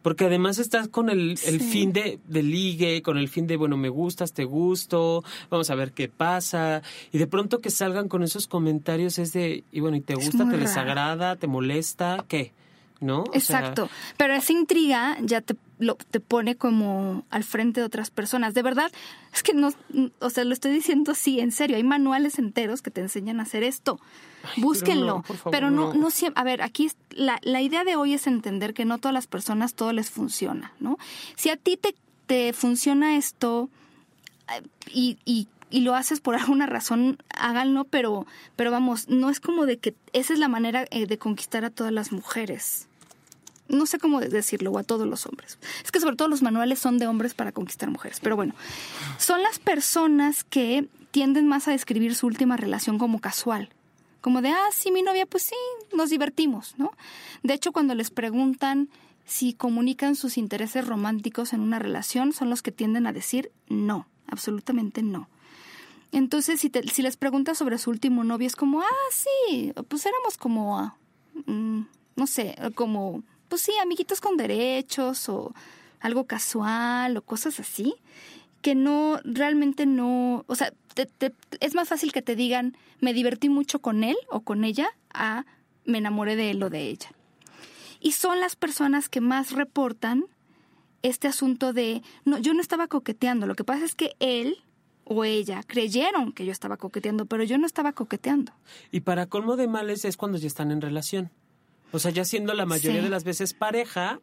porque 0.03 0.27
además 0.27 0.59
estás 0.59 0.89
con 0.89 1.11
el, 1.11 1.39
fin 1.39 1.93
de, 1.93 2.19
de, 2.27 2.43
ligue, 2.43 3.03
con 3.03 3.19
el 3.19 3.29
fin 3.29 3.47
de, 3.47 3.57
bueno, 3.57 3.77
me 3.77 3.89
gustas, 3.89 4.33
te 4.33 4.45
gusto, 4.45 5.25
vamos 5.51 5.71
a 5.71 5.75
ver 5.75 5.93
qué 5.93 6.09
pasa. 6.09 6.83
Y 7.13 7.19
de 7.19 7.27
pronto 7.27 7.61
que 7.61 7.71
salgan 7.71 8.09
con 8.09 8.23
esos 8.23 8.47
comentarios 8.47 9.19
es 9.19 9.33
de, 9.33 9.65
y 9.73 9.81
bueno, 9.81 9.97
¿y 9.97 10.01
te 10.01 10.15
gusta, 10.15 10.49
te 10.49 10.57
desagrada, 10.57 11.37
te 11.37 11.47
molesta? 11.47 12.25
¿Qué? 12.29 12.53
¿No? 13.01 13.25
Exacto. 13.33 13.89
Pero 14.17 14.35
esa 14.35 14.53
intriga 14.53 15.17
ya 15.21 15.41
te, 15.41 15.57
lo, 15.79 15.97
te 15.97 16.21
pone 16.21 16.57
como 16.57 17.25
al 17.31 17.45
frente 17.45 17.81
de 17.81 17.87
otras 17.87 18.11
personas. 18.11 18.55
De 18.55 18.63
verdad, 18.63 18.91
es 19.33 19.43
que 19.43 19.55
no, 19.55 19.73
o 20.19 20.31
sea, 20.31 20.45
lo 20.45 20.53
estoy 20.53 20.73
diciendo 20.73 21.13
así, 21.13 21.41
en 21.41 21.53
serio. 21.53 21.77
Hay 21.77 21.85
manuales 21.85 22.39
enteros 22.39 22.83
que 22.83 22.91
te 22.91 23.01
enseñan 23.01 23.41
a 23.41 23.45
hacer 23.45 23.63
esto. 23.63 24.01
Búsquenlo. 24.57 25.25
Pero 25.51 25.71
no, 25.71 25.95
no, 25.95 26.11
siempre. 26.11 26.41
A 26.41 26.45
ver, 26.45 26.63
aquí 26.63 26.91
la, 27.11 27.39
la 27.43 27.61
idea 27.61 27.85
de 27.85 27.97
hoy 27.97 28.15
es 28.15 28.27
entender 28.27 28.75
que 28.75 28.85
no 28.85 28.99
todas 28.99 29.15
las 29.15 29.27
personas 29.27 29.75
todo 29.75 29.93
les 29.93 30.11
funciona, 30.11 30.73
¿no? 30.81 30.99
Si 31.37 31.51
a 31.51 31.57
ti 31.57 31.77
te, 31.77 31.95
te 32.27 32.53
funciona 32.53 33.17
esto 33.17 33.69
eh, 34.53 34.63
y, 34.93 35.19
y 35.25 35.49
y 35.71 35.81
lo 35.81 35.95
haces 35.95 36.21
por 36.21 36.35
alguna 36.37 36.67
razón, 36.67 37.19
háganlo, 37.31 37.85
pero, 37.85 38.27
pero 38.57 38.71
vamos, 38.71 39.09
no 39.09 39.31
es 39.31 39.41
como 39.41 39.67
de 39.67 39.79
que 39.79 39.95
esa 40.13 40.33
es 40.33 40.39
la 40.39 40.49
manera 40.49 40.85
eh, 40.91 41.07
de 41.07 41.19
conquistar 41.19 41.65
a 41.65 41.71
todas 41.71 41.93
las 41.93 42.13
mujeres 42.13 42.89
no 43.69 43.87
sé 43.87 43.99
cómo 43.99 44.21
decirlo, 44.21 44.73
o 44.73 44.79
a 44.79 44.83
todos 44.83 45.07
los 45.07 45.27
hombres. 45.27 45.59
Es 45.85 45.93
que 45.93 46.01
sobre 46.01 46.17
todo 46.17 46.29
los 46.29 46.43
manuales 46.43 46.79
son 46.79 46.99
de 46.99 47.07
hombres 47.07 47.35
para 47.35 47.53
conquistar 47.53 47.91
mujeres. 47.91 48.19
Pero 48.21 48.35
bueno, 48.35 48.55
son 49.19 49.43
las 49.43 49.59
personas 49.59 50.43
que 50.45 50.89
tienden 51.11 51.47
más 51.47 51.69
a 51.69 51.73
describir 51.73 52.15
su 52.15 52.27
última 52.27 52.57
relación 52.57 52.99
como 52.99 53.21
casual. 53.21 53.69
Como 54.21 54.43
de, 54.43 54.49
ah, 54.49 54.69
sí, 54.73 54.91
mi 54.91 55.03
novia, 55.03 55.27
pues 55.27 55.45
sí, 55.45 55.55
nos 55.95 56.11
divertimos, 56.11 56.75
¿no? 56.77 56.93
De 57.43 57.55
hecho, 57.55 57.73
cuando 57.73 57.95
les 57.95 58.11
preguntan 58.11 58.89
si 59.25 59.53
comunican 59.53 60.17
sus 60.17 60.39
intereses 60.39 60.87
románticos 60.87 61.53
en 61.53 61.61
una 61.61 61.79
relación, 61.79 62.33
son 62.33 62.51
los 62.51 62.63
que 62.63 62.73
tienden 62.73 63.07
a 63.07 63.13
decir 63.13 63.53
no, 63.69 64.07
absolutamente 64.27 65.03
no. 65.03 65.29
Entonces, 66.13 66.61
si, 66.61 66.71
si 66.93 67.03
les 67.03 67.17
preguntas 67.17 67.59
sobre 67.59 67.79
su 67.79 67.91
último 67.91 68.25
novio, 68.25 68.47
es 68.47 68.57
como, 68.57 68.81
ah, 68.81 69.11
sí, 69.11 69.73
pues 69.89 70.07
éramos 70.07 70.39
como, 70.39 70.79
ah, 70.79 70.97
mm, 71.47 71.83
no 72.17 72.27
sé, 72.27 72.57
como 72.75 73.23
pues 73.49 73.63
sí, 73.63 73.73
amiguitos 73.83 74.21
con 74.21 74.37
derechos 74.37 75.29
o 75.29 75.55
algo 76.01 76.27
casual 76.27 77.17
o 77.17 77.23
cosas 77.23 77.59
así, 77.59 77.95
que 78.63 78.75
no, 78.75 79.21
realmente 79.25 79.87
no, 79.87 80.45
o 80.47 80.55
sea, 80.55 80.73
es 81.61 81.75
más 81.75 81.89
fácil 81.89 82.13
que 82.13 82.23
te 82.23 82.37
digan, 82.37 82.77
me 83.01 83.15
divertí 83.15 83.49
mucho 83.49 83.81
con 83.81 84.05
él 84.05 84.17
o 84.29 84.41
con 84.41 84.65
ella, 84.65 84.89
a 85.13 85.45
me 85.85 85.99
enamoré 85.99 86.37
de 86.37 86.51
él 86.51 86.63
o 86.63 86.71
de 86.71 86.89
ella. 86.89 87.11
Y 88.01 88.13
son 88.13 88.41
las 88.41 88.57
personas 88.57 89.09
que 89.09 89.21
más 89.21 89.53
reportan 89.53 90.25
este 91.03 91.29
asunto 91.29 91.73
de, 91.73 92.03
no, 92.25 92.39
yo 92.39 92.53
no 92.53 92.61
estaba 92.61 92.89
coqueteando, 92.89 93.47
lo 93.47 93.55
que 93.55 93.65
pasa 93.65 93.85
es 93.85 93.95
que 93.95 94.15
él 94.21 94.59
o 95.09 95.25
ella 95.25 95.63
creyeron 95.67 96.33
que 96.33 96.45
yo 96.45 96.53
estaba 96.53 96.77
coqueteando, 96.77 97.27
pero 97.27 97.43
yo 97.45 97.59
no 97.59 97.67
estaba 97.67 97.93
coqueteando. 97.93 98.53
Y 98.93 99.01
para 99.01 99.27
colmo 99.27 99.57
de 99.57 99.67
males 99.67 100.05
es 100.05 100.17
cuando 100.17 100.39
ya 100.39 100.47
están 100.47 100.71
en 100.71 100.81
relación. 100.81 101.31
O 101.93 101.99
sea, 101.99 102.11
ya 102.11 102.25
siendo 102.25 102.53
la 102.53 102.67
mayoría 102.67 103.03
de 103.03 103.09
las 103.09 103.25
veces 103.25 103.55
pareja, 103.55 104.21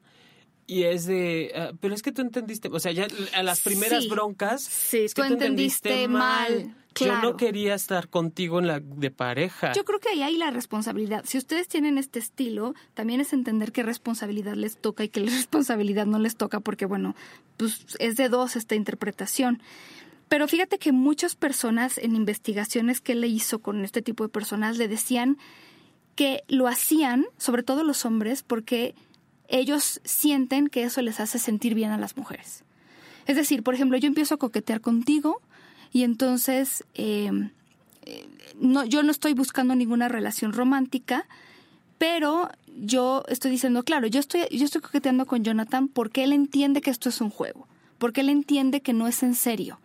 y 0.68 0.84
es 0.84 1.06
de, 1.06 1.52
ah, 1.56 1.72
pero 1.80 1.96
es 1.96 2.04
que 2.04 2.12
tú 2.12 2.22
entendiste, 2.22 2.70
o 2.72 2.80
sea, 2.80 2.92
ya 2.92 3.08
a 3.34 3.44
las 3.44 3.62
primeras 3.62 4.08
broncas, 4.08 4.64
sí, 4.64 5.00
es 5.00 5.14
que 5.14 5.24
tú, 5.24 5.34
entendiste, 5.34 6.08
mal. 6.08 6.76
Yo 6.98 7.22
no 7.22 7.36
quería 7.36 7.76
estar 7.76 8.08
contigo 8.08 8.60
en 8.60 8.68
la 8.68 8.80
de 8.80 9.12
pareja. 9.12 9.74
Yo 9.74 9.84
creo 9.84 10.00
que 10.00 10.10
ahí 10.10 10.24
hay 10.24 10.38
la 10.38 10.50
responsabilidad. 10.50 11.26
Si 11.28 11.38
ustedes 11.38 11.68
tienen 11.68 11.98
este 11.98 12.20
estilo, 12.20 12.74
también 12.94 13.20
es 13.20 13.34
entender 13.34 13.74
qué 13.74 13.84
responsabilidad 13.84 14.54
les 14.54 14.78
toca 14.78 15.04
y 15.04 15.10
qué 15.10 15.20
responsabilidad 15.26 16.06
no 16.06 16.20
les 16.20 16.38
toca, 16.38 16.62
porque 16.62 16.86
bueno, 16.86 17.16
pues 17.58 17.86
es 18.00 18.16
de 18.16 18.30
dos 18.30 18.56
esta 18.56 18.76
interpretación. 18.76 19.62
Pero 20.30 20.48
fíjate 20.48 20.80
que 20.80 20.92
muchas 20.92 21.36
personas 21.36 21.98
en 21.98 22.16
investigaciones 22.16 23.00
que 23.00 23.16
le 23.16 23.28
hizo 23.28 23.60
con 23.60 23.84
este 23.84 24.02
tipo 24.02 24.24
de 24.24 24.30
personas 24.30 24.78
le 24.78 24.88
decían 24.88 25.38
que 26.16 26.44
lo 26.48 26.68
hacían, 26.68 27.26
sobre 27.38 27.64
todo 27.64 27.84
los 27.84 28.06
hombres, 28.06 28.42
porque 28.42 28.96
ellos 29.48 30.02
sienten 30.04 30.68
que 30.68 30.84
eso 30.84 31.02
les 31.02 31.20
hace 31.20 31.38
sentir 31.38 31.76
bien 31.76 31.92
a 31.92 31.98
las 31.98 32.18
mujeres. 32.18 32.64
Es 33.28 33.36
decir, 33.36 33.64
por 33.64 33.76
ejemplo, 33.76 33.98
yo 33.98 34.08
empiezo 34.08 34.36
a 34.36 34.38
coquetear 34.38 34.82
contigo 34.82 35.42
y 35.92 36.04
entonces 36.04 36.84
eh, 36.96 37.32
eh, 38.04 38.28
no, 38.60 38.86
yo 38.86 39.04
no 39.04 39.12
estoy 39.12 39.34
buscando 39.34 39.76
ninguna 39.76 40.08
relación 40.08 40.54
romántica, 40.54 41.28
pero 41.98 42.50
yo 42.78 43.24
estoy 43.28 43.52
diciendo, 43.52 43.84
claro, 43.84 44.08
yo 44.08 44.20
estoy, 44.20 44.42
yo 44.52 44.66
estoy 44.66 44.82
coqueteando 44.82 45.26
con 45.26 45.44
Jonathan 45.44 45.88
porque 45.88 46.24
él 46.24 46.34
entiende 46.34 46.82
que 46.82 46.92
esto 46.92 47.10
es 47.10 47.22
un 47.22 47.30
juego, 47.30 47.68
porque 48.00 48.22
él 48.22 48.30
entiende 48.30 48.82
que 48.82 48.94
no 48.94 49.08
es 49.08 49.22
en 49.22 49.36
serio 49.36 49.80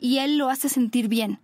y 0.00 0.18
él 0.18 0.38
lo 0.38 0.48
hace 0.48 0.68
sentir 0.68 1.08
bien 1.08 1.38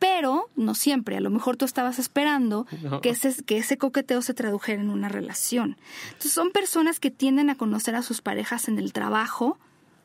pero 0.00 0.48
no 0.56 0.74
siempre. 0.74 1.18
A 1.18 1.20
lo 1.20 1.30
mejor 1.30 1.56
tú 1.56 1.66
estabas 1.66 2.00
esperando 2.00 2.66
que, 3.02 3.10
ese, 3.10 3.44
que 3.44 3.58
ese 3.58 3.76
coqueteo 3.76 4.22
se 4.22 4.34
tradujera 4.34 4.80
en 4.80 4.88
una 4.88 5.10
relación. 5.10 5.76
Entonces 6.06 6.32
son 6.32 6.50
personas 6.50 6.98
que 6.98 7.10
tienden 7.10 7.50
a 7.50 7.54
conocer 7.54 7.94
a 7.94 8.02
sus 8.02 8.22
parejas 8.22 8.66
en 8.66 8.78
el 8.78 8.94
trabajo 8.94 9.58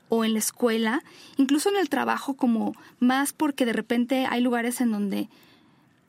o 0.09 0.26
en 0.26 0.34
la 0.34 0.39
escuela, 0.39 1.01
incluso 1.38 1.69
en 1.69 1.78
el 1.78 1.89
trabajo 1.89 2.36
como 2.36 2.76
más 2.99 3.32
porque 3.32 3.65
de 3.65 3.71
repente 3.71 4.28
hay 4.30 4.41
lugares 4.41 4.82
en 4.82 4.91
donde 4.91 5.30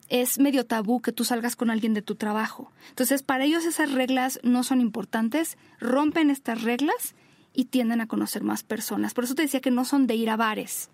es 0.09 0.37
medio 0.37 0.65
tabú 0.65 1.01
que 1.01 1.13
tú 1.13 1.23
salgas 1.23 1.55
con 1.55 1.69
alguien 1.69 1.93
de 1.93 2.01
tu 2.01 2.15
trabajo. 2.15 2.71
Entonces 2.89 3.23
para 3.23 3.45
ellos 3.45 3.63
esas 3.63 3.93
reglas 3.93 4.41
no 4.43 4.63
son 4.63 4.81
importantes, 4.81 5.57
rompen 5.79 6.29
estas 6.29 6.61
reglas 6.61 7.15
y 7.53 7.65
tienden 7.65 8.01
a 8.01 8.07
conocer 8.07 8.43
más 8.43 8.63
personas. 8.63 9.13
Por 9.13 9.23
eso 9.23 9.33
te 9.33 9.43
decía 9.43 9.61
que 9.61 9.71
no 9.71 9.85
son 9.85 10.07
de 10.07 10.15
ir 10.15 10.29
a 10.29 10.35
bares 10.35 10.89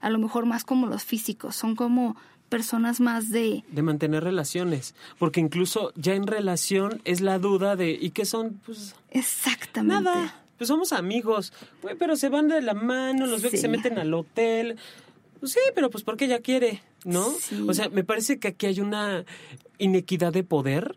a 0.00 0.10
lo 0.10 0.18
mejor 0.18 0.46
más 0.46 0.64
como 0.64 0.86
los 0.86 1.04
físicos, 1.04 1.56
son 1.56 1.76
como 1.76 2.16
personas 2.48 3.00
más 3.00 3.30
de... 3.30 3.64
De 3.70 3.82
mantener 3.82 4.24
relaciones, 4.24 4.94
porque 5.18 5.40
incluso 5.40 5.92
ya 5.94 6.14
en 6.14 6.26
relación 6.26 7.00
es 7.04 7.20
la 7.20 7.38
duda 7.38 7.76
de, 7.76 7.92
¿y 7.92 8.10
qué 8.10 8.26
son? 8.26 8.60
Pues... 8.66 8.94
Exactamente. 9.10 10.02
Nada, 10.02 10.42
pues 10.58 10.68
somos 10.68 10.92
amigos, 10.92 11.54
pero 11.98 12.16
se 12.16 12.28
van 12.28 12.48
de 12.48 12.60
la 12.60 12.74
mano, 12.74 13.26
los 13.26 13.40
ve 13.40 13.50
que 13.50 13.56
se 13.56 13.68
meten 13.68 13.98
al 13.98 14.12
hotel. 14.12 14.76
Pues 15.38 15.52
sí, 15.52 15.60
pero 15.74 15.88
pues 15.88 16.04
porque 16.04 16.26
ella 16.26 16.40
quiere, 16.40 16.82
¿no? 17.04 17.26
O 17.66 17.72
sea, 17.72 17.88
me 17.88 18.04
parece 18.04 18.38
que 18.38 18.48
aquí 18.48 18.66
hay 18.66 18.80
una 18.80 19.24
inequidad 19.78 20.34
de 20.34 20.42
poder. 20.42 20.96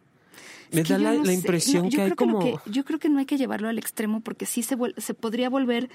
Me 0.71 0.83
da 0.83 0.97
la, 0.97 1.31
impresión 1.31 1.89
que 1.89 2.01
hay 2.01 2.11
como... 2.11 2.59
yo 2.65 2.83
creo 2.83 2.97
que 2.97 3.07
no 3.07 3.19
hay 3.19 3.25
que 3.25 3.37
llevarlo 3.37 3.69
al 3.69 3.77
extremo 3.77 4.21
porque 4.21 4.47
sí 4.47 4.63
se, 4.63 4.75
se 4.97 5.13
podría 5.13 5.47
volver 5.49 5.89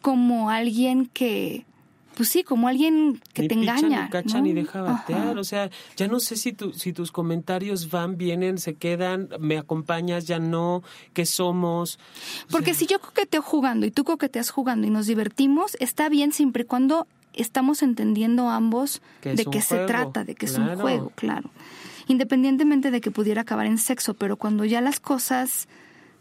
como 0.00 0.50
alguien 0.50 1.06
que 1.06 1.66
pues 2.16 2.28
sí, 2.28 2.44
como 2.44 2.68
alguien 2.68 3.20
que 3.32 3.48
te 3.48 3.54
engaña. 3.54 4.04
Ni 4.04 4.10
cacha 4.10 4.40
ni 4.40 4.52
deja 4.52 4.82
batear. 4.82 5.38
O 5.38 5.44
sea, 5.44 5.70
ya 5.96 6.08
no 6.08 6.20
sé 6.20 6.36
si, 6.36 6.52
tu, 6.52 6.72
si 6.72 6.92
tus 6.92 7.10
comentarios 7.10 7.90
van, 7.90 8.16
vienen, 8.16 8.58
se 8.58 8.74
quedan, 8.74 9.28
me 9.40 9.58
acompañas, 9.58 10.26
ya 10.26 10.38
no, 10.38 10.82
qué 11.12 11.26
somos. 11.26 11.98
Porque 12.50 12.74
si 12.74 12.86
yo 12.86 13.00
coqueteo 13.00 13.42
jugando 13.42 13.86
y 13.86 13.90
tú 13.90 14.04
coqueteas 14.04 14.50
jugando 14.50 14.86
y 14.86 14.90
nos 14.90 15.06
divertimos, 15.06 15.76
está 15.80 16.08
bien 16.08 16.32
siempre 16.32 16.62
y 16.62 16.66
cuando 16.66 17.06
estamos 17.32 17.82
entendiendo 17.82 18.48
ambos 18.48 19.02
de 19.22 19.44
qué 19.44 19.60
se 19.60 19.84
trata, 19.86 20.24
de 20.24 20.34
que 20.34 20.46
es 20.46 20.56
un 20.56 20.76
juego, 20.76 21.12
claro. 21.14 21.50
Independientemente 22.06 22.90
de 22.90 23.00
que 23.00 23.10
pudiera 23.10 23.42
acabar 23.42 23.66
en 23.66 23.78
sexo, 23.78 24.14
pero 24.14 24.36
cuando 24.36 24.64
ya 24.64 24.80
las 24.80 25.00
cosas 25.00 25.68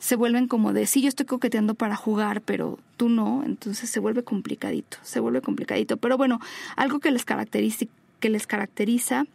se 0.03 0.17
vuelven 0.17 0.49
como 0.49 0.73
de, 0.73 0.85
sí, 0.85 1.01
yo 1.01 1.07
estoy 1.07 1.25
coqueteando 1.25 1.75
para 1.75 1.95
jugar, 1.95 2.41
pero 2.41 2.77
tú 2.97 3.07
no, 3.07 3.41
entonces 3.45 3.89
se 3.89 4.01
vuelve 4.01 4.21
complicadito, 4.21 4.97
se 5.01 5.21
vuelve 5.21 5.39
complicadito. 5.39 5.95
Pero 5.95 6.17
bueno, 6.17 6.41
algo 6.75 6.99
que 6.99 7.09
les 7.09 7.23
caracteriza, 7.23 7.85
que 8.19 8.29
les 8.29 8.45
caracteriza 8.45 9.25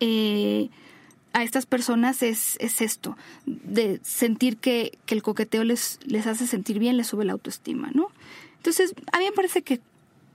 eh, 0.00 0.70
a 1.34 1.42
estas 1.42 1.66
personas 1.66 2.22
es, 2.22 2.56
es 2.60 2.80
esto, 2.80 3.18
de 3.44 4.00
sentir 4.02 4.56
que, 4.56 4.96
que, 5.04 5.14
el 5.14 5.22
coqueteo 5.22 5.64
les, 5.64 6.00
les 6.06 6.26
hace 6.26 6.46
sentir 6.46 6.78
bien, 6.78 6.96
les 6.96 7.08
sube 7.08 7.26
la 7.26 7.32
autoestima, 7.32 7.90
¿no? 7.92 8.08
Entonces, 8.56 8.94
a 9.12 9.18
mí 9.18 9.26
me 9.26 9.32
parece 9.32 9.60
que 9.60 9.82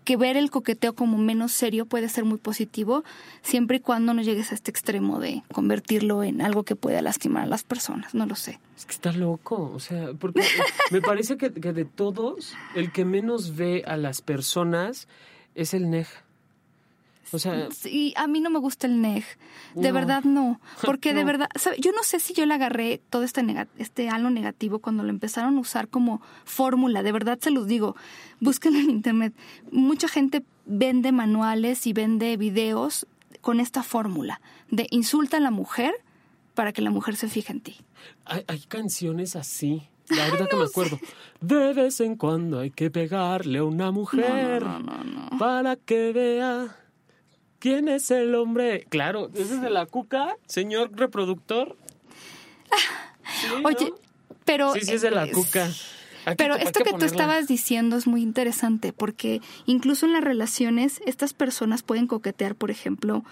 que 0.03 0.17
ver 0.17 0.37
el 0.37 0.51
coqueteo 0.51 0.93
como 0.93 1.17
menos 1.17 1.51
serio 1.51 1.85
puede 1.85 2.09
ser 2.09 2.25
muy 2.25 2.37
positivo, 2.37 3.03
siempre 3.41 3.77
y 3.77 3.79
cuando 3.79 4.13
no 4.13 4.21
llegues 4.21 4.51
a 4.51 4.55
este 4.55 4.71
extremo 4.71 5.19
de 5.19 5.43
convertirlo 5.51 6.23
en 6.23 6.41
algo 6.41 6.63
que 6.63 6.75
pueda 6.75 7.01
lastimar 7.01 7.43
a 7.43 7.47
las 7.47 7.63
personas, 7.63 8.13
no 8.13 8.25
lo 8.25 8.35
sé. 8.35 8.59
Es 8.77 8.85
que 8.85 8.91
está 8.91 9.11
loco, 9.11 9.71
o 9.73 9.79
sea, 9.79 10.13
porque 10.19 10.43
me 10.91 11.01
parece 11.01 11.37
que, 11.37 11.51
que, 11.51 11.73
de 11.73 11.85
todos, 11.85 12.53
el 12.75 12.91
que 12.91 13.05
menos 13.05 13.55
ve 13.55 13.83
a 13.85 13.97
las 13.97 14.21
personas 14.21 15.07
es 15.55 15.73
el 15.73 15.89
NEJ. 15.89 16.07
O 17.31 17.39
sea, 17.39 17.69
sí, 17.71 18.13
a 18.17 18.27
mí 18.27 18.41
no 18.41 18.49
me 18.49 18.59
gusta 18.59 18.87
el 18.87 19.01
NEG. 19.01 19.23
De 19.75 19.91
verdad 19.91 20.23
no. 20.23 20.59
Porque 20.83 21.13
de 21.13 21.23
verdad, 21.25 21.49
yo 21.79 21.91
no 21.91 22.03
sé 22.03 22.19
si 22.19 22.33
yo 22.33 22.45
le 22.45 22.53
agarré 22.53 23.01
todo 23.09 23.23
este, 23.23 23.41
este 23.77 24.09
halo 24.09 24.29
negativo 24.29 24.79
cuando 24.79 25.03
lo 25.03 25.09
empezaron 25.09 25.57
a 25.57 25.59
usar 25.59 25.87
como 25.87 26.21
fórmula. 26.45 27.03
De 27.03 27.11
verdad 27.11 27.39
se 27.41 27.51
los 27.51 27.67
digo. 27.67 27.95
Búsquenlo 28.39 28.79
en 28.79 28.89
internet. 28.89 29.33
Mucha 29.71 30.07
gente 30.07 30.43
vende 30.65 31.11
manuales 31.11 31.87
y 31.87 31.93
vende 31.93 32.37
videos 32.37 33.07
con 33.41 33.59
esta 33.59 33.83
fórmula 33.83 34.41
de 34.69 34.87
insulta 34.91 35.37
a 35.37 35.39
la 35.39 35.51
mujer 35.51 35.93
para 36.53 36.71
que 36.71 36.81
la 36.81 36.91
mujer 36.91 37.15
se 37.15 37.27
fije 37.27 37.51
en 37.51 37.61
ti. 37.61 37.75
Hay, 38.25 38.43
hay 38.47 38.59
canciones 38.59 39.35
así. 39.35 39.89
La 40.09 40.29
verdad 40.29 40.49
que 40.49 40.55
me 40.55 40.65
acuerdo. 40.65 40.99
De 41.41 41.73
vez 41.73 41.99
en 42.01 42.15
cuando 42.15 42.59
hay 42.59 42.71
que 42.71 42.91
pegarle 42.91 43.59
a 43.59 43.63
una 43.63 43.91
mujer 43.91 44.63
para 45.39 45.75
que 45.75 46.11
vea 46.11 46.75
¿Quién 47.63 47.87
es 47.87 48.11
el 48.11 48.35
hombre? 48.35 48.85
Claro, 48.89 49.29
ese 49.33 49.53
es 49.53 49.61
de 49.61 49.69
la 49.69 49.85
cuca, 49.85 50.35
señor 50.47 50.91
reproductor. 50.97 51.77
Oye, 53.63 53.93
pero... 54.43 54.73
Sí, 54.73 54.81
sí, 54.81 54.95
es 54.95 55.01
de 55.01 55.11
la 55.11 55.31
cuca. 55.31 55.69
pero 56.35 56.55
esto 56.55 56.83
que 56.83 56.91
tú 56.91 57.05
estabas 57.05 57.47
diciendo 57.47 57.95
es 57.95 58.05
muy 58.05 58.21
interesante 58.21 58.91
porque 58.91 59.39
incluso 59.65 60.05
en 60.05 60.11
las 60.11 60.25
relaciones 60.25 61.01
estas 61.05 61.33
personas 61.33 61.83
pueden 61.83 62.05
coquetear, 62.05 62.55
por 62.55 62.69
ejemplo, 62.69 63.23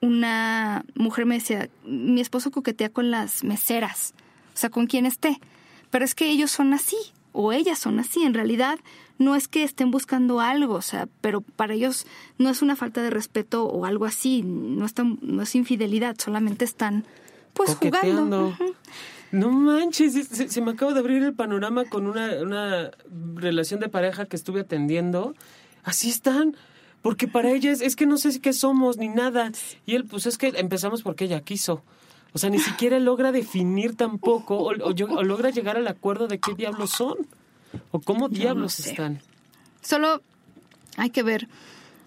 una 0.00 0.86
mujer 0.94 1.26
me 1.26 1.34
decía, 1.34 1.68
mi 1.84 2.22
esposo 2.22 2.50
coquetea 2.50 2.88
con 2.88 3.10
las 3.10 3.44
meseras, 3.44 4.14
o 4.54 4.56
sea, 4.56 4.70
con 4.70 4.86
quien 4.86 5.04
esté, 5.04 5.38
pero 5.90 6.06
es 6.06 6.14
que 6.14 6.30
ellos 6.30 6.50
son 6.50 6.72
así 6.72 6.96
o 7.32 7.52
ellas 7.52 7.80
son 7.80 7.98
así, 7.98 8.22
en 8.22 8.32
realidad 8.32 8.78
no 9.18 9.36
es 9.36 9.48
que 9.48 9.62
estén 9.62 9.90
buscando 9.90 10.40
algo, 10.40 10.74
o 10.74 10.82
sea, 10.82 11.08
pero 11.20 11.40
para 11.40 11.74
ellos 11.74 12.06
no 12.38 12.50
es 12.50 12.62
una 12.62 12.76
falta 12.76 13.02
de 13.02 13.10
respeto 13.10 13.64
o 13.64 13.84
algo 13.84 14.04
así, 14.04 14.42
no, 14.42 14.84
están, 14.84 15.18
no 15.22 15.42
es 15.42 15.54
infidelidad, 15.54 16.16
solamente 16.18 16.64
están 16.64 17.04
pues 17.52 17.76
jugando. 17.76 18.56
No 19.30 19.50
manches, 19.50 20.28
se, 20.28 20.60
me 20.60 20.72
acaba 20.72 20.92
de 20.92 21.00
abrir 21.00 21.22
el 21.24 21.34
panorama 21.34 21.84
con 21.86 22.06
una, 22.06 22.40
una 22.40 22.92
relación 23.34 23.80
de 23.80 23.88
pareja 23.88 24.26
que 24.26 24.36
estuve 24.36 24.60
atendiendo. 24.60 25.34
Así 25.82 26.08
están. 26.08 26.56
Porque 27.02 27.26
para 27.26 27.50
ellas 27.50 27.80
es 27.80 27.96
que 27.96 28.06
no 28.06 28.16
sé 28.16 28.40
qué 28.40 28.52
somos 28.52 28.96
ni 28.96 29.08
nada. 29.08 29.50
Y 29.86 29.96
él, 29.96 30.04
pues 30.04 30.26
es 30.26 30.38
que 30.38 30.52
empezamos 30.56 31.02
porque 31.02 31.24
ella 31.24 31.40
quiso. 31.40 31.82
O 32.32 32.38
sea, 32.38 32.48
ni 32.48 32.60
siquiera 32.60 33.00
logra 33.00 33.32
definir 33.32 33.96
tampoco 33.96 34.56
o, 34.56 34.72
o 34.72 35.22
logra 35.24 35.50
llegar 35.50 35.76
al 35.76 35.88
acuerdo 35.88 36.28
de 36.28 36.38
qué 36.38 36.54
diablos 36.54 36.90
son. 36.90 37.16
¿O 37.90 38.00
cómo 38.00 38.28
diablos 38.28 38.80
están? 38.80 39.20
Solo 39.82 40.22
hay 40.96 41.10
que 41.10 41.22
ver. 41.22 41.48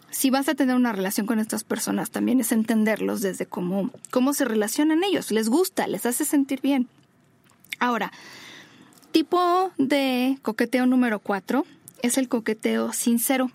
Si 0.09 0.29
vas 0.29 0.47
a 0.47 0.55
tener 0.55 0.75
una 0.75 0.93
relación 0.93 1.27
con 1.27 1.39
estas 1.39 1.63
personas, 1.63 2.11
también 2.11 2.39
es 2.39 2.51
entenderlos 2.51 3.21
desde 3.21 3.45
cómo, 3.45 3.91
cómo 4.09 4.33
se 4.33 4.45
relacionan 4.45 5.03
ellos. 5.03 5.31
Les 5.31 5.49
gusta, 5.49 5.87
les 5.87 6.05
hace 6.05 6.25
sentir 6.25 6.61
bien. 6.61 6.87
Ahora, 7.79 8.11
tipo 9.11 9.71
de 9.77 10.37
coqueteo 10.41 10.85
número 10.85 11.19
cuatro 11.19 11.65
es 12.01 12.17
el 12.17 12.29
coqueteo 12.29 12.93
sincero. 12.93 13.51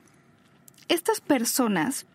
Estas 0.89 1.21
personas, 1.21 2.07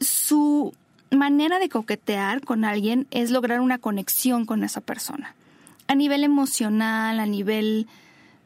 su 0.00 0.74
manera 1.10 1.58
de 1.58 1.68
coquetear 1.68 2.42
con 2.42 2.64
alguien 2.64 3.06
es 3.10 3.30
lograr 3.30 3.60
una 3.60 3.78
conexión 3.78 4.46
con 4.46 4.64
esa 4.64 4.80
persona 4.80 5.34
a 5.92 5.94
nivel 5.94 6.24
emocional, 6.24 7.20
a 7.20 7.26
nivel 7.26 7.86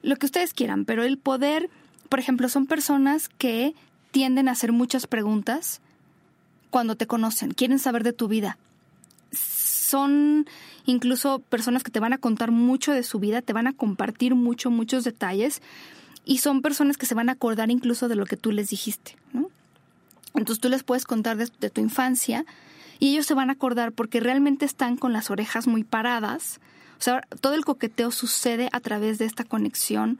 lo 0.02 0.16
que 0.16 0.26
ustedes 0.26 0.52
quieran, 0.52 0.84
pero 0.84 1.04
el 1.04 1.18
poder, 1.18 1.70
por 2.08 2.18
ejemplo, 2.18 2.48
son 2.48 2.66
personas 2.66 3.28
que 3.28 3.74
tienden 4.10 4.48
a 4.48 4.52
hacer 4.52 4.72
muchas 4.72 5.06
preguntas 5.06 5.80
cuando 6.70 6.96
te 6.96 7.06
conocen, 7.06 7.52
quieren 7.52 7.78
saber 7.78 8.02
de 8.04 8.12
tu 8.12 8.28
vida. 8.28 8.58
Son 9.32 10.46
incluso 10.84 11.38
personas 11.38 11.82
que 11.82 11.90
te 11.90 12.00
van 12.00 12.12
a 12.12 12.18
contar 12.18 12.50
mucho 12.50 12.92
de 12.92 13.02
su 13.02 13.18
vida, 13.18 13.42
te 13.42 13.52
van 13.52 13.66
a 13.66 13.72
compartir 13.72 14.34
mucho, 14.34 14.70
muchos 14.70 15.04
detalles 15.04 15.62
y 16.24 16.38
son 16.38 16.62
personas 16.62 16.96
que 16.96 17.06
se 17.06 17.14
van 17.14 17.28
a 17.28 17.32
acordar 17.32 17.70
incluso 17.70 18.08
de 18.08 18.16
lo 18.16 18.26
que 18.26 18.36
tú 18.36 18.52
les 18.52 18.70
dijiste, 18.70 19.16
¿no? 19.32 19.48
Entonces 20.34 20.60
tú 20.60 20.68
les 20.68 20.82
puedes 20.82 21.04
contar 21.04 21.36
de, 21.36 21.48
de 21.60 21.70
tu 21.70 21.80
infancia 21.80 22.44
y 22.98 23.12
ellos 23.12 23.26
se 23.26 23.34
van 23.34 23.50
a 23.50 23.54
acordar 23.54 23.92
porque 23.92 24.20
realmente 24.20 24.64
están 24.64 24.96
con 24.96 25.12
las 25.12 25.30
orejas 25.30 25.66
muy 25.66 25.84
paradas, 25.84 26.60
o 26.98 27.02
sea, 27.02 27.22
todo 27.40 27.54
el 27.54 27.64
coqueteo 27.64 28.10
sucede 28.10 28.68
a 28.72 28.80
través 28.80 29.18
de 29.18 29.26
esta 29.26 29.44
conexión 29.44 30.18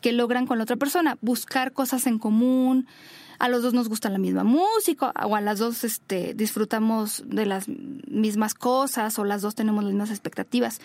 que 0.00 0.12
logran 0.12 0.46
con 0.46 0.58
la 0.58 0.64
otra 0.64 0.76
persona, 0.76 1.16
buscar 1.20 1.72
cosas 1.72 2.06
en 2.06 2.18
común, 2.18 2.86
a 3.38 3.48
los 3.48 3.62
dos 3.62 3.74
nos 3.74 3.88
gusta 3.88 4.08
la 4.08 4.18
misma 4.18 4.44
música 4.44 5.12
o 5.24 5.34
a 5.34 5.40
las 5.40 5.58
dos 5.58 5.82
este, 5.82 6.32
disfrutamos 6.34 7.24
de 7.26 7.44
las 7.44 7.66
mismas 7.68 8.54
cosas 8.54 9.18
o 9.18 9.24
las 9.24 9.42
dos 9.42 9.54
tenemos 9.56 9.82
las 9.82 9.92
mismas 9.92 10.10
expectativas. 10.10 10.80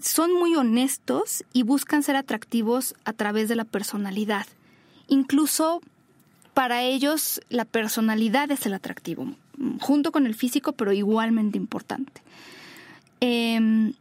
Son 0.00 0.32
muy 0.32 0.54
honestos 0.54 1.44
y 1.52 1.64
buscan 1.64 2.02
ser 2.02 2.14
atractivos 2.14 2.94
a 3.04 3.12
través 3.12 3.48
de 3.48 3.56
la 3.56 3.64
personalidad. 3.64 4.46
Incluso 5.08 5.80
para 6.54 6.82
ellos 6.82 7.40
la 7.48 7.64
personalidad 7.64 8.50
es 8.52 8.66
el 8.66 8.74
atractivo, 8.74 9.34
junto 9.80 10.12
con 10.12 10.26
el 10.26 10.36
físico, 10.36 10.72
pero 10.72 10.92
igualmente 10.92 11.58
importante. 11.58 12.22
Eh, 13.20 13.92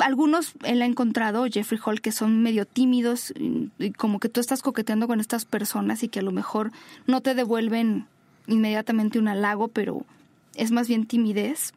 algunos 0.00 0.54
él 0.64 0.82
ha 0.82 0.86
encontrado, 0.86 1.46
Jeffrey 1.46 1.80
Hall, 1.84 2.00
que 2.00 2.12
son 2.12 2.42
medio 2.42 2.66
tímidos, 2.66 3.32
y 3.78 3.92
como 3.92 4.20
que 4.20 4.28
tú 4.28 4.40
estás 4.40 4.62
coqueteando 4.62 5.06
con 5.06 5.20
estas 5.20 5.44
personas 5.44 6.02
y 6.02 6.08
que 6.08 6.20
a 6.20 6.22
lo 6.22 6.32
mejor 6.32 6.72
no 7.06 7.20
te 7.20 7.34
devuelven 7.34 8.06
inmediatamente 8.46 9.18
un 9.18 9.28
halago, 9.28 9.68
pero 9.68 10.04
es 10.54 10.70
más 10.70 10.88
bien 10.88 11.06
timidez. 11.06 11.72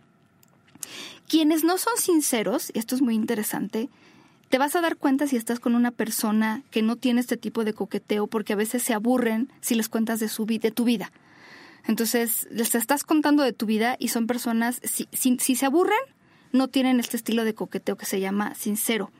Quienes 1.28 1.64
no 1.64 1.78
son 1.78 1.93
sinceros, 1.97 2.72
y 2.74 2.80
esto 2.80 2.95
es 2.95 3.01
muy 3.01 3.16
interesante, 3.16 3.89
te 4.49 4.57
vas 4.57 4.76
a 4.76 4.82
dar 4.82 4.97
cuenta 4.97 5.28
si 5.28 5.36
estás 5.36 5.60
con 5.60 5.76
una 5.76 5.91
persona 5.91 6.64
que 6.72 6.82
no 6.82 6.95
tiene 6.95 7.22
este 7.22 7.38
tipo 7.38 7.64
de 7.64 7.74
coqueteo, 7.74 8.26
porque 8.26 8.53
a 8.53 8.55
veces 8.55 8.82
se 8.82 8.93
aburren 8.93 9.51
si 9.62 9.76
les 9.76 9.89
cuentas 9.89 10.20
de, 10.20 10.28
su, 10.28 10.45
de 10.45 10.72
tu 10.72 10.84
vida. 10.84 11.12
Entonces, 11.86 12.47
les 12.51 12.74
estás 12.74 13.03
contando 13.03 13.43
de 13.43 13.53
tu 13.53 13.68
vida 13.68 13.95
y 13.99 14.07
son 14.07 14.26
personas, 14.26 14.82
si, 14.84 15.07
si 15.12 15.55
se 15.55 15.66
aburren, 15.66 15.99
no 16.51 16.67
tienen 16.67 16.99
este 16.99 17.17
estilo 17.17 17.43
de 17.43 17.53
coqueteo 17.53 17.97
que 17.97 18.05
se 18.05 18.19
llama 18.19 18.55
sincero. 18.55 19.11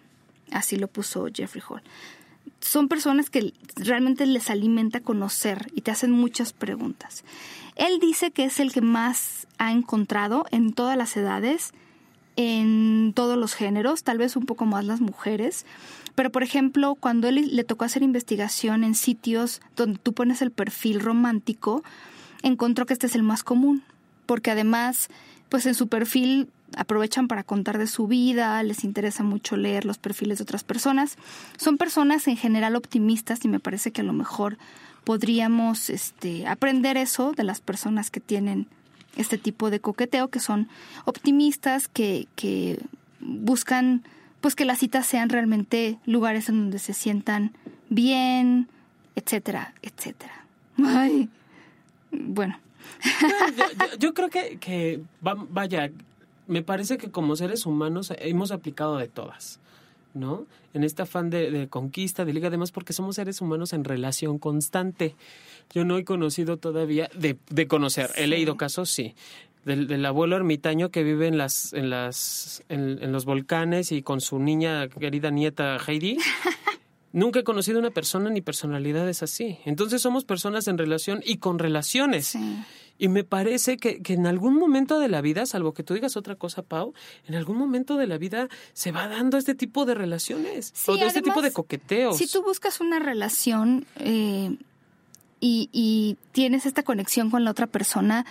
Así 0.52 0.78
lo 0.78 0.88
puso 0.88 1.28
Jeffrey 1.34 1.64
Hall. 1.68 1.82
Son 2.60 2.88
personas 2.88 3.30
que 3.30 3.54
realmente 3.76 4.26
les 4.26 4.50
alimenta 4.50 5.00
conocer 5.00 5.68
y 5.76 5.82
te 5.82 5.92
hacen 5.92 6.12
muchas 6.12 6.54
preguntas. 6.54 7.24
Él 7.76 8.00
dice 8.00 8.32
que 8.32 8.46
es 8.46 8.60
el 8.60 8.74
que 8.74 8.82
más 8.82 9.48
ha 9.58 9.72
encontrado 9.72 10.46
en 10.52 10.74
todas 10.74 10.98
las 10.98 11.16
edades, 11.16 11.72
en 12.36 13.14
todos 13.16 13.38
los 13.38 13.54
géneros, 13.54 14.04
tal 14.04 14.18
vez 14.18 14.36
un 14.36 14.46
poco 14.46 14.66
más 14.66 14.86
las 14.86 15.02
mujeres. 15.02 15.66
Pero, 16.16 16.32
por 16.32 16.44
ejemplo, 16.44 16.96
cuando 16.96 17.28
él 17.28 17.56
le 17.56 17.64
tocó 17.64 17.86
hacer 17.86 18.04
investigación 18.04 18.84
en 18.84 18.96
sitios 18.96 19.62
donde 19.76 20.00
tú 20.00 20.14
pones 20.14 20.42
el 20.42 20.52
perfil 20.52 21.00
romántico, 21.00 21.84
encontró 22.42 22.86
que 22.86 22.94
este 22.94 23.08
es 23.08 23.16
el 23.16 23.24
más 23.24 23.44
común, 23.44 23.84
porque 24.26 24.52
además, 24.52 25.10
pues 25.50 25.66
en 25.66 25.76
su 25.76 25.88
perfil 25.88 26.50
aprovechan 26.76 27.28
para 27.28 27.44
contar 27.44 27.78
de 27.78 27.88
su 27.88 28.08
vida, 28.08 28.62
les 28.64 28.84
interesa 28.84 29.24
mucho 29.24 29.58
leer 29.58 29.86
los 29.86 29.98
perfiles 29.98 30.38
de 30.38 30.44
otras 30.44 30.64
personas. 30.64 31.18
Son 31.58 31.78
personas 31.78 32.28
en 32.28 32.38
general 32.38 32.76
optimistas 32.76 33.44
y 33.44 33.48
me 33.48 33.60
parece 33.60 33.92
que 33.92 34.02
a 34.02 34.06
lo 34.06 34.14
mejor 34.14 34.58
podríamos 35.04 35.90
este, 35.90 36.48
aprender 36.48 36.98
eso 36.98 37.32
de 37.32 37.44
las 37.44 37.62
personas 37.62 38.12
que 38.12 38.20
tienen 38.20 38.68
este 39.16 39.38
tipo 39.38 39.70
de 39.70 39.80
coqueteo, 39.80 40.28
que 40.28 40.40
son 40.40 40.70
optimistas, 41.06 41.88
que, 41.88 42.28
que 42.36 42.80
buscan 43.20 44.04
pues 44.42 44.56
que 44.56 44.66
las 44.66 44.80
citas 44.80 45.06
sean 45.06 45.30
realmente 45.30 45.98
lugares 46.06 46.50
en 46.50 46.60
donde 46.60 46.80
se 46.80 46.94
sientan 46.94 47.52
bien, 47.90 48.70
etcétera, 49.16 49.74
etcétera. 49.82 50.46
Ay, 50.86 51.30
bueno. 52.12 52.58
Yo, 54.00 54.14
creo 54.14 54.30
que, 54.30 54.58
que 54.60 55.02
vaya, 55.22 55.92
me 56.50 56.64
parece 56.64 56.98
que 56.98 57.12
como 57.12 57.36
seres 57.36 57.66
humanos 57.66 58.12
hemos 58.18 58.52
aplicado 58.52 58.98
de 58.98 59.08
todas, 59.08 59.60
¿no? 60.14 60.46
En 60.74 60.84
este 60.84 61.04
afán 61.04 61.30
de, 61.30 61.68
conquista, 61.70 62.26
de 62.26 62.34
liga, 62.34 62.50
además 62.50 62.72
porque 62.72 62.92
somos 62.94 63.16
seres 63.16 63.40
humanos 63.40 63.72
en 63.74 63.84
relación 63.84 64.38
constante. 64.40 65.16
Yo 65.74 65.86
no 65.86 65.98
he 65.98 66.04
conocido 66.04 66.58
todavía, 66.58 67.10
de, 67.16 67.38
de 67.50 67.68
conocer, 67.68 68.12
he 68.18 68.28
leído 68.28 68.58
casos, 68.58 68.90
sí, 68.90 69.16
del, 69.66 70.06
abuelo 70.06 70.36
ermitaño 70.36 70.90
que 70.90 71.04
vive 71.04 71.28
en 71.28 71.38
las 71.38 71.74
en 71.74 71.90
las 71.90 72.64
en, 72.70 73.12
los 73.12 73.26
volcanes 73.26 73.92
y 73.92 74.02
con 74.02 74.22
su 74.22 74.40
niña 74.40 74.88
querida 74.88 75.32
nieta 75.32 75.78
Heidi 75.86 76.18
Nunca 77.12 77.40
he 77.40 77.44
conocido 77.44 77.80
una 77.80 77.90
persona 77.90 78.30
ni 78.30 78.42
personalidades 78.42 79.24
así. 79.24 79.58
Entonces 79.66 80.00
somos 80.00 80.26
personas 80.26 80.68
en 80.68 80.78
relación 80.78 81.22
y 81.26 81.38
con 81.38 81.58
relaciones. 81.58 82.38
Y 83.00 83.08
me 83.08 83.24
parece 83.24 83.78
que, 83.78 84.02
que, 84.02 84.14
en 84.14 84.28
algún 84.28 84.56
momento 84.56 85.00
de 85.00 85.08
la 85.08 85.22
vida, 85.22 85.46
salvo 85.46 85.74
que 85.74 85.84
tú 85.84 85.94
digas 85.94 86.18
otra 86.18 86.36
cosa, 86.36 86.62
Pau, 86.62 86.94
en 87.28 87.36
algún 87.36 87.58
momento 87.58 87.96
de 87.96 88.06
la 88.08 88.18
vida 88.18 88.50
se 88.74 88.92
va 88.92 89.08
dando 89.08 89.38
este 89.38 89.56
tipo 89.56 89.86
de 89.86 89.96
relaciones 89.96 90.74
o 90.86 90.98
de 90.98 91.08
este 91.08 91.22
tipo 91.22 91.42
de 91.42 91.54
coqueteos. 91.54 92.18
Si 92.18 92.28
tú 92.28 92.44
buscas 92.44 92.82
una 92.82 93.00
relación 93.00 93.86
eh, 94.00 94.58
y, 95.40 95.70
y 95.72 96.18
tienes 96.34 96.66
esta 96.66 96.84
conexión 96.84 97.32
con 97.32 97.46
la 97.46 97.52
otra 97.52 97.68
persona, 97.68 98.26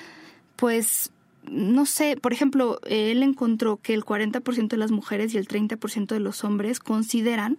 pues 0.56 1.10
no 1.50 1.86
sé, 1.86 2.16
por 2.16 2.34
ejemplo, 2.34 2.78
él 2.84 3.22
encontró 3.22 3.78
que 3.78 3.94
el 3.94 4.04
40% 4.04 4.68
de 4.68 4.76
las 4.76 4.90
mujeres 4.90 5.32
y 5.32 5.38
el 5.38 5.48
30% 5.48 6.08
de 6.08 6.20
los 6.20 6.44
hombres 6.44 6.78
consideran 6.78 7.58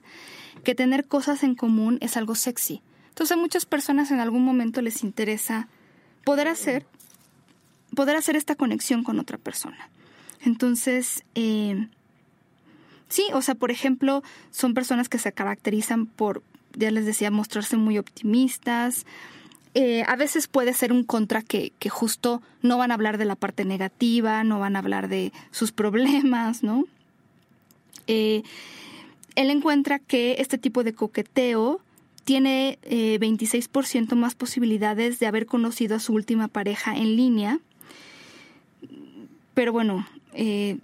que 0.64 0.76
tener 0.76 1.06
cosas 1.06 1.44
en 1.44 1.56
común 1.56 1.98
es 2.02 2.18
algo 2.18 2.36
sexy. 2.36 2.82
Entonces 3.10 3.36
a 3.36 3.40
muchas 3.40 3.66
personas 3.66 4.12
en 4.12 4.20
algún 4.20 4.46
momento 4.46 4.82
les 4.82 5.04
interesa 5.04 5.68
poder 6.24 6.48
hacer 6.48 6.86
poder 7.96 8.16
hacer 8.16 8.36
esta 8.36 8.56
conexión 8.56 9.04
con 9.04 9.20
otra 9.20 9.38
persona. 9.38 9.90
Entonces, 10.42 11.24
eh, 11.36 11.88
sí, 13.08 13.26
o 13.34 13.42
sea, 13.42 13.56
por 13.56 13.72
ejemplo, 13.72 14.24
son 14.52 14.74
personas 14.74 15.10
que 15.10 15.20
se 15.20 15.32
caracterizan 15.32 16.06
por, 16.06 16.42
ya 16.74 16.92
les 16.92 17.06
decía, 17.06 17.32
mostrarse 17.32 17.78
muy 17.78 17.98
optimistas. 17.98 19.06
Eh, 19.74 20.04
a 20.08 20.16
veces 20.16 20.48
puede 20.48 20.74
ser 20.74 20.92
un 20.92 21.04
contra 21.04 21.42
que, 21.42 21.74
que 21.80 21.90
justo 21.90 22.42
no 22.62 22.78
van 22.78 22.92
a 22.92 22.96
hablar 22.96 23.18
de 23.18 23.26
la 23.26 23.36
parte 23.36 23.66
negativa, 23.66 24.44
no 24.44 24.60
van 24.60 24.76
a 24.76 24.80
hablar 24.80 25.08
de 25.10 25.32
sus 25.52 25.72
problemas, 25.72 26.64
¿no? 26.64 26.86
Eh, 28.08 28.44
él 29.36 29.52
encuentra 29.52 30.00
que 30.00 30.38
este 30.40 30.58
tipo 30.58 30.84
de 30.84 30.94
coqueteo 30.94 31.82
tiene 32.26 32.78
26% 32.84 34.16
más 34.16 34.36
posibilidades 34.36 35.20
de 35.20 35.26
haber 35.26 35.46
conocido 35.46 35.96
a 35.96 36.00
su 36.00 36.14
última 36.14 36.48
pareja 36.48 36.96
en 36.96 37.16
línea 37.16 37.60
pero 39.60 39.74
bueno, 39.74 40.08
eh, 40.32 40.78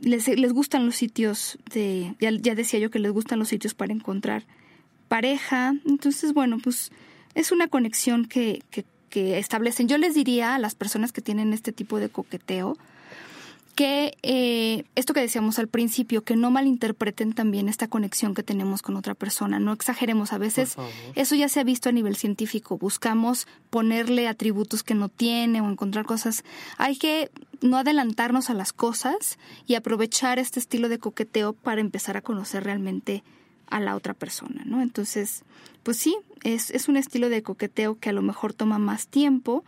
les, 0.00 0.26
les, 0.26 0.52
gustan 0.54 0.86
los 0.86 0.96
sitios 0.96 1.58
de, 1.70 2.14
ya, 2.18 2.30
ya, 2.30 2.54
decía 2.54 2.80
yo 2.80 2.90
que 2.90 2.98
les 2.98 3.12
gustan 3.12 3.38
los 3.38 3.48
sitios 3.48 3.74
para 3.74 3.92
encontrar 3.92 4.44
pareja, 5.06 5.74
entonces 5.84 6.32
bueno, 6.32 6.56
pues 6.64 6.92
es 7.34 7.52
una 7.52 7.68
conexión 7.68 8.24
que, 8.24 8.62
que, 8.70 8.86
que 9.10 9.38
establecen. 9.38 9.86
Yo 9.86 9.98
les 9.98 10.14
diría 10.14 10.54
a 10.54 10.58
las 10.58 10.74
personas 10.74 11.12
que 11.12 11.20
tienen 11.20 11.52
este 11.52 11.72
tipo 11.72 12.00
de 12.00 12.08
coqueteo, 12.08 12.78
que 13.76 14.16
eh, 14.22 14.84
esto 14.94 15.12
que 15.12 15.20
decíamos 15.20 15.58
al 15.58 15.68
principio, 15.68 16.24
que 16.24 16.34
no 16.34 16.50
malinterpreten 16.50 17.34
también 17.34 17.68
esta 17.68 17.88
conexión 17.88 18.34
que 18.34 18.42
tenemos 18.42 18.80
con 18.80 18.96
otra 18.96 19.14
persona, 19.14 19.60
no 19.60 19.74
exageremos. 19.74 20.32
A 20.32 20.38
veces 20.38 20.76
eso 21.14 21.34
ya 21.34 21.50
se 21.50 21.60
ha 21.60 21.64
visto 21.64 21.90
a 21.90 21.92
nivel 21.92 22.16
científico, 22.16 22.78
buscamos 22.78 23.46
ponerle 23.68 24.28
atributos 24.28 24.82
que 24.82 24.94
no 24.94 25.10
tiene 25.10 25.60
o 25.60 25.70
encontrar 25.70 26.06
cosas. 26.06 26.42
Hay 26.78 26.96
que 26.96 27.30
no 27.60 27.76
adelantarnos 27.76 28.48
a 28.48 28.54
las 28.54 28.72
cosas 28.72 29.38
y 29.66 29.74
aprovechar 29.74 30.38
este 30.38 30.58
estilo 30.58 30.88
de 30.88 30.98
coqueteo 30.98 31.52
para 31.52 31.82
empezar 31.82 32.16
a 32.16 32.22
conocer 32.22 32.64
realmente 32.64 33.24
a 33.66 33.78
la 33.78 33.94
otra 33.94 34.14
persona, 34.14 34.62
¿no? 34.64 34.80
Entonces, 34.80 35.42
pues 35.82 35.98
sí, 35.98 36.16
es, 36.44 36.70
es 36.70 36.88
un 36.88 36.96
estilo 36.96 37.28
de 37.28 37.42
coqueteo 37.42 37.98
que 37.98 38.08
a 38.08 38.14
lo 38.14 38.22
mejor 38.22 38.54
toma 38.54 38.78
más 38.78 39.06
tiempo, 39.06 39.64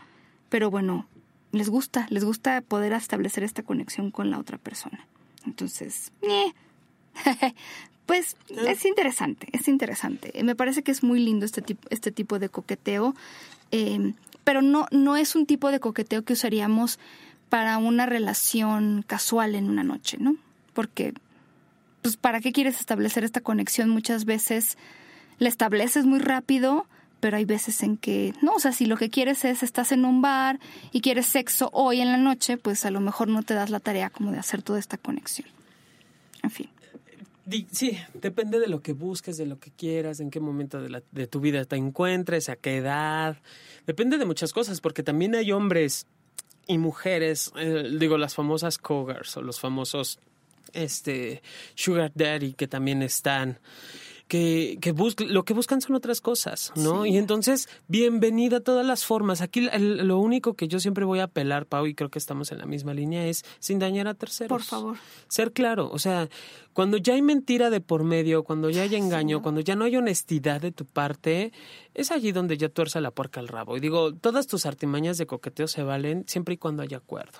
pero 0.49 0.71
bueno, 0.71 1.07
les 1.53 1.69
gusta, 1.69 2.07
les 2.11 2.25
gusta 2.25 2.61
poder 2.61 2.93
establecer 2.93 3.45
esta 3.45 3.63
conexión 3.63 4.11
con 4.11 4.31
la 4.31 4.39
otra 4.39 4.59
persona. 4.59 5.07
Entonces, 5.47 6.13
pues 8.07 8.37
es 8.67 8.85
interesante, 8.85 9.49
es 9.53 9.69
interesante. 9.69 10.33
Me 10.43 10.55
parece 10.55 10.83
que 10.83 10.93
es 10.93 11.03
muy 11.03 11.21
lindo 11.21 11.47
este 11.47 11.63
tipo, 11.63 11.89
este 11.91 12.11
tipo 12.13 12.39
de 12.39 12.49
coqueteo, 12.49 13.15
em, 13.71 14.15
pero 14.45 14.63
no, 14.63 14.87
no 14.91 15.17
es 15.17 15.35
un 15.35 15.47
tipo 15.47 15.71
de 15.71 15.81
coqueteo 15.81 16.23
que 16.23 16.35
usaríamos 16.35 16.99
para 17.49 17.79
una 17.79 18.07
relación 18.07 19.05
casual 19.07 19.55
en 19.55 19.71
una 19.71 19.85
noche, 19.85 20.19
¿no? 20.21 20.37
Porque, 20.75 21.15
pues, 22.03 22.17
¿para 22.17 22.41
qué 22.41 22.53
quieres 22.53 22.79
establecer 22.79 23.25
esta 23.25 23.41
conexión? 23.41 23.89
Muchas 23.89 24.25
veces 24.25 24.77
la 25.39 25.49
estableces 25.49 26.05
muy 26.05 26.19
rápido 26.19 26.87
pero 27.21 27.37
hay 27.37 27.45
veces 27.45 27.83
en 27.83 27.97
que, 27.97 28.33
no, 28.43 28.53
o 28.53 28.59
sea, 28.59 28.73
si 28.73 28.87
lo 28.87 28.97
que 28.97 29.11
quieres 29.11 29.45
es, 29.45 29.63
estás 29.63 29.93
en 29.93 30.05
un 30.05 30.23
bar 30.23 30.61
y 30.93 31.01
quieres 31.01 31.27
sexo 31.27 31.71
hoy 31.73 32.01
en 32.01 32.09
la 32.09 32.17
noche, 32.17 32.57
pues 32.57 32.85
a 32.85 32.91
lo 32.91 33.01
mejor 33.01 33.29
no 33.29 33.43
te 33.43 33.55
das 33.55 33.71
la 33.71 33.81
tarea 33.81 34.11
como 34.11 34.33
de 34.33 34.39
hacer 34.39 34.63
toda 34.63 34.79
esta 34.79 34.97
conexión. 34.97 35.49
En 36.43 36.51
fin. 36.51 36.69
Sí, 37.71 37.99
depende 38.15 38.61
de 38.61 38.69
lo 38.69 38.83
que 38.83 38.93
busques, 38.93 39.39
de 39.39 39.47
lo 39.47 39.59
que 39.59 39.71
quieras, 39.71 40.21
en 40.21 40.31
qué 40.31 40.39
momento 40.39 40.83
de, 40.83 40.91
la, 40.91 41.03
de 41.13 41.27
tu 41.27 41.41
vida 41.41 41.65
te 41.65 41.77
encuentres, 41.77 42.51
a 42.51 42.57
qué 42.57 42.77
edad. 42.77 43.39
Depende 43.87 44.19
de 44.19 44.27
muchas 44.27 44.53
cosas, 44.53 44.83
porque 44.83 45.03
también 45.03 45.35
hay 45.35 45.51
hombres 45.51 46.07
y 46.67 46.77
mujeres, 46.77 47.51
eh, 47.57 47.91
digo, 47.99 48.19
las 48.19 48.35
famosas 48.35 48.77
cougars 48.77 49.37
o 49.39 49.43
los 49.43 49.59
famosos 49.59 50.19
este, 50.75 51.43
sugar 51.75 52.13
daddy 52.15 52.53
que 52.53 52.69
también 52.69 53.03
están 53.03 53.59
que, 54.29 54.79
que 54.81 54.95
lo 55.27 55.45
que 55.45 55.55
buscan 55.55 55.81
son 55.81 55.97
otras 55.97 56.21
cosas, 56.21 56.73
¿no? 56.77 57.07
Y 57.07 57.17
entonces, 57.17 57.69
bienvenida 57.89 58.59
a 58.59 58.61
todas 58.61 58.87
las 58.87 59.05
formas. 59.05 59.41
Aquí 59.41 59.69
lo 59.73 60.19
único 60.19 60.55
que 60.55 60.69
yo 60.69 60.79
siempre 60.79 61.05
voy 61.05 61.21
a 61.21 61.25
apelar, 61.25 61.67
Pau, 61.67 61.87
y 61.87 61.95
creo 61.95 62.11
que 62.11 62.19
estamos 62.19 62.53
en 62.53 62.59
la 62.59 62.67
misma 62.67 62.95
línea, 62.95 63.27
es 63.27 63.45
sin 63.59 63.79
dañar 63.79 64.07
a 64.07 64.15
terceros. 64.15 64.51
Por 64.51 64.63
favor. 64.63 64.97
Ser 65.29 65.53
claro, 65.53 65.91
o 65.91 65.99
sea, 65.99 66.29
cuando 66.75 66.99
ya 66.99 67.15
hay 67.15 67.23
mentira 67.23 67.71
de 67.71 67.81
por 67.81 68.05
medio, 68.05 68.45
cuando 68.45 68.71
ya 68.71 68.83
hay 68.83 68.95
engaño, 68.95 69.43
cuando 69.43 69.61
ya 69.61 69.75
no 69.75 69.85
hay 69.85 69.97
honestidad 69.97 70.61
de 70.61 70.71
tu 70.71 70.85
parte, 70.85 71.53
es 71.95 72.13
allí 72.13 72.31
donde 72.31 72.57
ya 72.57 72.69
tuerza 72.69 73.01
la 73.01 73.11
puerca 73.11 73.41
al 73.41 73.49
rabo. 73.49 73.77
Y 73.77 73.81
digo, 73.81 74.15
todas 74.15 74.47
tus 74.47 74.67
artimañas 74.67 75.19
de 75.19 75.27
coqueteo 75.27 75.67
se 75.67 75.83
valen 75.83 76.25
siempre 76.29 76.55
y 76.55 76.59
cuando 76.59 76.83
haya 76.83 76.99
acuerdo. 76.99 77.39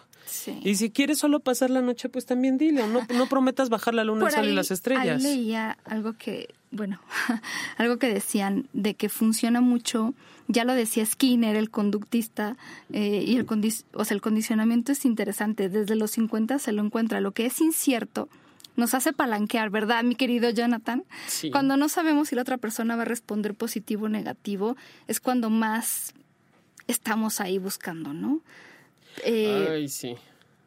Y 0.63 0.75
si 0.77 0.91
quieres 0.91 1.19
solo 1.19 1.41
pasar 1.41 1.71
la 1.71 1.83
noche, 1.83 2.09
pues 2.09 2.27
también 2.27 2.59
dile, 2.59 2.87
no, 2.87 3.07
no 3.15 3.27
prometas 3.29 3.69
bajar 3.69 3.95
la 3.95 4.05
luna, 4.05 4.27
el 4.27 4.33
sol 4.33 4.49
y 4.49 4.55
las 4.55 4.71
estrellas. 4.71 5.25
Ahí 5.25 5.37
leía 5.37 5.79
algo 5.85 6.15
que, 6.15 6.55
bueno, 6.71 7.01
algo 7.77 7.99
que 7.99 8.13
decían 8.13 8.69
de 8.73 8.95
que 8.95 9.09
funciona 9.09 9.61
mucho, 9.61 10.15
ya 10.47 10.65
lo 10.65 10.75
decía 10.75 11.05
Skinner, 11.05 11.57
el 11.57 11.71
conductista, 11.71 12.57
eh, 12.93 13.25
y 13.27 13.37
el, 13.37 13.47
o 13.93 14.05
sea, 14.05 14.15
el 14.15 14.21
condicionamiento 14.21 14.93
es 14.93 15.05
interesante, 15.05 15.69
desde 15.69 15.97
los 15.97 16.13
50 16.13 16.59
se 16.59 16.73
lo 16.73 16.83
encuentra, 16.83 17.21
lo 17.21 17.33
que 17.33 17.47
es 17.47 17.61
incierto 17.61 18.29
nos 18.79 18.95
hace 18.95 19.13
palanquear, 19.13 19.71
¿verdad, 19.71 20.05
mi 20.05 20.15
querido 20.15 20.51
Jonathan? 20.51 21.03
Cuando 21.51 21.77
no 21.77 21.89
sabemos 21.89 22.29
si 22.29 22.37
la 22.37 22.43
otra 22.43 22.59
persona 22.59 22.95
va 22.95 23.03
a 23.03 23.07
responder 23.07 23.55
positivo 23.55 24.07
o 24.07 24.09
negativo, 24.09 24.77
es 25.09 25.19
cuando 25.19 25.51
más 25.51 26.15
estamos 26.87 27.41
ahí 27.41 27.59
buscando, 27.59 28.15
¿no? 28.15 28.41
Eh, 29.25 29.69
Ay, 29.71 29.89
sí. 29.89 30.15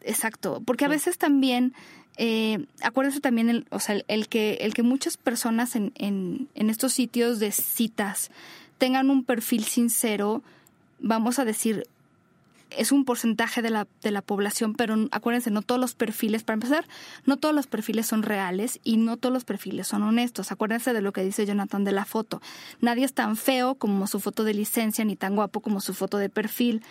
Exacto, 0.01 0.61
porque 0.65 0.85
a 0.85 0.87
veces 0.87 1.17
también, 1.17 1.73
eh, 2.17 2.65
acuérdese 2.81 3.19
también, 3.19 3.49
el, 3.49 3.67
o 3.69 3.79
sea, 3.79 4.01
el, 4.07 4.27
que, 4.27 4.55
el 4.61 4.73
que 4.73 4.83
muchas 4.83 5.17
personas 5.17 5.75
en, 5.75 5.91
en, 5.95 6.47
en 6.55 6.69
estos 6.69 6.93
sitios 6.93 7.39
de 7.39 7.51
citas 7.51 8.31
tengan 8.77 9.09
un 9.11 9.23
perfil 9.23 9.63
sincero, 9.63 10.41
vamos 10.99 11.37
a 11.37 11.45
decir, 11.45 11.85
es 12.71 12.91
un 12.91 13.05
porcentaje 13.05 13.61
de 13.61 13.69
la, 13.69 13.87
de 14.01 14.11
la 14.11 14.21
población, 14.21 14.73
pero 14.73 14.95
acuérdense, 15.11 15.51
no 15.51 15.61
todos 15.61 15.79
los 15.79 15.93
perfiles, 15.93 16.43
para 16.43 16.55
empezar, 16.55 16.85
no 17.25 17.37
todos 17.37 17.53
los 17.53 17.67
perfiles 17.67 18.07
son 18.07 18.23
reales 18.23 18.79
y 18.83 18.97
no 18.97 19.17
todos 19.17 19.33
los 19.33 19.43
perfiles 19.43 19.87
son 19.87 20.03
honestos. 20.03 20.51
Acuérdense 20.51 20.93
de 20.93 21.01
lo 21.01 21.11
que 21.11 21.23
dice 21.23 21.45
Jonathan 21.45 21.83
de 21.83 21.91
la 21.91 22.05
foto. 22.05 22.41
Nadie 22.79 23.05
es 23.05 23.13
tan 23.13 23.35
feo 23.35 23.75
como 23.75 24.07
su 24.07 24.19
foto 24.19 24.43
de 24.43 24.53
licencia, 24.53 25.05
ni 25.05 25.15
tan 25.15 25.35
guapo 25.35 25.59
como 25.59 25.81
su 25.81 25.93
foto 25.93 26.17
de 26.17 26.29
perfil. 26.29 26.81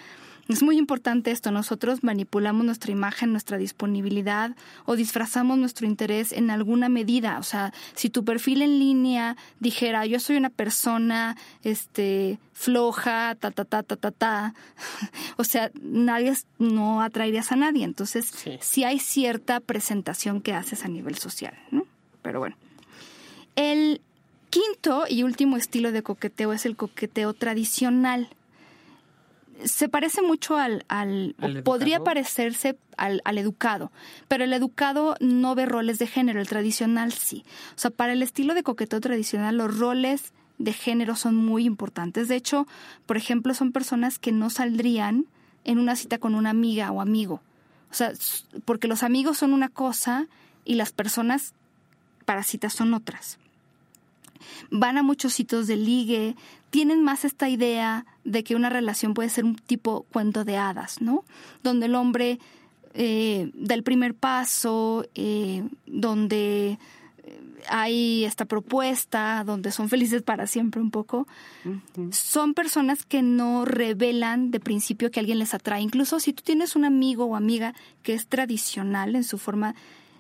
Es 0.51 0.65
muy 0.65 0.79
importante 0.79 1.31
esto. 1.31 1.53
Nosotros 1.53 2.03
manipulamos 2.03 2.65
nuestra 2.65 2.91
imagen, 2.91 3.31
nuestra 3.31 3.57
disponibilidad 3.57 4.57
o 4.85 4.97
disfrazamos 4.97 5.57
nuestro 5.59 5.87
interés 5.87 6.33
en 6.33 6.51
alguna 6.51 6.89
medida. 6.89 7.39
O 7.39 7.45
sea, 7.45 7.73
si 7.95 8.11
tu 8.11 8.25
perfil 8.25 8.63
en 8.63 8.81
línea 8.81 9.37
dijera 9.61 10.07
yo 10.07 10.19
soy 10.19 10.37
una 10.37 10.51
persona 10.51 11.37
este 11.63 12.41
floja, 12.53 13.37
ta 13.37 13.53
ta 13.53 13.65
ta 13.65 13.85
ta 13.85 13.95
ta 13.95 14.11
ta, 14.11 14.55
o 15.37 15.45
sea, 15.45 15.71
nadie 15.81 16.33
no 16.59 17.01
atraerías 17.01 17.53
a 17.53 17.57
nadie. 17.57 17.85
Entonces, 17.85 18.33
sí. 18.61 18.83
hay 18.83 18.99
cierta 18.99 19.61
presentación 19.61 20.41
que 20.41 20.53
haces 20.53 20.85
a 20.85 20.89
nivel 20.89 21.17
social, 21.17 21.55
¿no? 21.71 21.87
Pero 22.23 22.41
bueno. 22.41 22.57
El 23.55 24.01
quinto 24.51 25.05
y 25.09 25.23
último 25.23 25.57
estilo 25.57 25.93
de 25.93 26.03
coqueteo 26.03 26.53
es 26.53 26.67
el 26.67 26.75
coqueteo 26.75 27.35
tradicional 27.35 28.31
se 29.65 29.89
parece 29.89 30.23
mucho 30.23 30.57
al, 30.57 30.85
al, 30.89 31.35
podría 31.65 32.03
parecerse 32.03 32.79
al, 32.97 33.21
al, 33.25 33.39
educado, 33.39 33.93
pero 34.29 34.45
el 34.45 34.53
educado 34.53 35.17
no 35.21 35.55
ve 35.55 35.67
roles 35.67 35.99
de 35.99 36.07
género, 36.07 36.41
el 36.41 36.49
tradicional 36.49 37.13
sí. 37.13 37.45
O 37.77 37.79
sea, 37.79 37.91
para 37.91 38.13
el 38.13 38.23
estilo 38.23 38.55
de 38.55 38.63
coqueteo 38.63 39.01
tradicional, 39.01 39.57
los 39.57 39.79
roles 39.79 40.33
de 40.59 40.73
género 40.75 41.17
son 41.17 41.37
muy 41.37 41.65
importantes. 41.65 42.29
De 42.29 42.37
hecho, 42.37 42.67
por 43.07 43.17
ejemplo, 43.17 43.55
son 43.55 43.73
personas 43.73 44.19
que 44.19 44.31
no 44.31 44.51
saldrían 44.51 45.27
en 45.65 45.79
una 45.79 45.97
cita 45.97 46.19
con 46.19 46.35
una 46.35 46.51
amiga 46.51 46.91
o 46.93 47.01
amigo. 47.01 47.41
O 47.91 47.95
sea, 47.95 48.13
porque 48.65 48.87
los 48.87 49.03
amigos 49.03 49.39
son 49.39 49.53
una 49.53 49.69
cosa 49.69 50.29
y 50.65 50.75
las 50.75 50.93
personas 50.93 51.55
para 52.25 52.43
citas 52.43 52.75
son 52.75 52.95
otras. 52.95 53.39
van 54.71 54.99
a 54.99 55.03
muchos 55.03 55.33
sitios 55.33 55.67
de 55.67 55.77
ligue, 55.77 56.37
tienen 56.71 57.03
más 57.03 57.25
esta 57.25 57.49
idea 57.49 58.07
de 58.31 58.45
que 58.45 58.55
una 58.55 58.71
relación 58.71 59.15
puede 59.15 59.29
ser 59.29 59.45
un 59.45 59.57
tipo 59.57 60.07
cuento 60.13 60.45
de 60.45 60.57
hadas, 60.57 61.01
¿no? 61.01 61.25
Donde 61.63 61.87
el 61.87 61.95
hombre 61.95 62.39
eh, 62.95 63.51
da 63.55 63.75
el 63.75 63.83
primer 63.83 64.15
paso, 64.15 65.07
eh, 65.15 65.63
donde 65.87 66.79
hay 67.69 68.25
esta 68.25 68.45
propuesta 68.45 69.45
donde 69.45 69.71
son 69.71 69.89
felices 69.89 70.23
para 70.23 70.47
siempre 70.47 70.81
un 70.81 70.91
poco, 70.91 71.27
son 72.11 72.55
personas 72.55 73.05
que 73.05 73.23
no 73.23 73.65
revelan 73.65 74.51
de 74.51 74.61
principio 74.61 75.11
que 75.11 75.21
alguien 75.21 75.39
les 75.39 75.55
atrae. 75.55 75.83
Incluso 75.83 76.21
si 76.21 76.33
tú 76.33 76.43
tienes 76.43 76.77
un 76.77 76.85
amigo 76.85 77.25
o 77.25 77.37
amiga 77.37 77.75
que 78.03 78.15
es 78.15 78.27
tradicional 78.27 79.15
en 79.15 79.25
su 79.25 79.39
forma, 79.39 79.75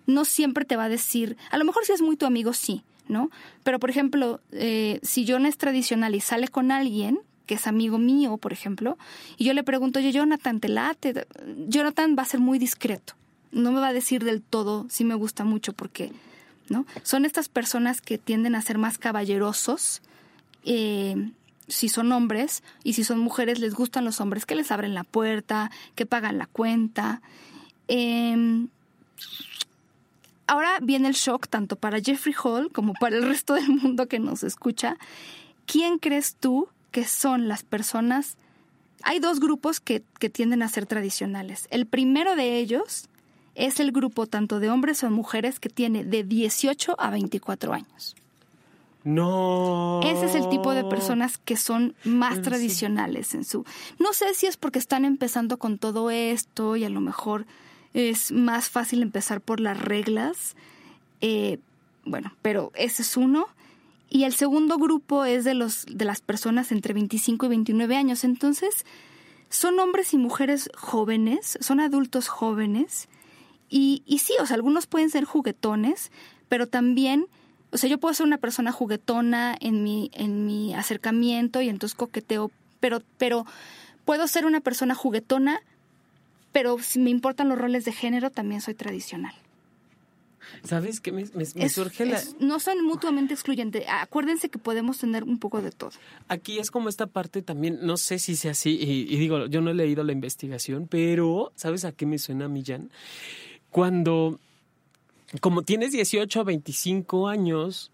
no 0.06 0.24
siempre 0.24 0.64
te 0.64 0.76
va 0.76 0.84
a 0.84 0.88
decir, 0.88 1.36
a 1.50 1.58
lo 1.58 1.64
mejor 1.64 1.84
si 1.84 1.92
es 1.92 2.02
muy 2.02 2.16
tu 2.16 2.26
amigo, 2.26 2.52
sí, 2.52 2.82
¿no? 3.08 3.30
Pero 3.64 3.78
por 3.78 3.90
ejemplo, 3.90 4.40
eh, 4.52 5.00
si 5.02 5.24
yo 5.24 5.38
no 5.38 5.48
es 5.48 5.56
tradicional 5.56 6.14
y 6.14 6.20
sale 6.20 6.48
con 6.48 6.70
alguien, 6.70 7.20
que 7.50 7.56
es 7.56 7.66
amigo 7.66 7.98
mío, 7.98 8.36
por 8.36 8.52
ejemplo, 8.52 8.96
y 9.36 9.42
yo 9.42 9.54
le 9.54 9.64
pregunto, 9.64 9.98
oye, 9.98 10.12
Jonathan, 10.12 10.60
¿te 10.60 10.68
late? 10.68 11.26
Jonathan 11.66 12.14
va 12.16 12.22
a 12.22 12.26
ser 12.26 12.38
muy 12.38 12.60
discreto. 12.60 13.14
No 13.50 13.72
me 13.72 13.80
va 13.80 13.88
a 13.88 13.92
decir 13.92 14.22
del 14.22 14.40
todo 14.40 14.86
si 14.88 15.02
me 15.02 15.16
gusta 15.16 15.42
mucho 15.42 15.72
porque 15.72 16.12
¿no? 16.68 16.86
Son 17.02 17.24
estas 17.24 17.48
personas 17.48 18.00
que 18.00 18.18
tienden 18.18 18.54
a 18.54 18.62
ser 18.62 18.78
más 18.78 18.98
caballerosos, 18.98 20.00
eh, 20.62 21.32
si 21.66 21.88
son 21.88 22.12
hombres, 22.12 22.62
y 22.84 22.92
si 22.92 23.02
son 23.02 23.18
mujeres 23.18 23.58
les 23.58 23.74
gustan 23.74 24.04
los 24.04 24.20
hombres 24.20 24.46
que 24.46 24.54
les 24.54 24.70
abren 24.70 24.94
la 24.94 25.02
puerta, 25.02 25.72
que 25.96 26.06
pagan 26.06 26.38
la 26.38 26.46
cuenta. 26.46 27.20
Em, 27.88 28.68
ahora 30.46 30.78
viene 30.80 31.08
el 31.08 31.14
shock 31.14 31.48
tanto 31.48 31.74
para 31.74 31.98
Jeffrey 31.98 32.36
Hall 32.44 32.70
como 32.70 32.92
para 32.92 33.16
el 33.16 33.24
resto 33.24 33.54
del 33.54 33.70
mundo 33.70 34.06
que 34.06 34.20
nos 34.20 34.44
escucha. 34.44 34.98
¿Quién 35.66 35.98
crees 35.98 36.36
tú 36.36 36.68
que 36.90 37.04
son 37.04 37.48
las 37.48 37.62
personas? 37.62 38.36
Hay 39.02 39.18
dos 39.18 39.40
grupos 39.40 39.80
que, 39.80 40.02
que 40.18 40.30
tienden 40.30 40.62
a 40.62 40.68
ser 40.68 40.86
tradicionales. 40.86 41.66
El 41.70 41.86
primero 41.86 42.36
de 42.36 42.58
ellos 42.58 43.08
es 43.54 43.80
el 43.80 43.92
grupo 43.92 44.26
tanto 44.26 44.60
de 44.60 44.70
hombres 44.70 45.02
o 45.02 45.10
mujeres 45.10 45.60
que 45.60 45.68
tiene 45.68 46.04
de 46.04 46.24
18 46.24 46.96
a 46.98 47.10
24 47.10 47.72
años. 47.72 48.16
No. 49.02 50.00
Ese 50.04 50.26
es 50.26 50.34
el 50.34 50.48
tipo 50.50 50.74
de 50.74 50.84
personas 50.84 51.38
que 51.38 51.56
son 51.56 51.94
más 52.04 52.42
tradicionales 52.42 53.34
en 53.34 53.44
su... 53.44 53.64
No 53.98 54.12
sé 54.12 54.34
si 54.34 54.46
es 54.46 54.56
porque 54.56 54.78
están 54.78 55.04
empezando 55.04 55.58
con 55.58 55.78
todo 55.78 56.10
esto 56.10 56.76
y 56.76 56.84
a 56.84 56.90
lo 56.90 57.00
mejor 57.00 57.46
es 57.94 58.30
más 58.30 58.68
fácil 58.68 59.02
empezar 59.02 59.40
por 59.40 59.58
las 59.60 59.80
reglas. 59.80 60.54
Eh, 61.22 61.58
bueno, 62.04 62.32
pero 62.42 62.72
ese 62.74 63.02
es 63.02 63.16
uno. 63.16 63.46
Y 64.10 64.24
el 64.24 64.34
segundo 64.34 64.76
grupo 64.76 65.24
es 65.24 65.44
de, 65.44 65.54
los, 65.54 65.86
de 65.86 66.04
las 66.04 66.20
personas 66.20 66.72
entre 66.72 66.92
25 66.92 67.46
y 67.46 67.48
29 67.48 67.96
años. 67.96 68.24
Entonces, 68.24 68.84
son 69.48 69.78
hombres 69.78 70.12
y 70.12 70.18
mujeres 70.18 70.68
jóvenes, 70.76 71.56
son 71.60 71.80
adultos 71.80 72.28
jóvenes 72.28 73.08
y, 73.70 74.02
y 74.04 74.18
sí, 74.18 74.34
o 74.40 74.46
sea, 74.46 74.56
algunos 74.56 74.86
pueden 74.86 75.10
ser 75.10 75.24
juguetones, 75.24 76.10
pero 76.48 76.66
también, 76.66 77.26
o 77.70 77.78
sea, 77.78 77.88
yo 77.88 77.98
puedo 77.98 78.12
ser 78.12 78.26
una 78.26 78.38
persona 78.38 78.72
juguetona 78.72 79.56
en 79.60 79.84
mi, 79.84 80.10
en 80.12 80.44
mi 80.44 80.74
acercamiento 80.74 81.62
y 81.62 81.68
entonces 81.68 81.96
coqueteo, 81.96 82.50
pero, 82.80 83.00
pero 83.16 83.46
puedo 84.04 84.26
ser 84.26 84.44
una 84.44 84.60
persona 84.60 84.96
juguetona, 84.96 85.62
pero 86.50 86.78
si 86.80 86.98
me 86.98 87.10
importan 87.10 87.48
los 87.48 87.58
roles 87.58 87.84
de 87.84 87.92
género, 87.92 88.30
también 88.30 88.60
soy 88.60 88.74
tradicional. 88.74 89.34
¿Sabes 90.64 91.00
qué? 91.00 91.12
Me, 91.12 91.26
surge 91.68 92.06
la... 92.06 92.20
no 92.38 92.60
son 92.60 92.84
mutuamente 92.84 93.34
excluyentes. 93.34 93.84
Acuérdense 93.88 94.48
que 94.48 94.58
podemos 94.58 94.98
tener 94.98 95.24
un 95.24 95.38
poco 95.38 95.62
de 95.62 95.70
todo. 95.70 95.92
Aquí 96.28 96.58
es 96.58 96.70
como 96.70 96.88
esta 96.88 97.06
parte 97.06 97.42
también, 97.42 97.78
no 97.82 97.96
sé 97.96 98.18
si 98.18 98.36
sea 98.36 98.52
así, 98.52 98.78
y, 98.80 99.14
y 99.14 99.18
digo, 99.18 99.46
yo 99.46 99.60
no 99.60 99.70
he 99.70 99.74
leído 99.74 100.04
la 100.04 100.12
investigación, 100.12 100.86
pero 100.88 101.52
¿sabes 101.56 101.84
a 101.84 101.92
qué 101.92 102.06
me 102.06 102.18
suena, 102.18 102.48
Millán? 102.48 102.90
cuando, 103.70 104.38
como 105.40 105.62
tienes 105.62 105.92
18 105.92 106.40
o 106.40 106.44
25 106.44 107.28
años, 107.28 107.90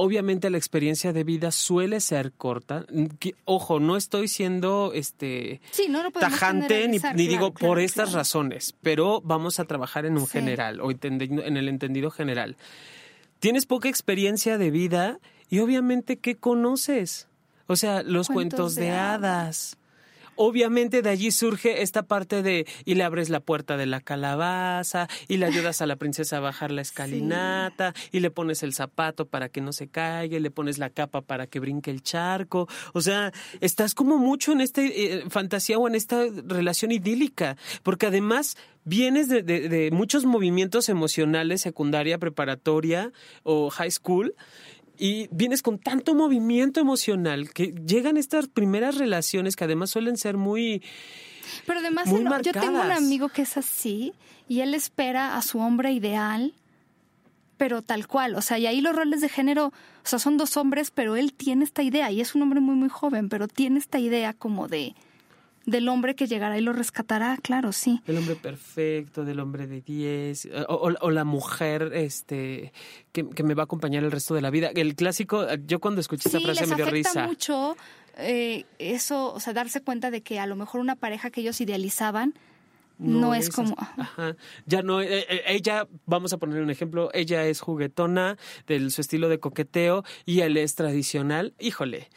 obviamente 0.00 0.48
la 0.48 0.58
experiencia 0.58 1.12
de 1.12 1.24
vida 1.24 1.50
suele 1.50 2.00
ser 2.00 2.30
corta. 2.32 2.86
Ojo, 3.44 3.80
no 3.80 3.96
estoy 3.96 4.28
siendo 4.28 4.92
este 4.94 5.60
tajante 6.20 6.86
ni, 6.86 6.98
digo 7.26 7.52
por 7.52 7.80
estas 7.80 8.12
razones, 8.12 8.76
pero 8.80 9.20
vamos 9.22 9.58
a 9.58 9.64
trabajar 9.64 10.06
en 10.06 10.16
un 10.16 10.28
general 10.28 10.80
o 10.80 10.92
en 10.92 11.56
el 11.56 11.68
entendido 11.68 12.12
general. 12.12 12.56
Tienes 13.40 13.66
poca 13.66 13.88
experiencia 13.88 14.56
de 14.56 14.70
vida 14.70 15.18
y 15.50 15.58
obviamente 15.58 16.18
¿qué 16.18 16.36
conoces? 16.36 17.26
O 17.66 17.74
sea, 17.74 18.04
los 18.04 18.28
cuentos, 18.28 18.76
de, 18.76 18.92
hadas 18.92 19.77
obviamente 20.38 21.02
de 21.02 21.10
allí 21.10 21.30
surge 21.30 21.82
esta 21.82 22.04
parte 22.04 22.42
de 22.42 22.66
y 22.84 22.94
le 22.94 23.04
abres 23.04 23.28
la 23.28 23.40
puerta 23.40 23.76
de 23.76 23.86
la 23.86 24.00
calabaza 24.00 25.08
y 25.26 25.36
le 25.36 25.46
ayudas 25.46 25.82
a 25.82 25.86
la 25.86 25.96
princesa 25.96 26.38
a 26.38 26.40
bajar 26.40 26.70
la 26.70 26.80
escalinata 26.88 27.92
y 28.12 28.20
le 28.20 28.30
pones 28.30 28.62
el 28.62 28.72
zapato 28.72 29.26
para 29.26 29.48
que 29.48 29.60
no 29.60 29.72
se 29.72 29.88
caiga 29.88 30.36
y 30.36 30.40
le 30.40 30.50
pones 30.50 30.78
la 30.78 30.90
capa 30.90 31.20
para 31.22 31.46
que 31.46 31.60
brinque 31.60 31.90
el 31.90 32.02
charco. 32.02 32.68
O 32.94 33.00
sea, 33.00 33.32
estás 33.60 33.94
como 33.94 34.16
mucho 34.16 34.52
en 34.52 34.60
esta 34.60 34.80
eh, 34.82 35.24
fantasía 35.28 35.76
o 35.78 35.88
en 35.88 35.96
esta 35.96 36.22
relación 36.46 36.92
idílica, 36.92 37.56
porque 37.82 38.06
además 38.06 38.56
vienes 38.84 39.28
de, 39.28 39.42
de 39.42 39.90
muchos 39.90 40.24
movimientos 40.24 40.88
emocionales, 40.88 41.60
secundaria, 41.60 42.18
preparatoria 42.18 43.12
o 43.42 43.70
high 43.70 43.90
school 43.90 44.34
y 44.98 45.28
vienes 45.30 45.62
con 45.62 45.78
tanto 45.78 46.14
movimiento 46.14 46.80
emocional 46.80 47.50
que 47.50 47.74
llegan 47.86 48.16
estas 48.16 48.48
primeras 48.48 48.96
relaciones 48.96 49.56
que 49.56 49.64
además 49.64 49.90
suelen 49.90 50.16
ser 50.16 50.36
muy... 50.36 50.82
Pero 51.66 51.80
además 51.80 52.08
yo 52.42 52.52
tengo 52.52 52.80
un 52.80 52.92
amigo 52.92 53.28
que 53.28 53.42
es 53.42 53.56
así 53.56 54.12
y 54.48 54.60
él 54.60 54.74
espera 54.74 55.36
a 55.36 55.42
su 55.42 55.60
hombre 55.60 55.92
ideal, 55.92 56.52
pero 57.56 57.82
tal 57.82 58.06
cual. 58.06 58.34
O 58.34 58.42
sea, 58.42 58.58
y 58.58 58.66
ahí 58.66 58.80
los 58.80 58.94
roles 58.94 59.20
de 59.20 59.28
género, 59.28 59.66
o 59.66 59.72
sea, 60.02 60.18
son 60.18 60.36
dos 60.36 60.56
hombres, 60.56 60.90
pero 60.90 61.16
él 61.16 61.32
tiene 61.32 61.64
esta 61.64 61.82
idea 61.82 62.10
y 62.10 62.20
es 62.20 62.34
un 62.34 62.42
hombre 62.42 62.60
muy, 62.60 62.74
muy 62.74 62.88
joven, 62.88 63.28
pero 63.28 63.48
tiene 63.48 63.78
esta 63.78 63.98
idea 63.98 64.34
como 64.34 64.68
de 64.68 64.94
del 65.68 65.88
hombre 65.88 66.14
que 66.14 66.26
llegará 66.26 66.56
y 66.58 66.62
lo 66.62 66.72
rescatará, 66.72 67.36
claro, 67.42 67.72
sí. 67.72 68.00
El 68.06 68.16
hombre 68.16 68.36
perfecto, 68.36 69.24
del 69.24 69.38
hombre 69.40 69.66
de 69.66 69.82
10, 69.82 70.46
eh, 70.46 70.64
o, 70.68 71.10
la 71.10 71.24
mujer 71.24 71.90
este 71.94 72.72
que, 73.12 73.24
me 73.42 73.54
va 73.54 73.64
a 73.64 73.64
acompañar 73.64 74.02
el 74.02 74.10
resto 74.10 74.34
de 74.34 74.40
la 74.40 74.50
vida. 74.50 74.70
El 74.74 74.94
clásico, 74.94 75.46
yo 75.66 75.78
cuando 75.78 76.00
escuché 76.00 76.28
esa 76.28 76.40
frase 76.40 76.66
me 76.66 76.76
dio 76.76 76.86
risa. 76.86 77.26
mucho 77.26 77.76
eh, 78.16 78.64
eso, 78.78 79.32
o 79.32 79.40
sea, 79.40 79.52
darse 79.52 79.80
cuenta 79.82 80.10
de 80.10 80.22
que 80.22 80.40
a 80.40 80.46
lo 80.46 80.56
mejor 80.56 80.80
una 80.80 80.96
pareja 80.96 81.30
que 81.30 81.42
ellos 81.42 81.60
idealizaban 81.60 82.34
no, 82.98 83.34
es, 83.34 83.50
como... 83.50 83.74
Ajá. 83.78 84.36
Ya 84.66 84.82
no, 84.82 85.00
eh, 85.00 85.26
eh, 85.28 85.42
ella, 85.46 85.86
vamos 86.06 86.32
a 86.32 86.38
poner 86.38 86.62
un 86.62 86.70
ejemplo, 86.70 87.10
ella 87.14 87.46
es 87.46 87.60
juguetona, 87.60 88.36
de 88.66 88.90
su 88.90 89.00
estilo 89.00 89.28
de 89.28 89.38
coqueteo, 89.38 90.04
y 90.26 90.40
él 90.40 90.56
es 90.56 90.74
tradicional. 90.74 91.54
Híjole, 91.58 92.08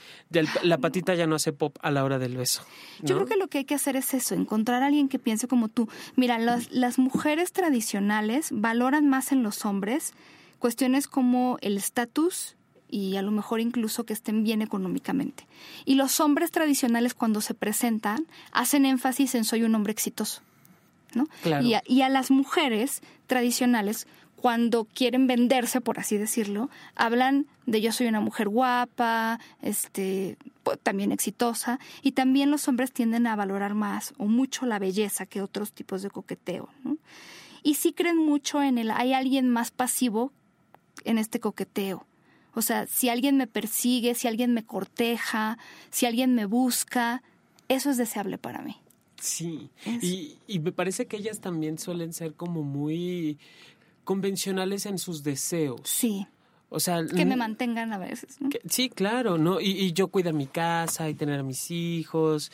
la 0.64 0.78
patita 0.80 1.16
ya 1.16 1.28
no 1.28 1.36
hace 1.36 1.54
pop 1.54 1.78
a 1.82 1.92
la 1.92 2.04
hora 2.04 2.20
del 2.20 2.38
beso. 2.38 2.64
Yo 3.02 3.16
creo 3.16 3.28
que 3.28 3.38
lo 3.38 3.48
que 3.48 3.60
hay 3.60 3.66
que 3.66 3.76
hacer 3.76 3.96
es 3.96 4.14
eso, 4.14 4.36
encontrar 4.36 4.84
a 4.84 4.88
alguien 4.88 5.08
que 5.08 5.20
piense 5.20 5.48
como 5.48 5.68
tú. 5.68 5.88
Mira, 6.16 6.40
las, 6.40 6.72
las 6.72 6.98
mujeres 7.00 7.52
tradicionales 7.52 8.50
valoran 8.52 9.08
más 9.08 9.32
en 9.32 9.44
los 9.44 9.66
hombres 9.66 10.14
cuestiones 10.60 11.08
como 11.08 11.58
el 11.62 11.76
estatus 11.76 12.56
y 12.88 13.16
a 13.16 13.22
lo 13.22 13.32
mejor 13.32 13.60
incluso 13.60 14.06
que 14.06 14.14
estén 14.14 14.44
bien 14.44 14.62
económicamente. 14.62 15.48
Y 15.86 15.96
los 15.96 16.20
hombres 16.20 16.52
tradicionales 16.52 17.14
cuando 17.14 17.42
se 17.42 17.54
presentan 17.54 18.28
hacen 18.52 18.86
énfasis 18.86 19.34
en 19.36 19.44
soy 19.44 19.64
un 19.64 19.74
hombre 19.74 19.92
exitoso. 19.92 20.42
Y, 21.88 22.02
a, 22.02 22.10
las 22.10 22.32
mujeres 22.32 23.02
tradicionales, 23.28 24.08
cuando 24.36 24.86
quieren 24.86 25.28
venderse, 25.28 25.82
por 25.82 26.00
así 26.00 26.18
decirlo, 26.18 26.70
hablan 26.96 27.46
de 27.66 27.82
yo 27.82 27.92
soy 27.92 28.08
una 28.08 28.20
mujer 28.20 28.50
guapa, 28.50 29.40
este, 29.62 30.38
también 30.84 31.12
exitosa, 31.12 31.80
y 32.02 32.14
también 32.14 32.52
los 32.52 32.68
hombres 32.68 32.92
tienden 32.92 33.28
a 33.28 33.36
valorar 33.36 33.76
más 33.76 34.14
o 34.18 34.26
mucho 34.26 34.66
la 34.66 34.80
belleza 34.80 35.26
que 35.26 35.42
otros 35.42 35.74
tipos 35.74 36.02
de 36.02 36.10
coqueteo, 36.10 36.70
Y 37.64 37.76
sí 37.76 37.94
creen 37.94 38.18
mucho 38.18 38.62
en 38.64 38.78
el 38.78 38.90
hay 38.92 39.14
alguien 39.14 39.50
más 39.50 39.72
pasivo 39.72 40.32
en 41.06 41.18
este 41.18 41.40
coqueteo. 41.40 42.06
O 42.54 42.62
sea, 42.62 42.86
si 42.86 43.10
alguien 43.10 43.38
me 43.38 43.48
persigue, 43.48 44.14
si 44.14 44.28
alguien 44.28 44.54
me 44.54 44.64
corteja, 44.64 45.58
si 45.90 46.06
alguien 46.06 46.36
me 46.36 46.46
busca, 46.46 47.24
eso 47.70 47.90
es 47.90 47.98
deseable 47.98 48.38
para 48.38 48.62
mí. 48.62 48.78
Sí, 49.22 49.70
y, 49.86 50.38
y 50.48 50.60
me 50.60 50.72
parece 50.72 51.06
que 51.06 51.18
ellas 51.18 51.40
también 51.40 51.78
suelen 51.78 52.12
ser 52.12 52.34
como 52.34 52.64
muy 52.64 53.38
convencionales 54.04 54.86
en 54.86 54.98
sus 54.98 55.24
deseos. 55.24 55.82
Sí. 55.84 56.28
O 56.74 56.80
sea, 56.80 57.06
que 57.06 57.26
me 57.26 57.36
mantengan 57.36 57.92
a 57.92 57.98
veces. 57.98 58.38
sí, 58.70 58.90
claro, 58.90 59.38
¿no? 59.38 59.60
Y, 59.60 59.72
y, 59.72 59.92
yo 59.92 60.08
cuido 60.08 60.32
mi 60.32 60.48
casa 60.48 61.10
y 61.10 61.14
tener 61.14 61.42
a 61.42 61.44
mis 61.44 61.70
hijos, 61.70 62.50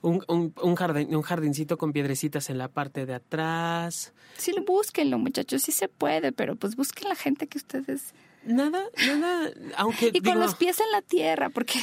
un, 0.00 0.24
un, 0.26 0.54
un, 0.62 0.74
jardín, 0.74 1.14
un 1.14 1.20
jardincito 1.20 1.76
con 1.76 1.92
piedrecitas 1.92 2.48
en 2.48 2.56
la 2.56 2.68
parte 2.68 3.04
de 3.04 3.14
atrás. 3.14 4.14
Sí, 4.38 4.54
búsquenlo, 4.66 5.18
muchachos, 5.18 5.62
sí 5.62 5.72
se 5.72 5.88
puede, 5.88 6.32
pero 6.32 6.56
pues 6.56 6.76
busquen 6.76 7.10
la 7.10 7.14
gente 7.14 7.46
que 7.46 7.58
ustedes 7.58 8.14
nada, 8.48 8.82
nada, 9.18 9.50
aunque... 9.76 10.10
Y 10.14 10.20
con 10.20 10.40
los 10.40 10.54
pies 10.54 10.80
en 10.80 10.90
la 10.90 11.02
tierra, 11.02 11.50
porque... 11.50 11.78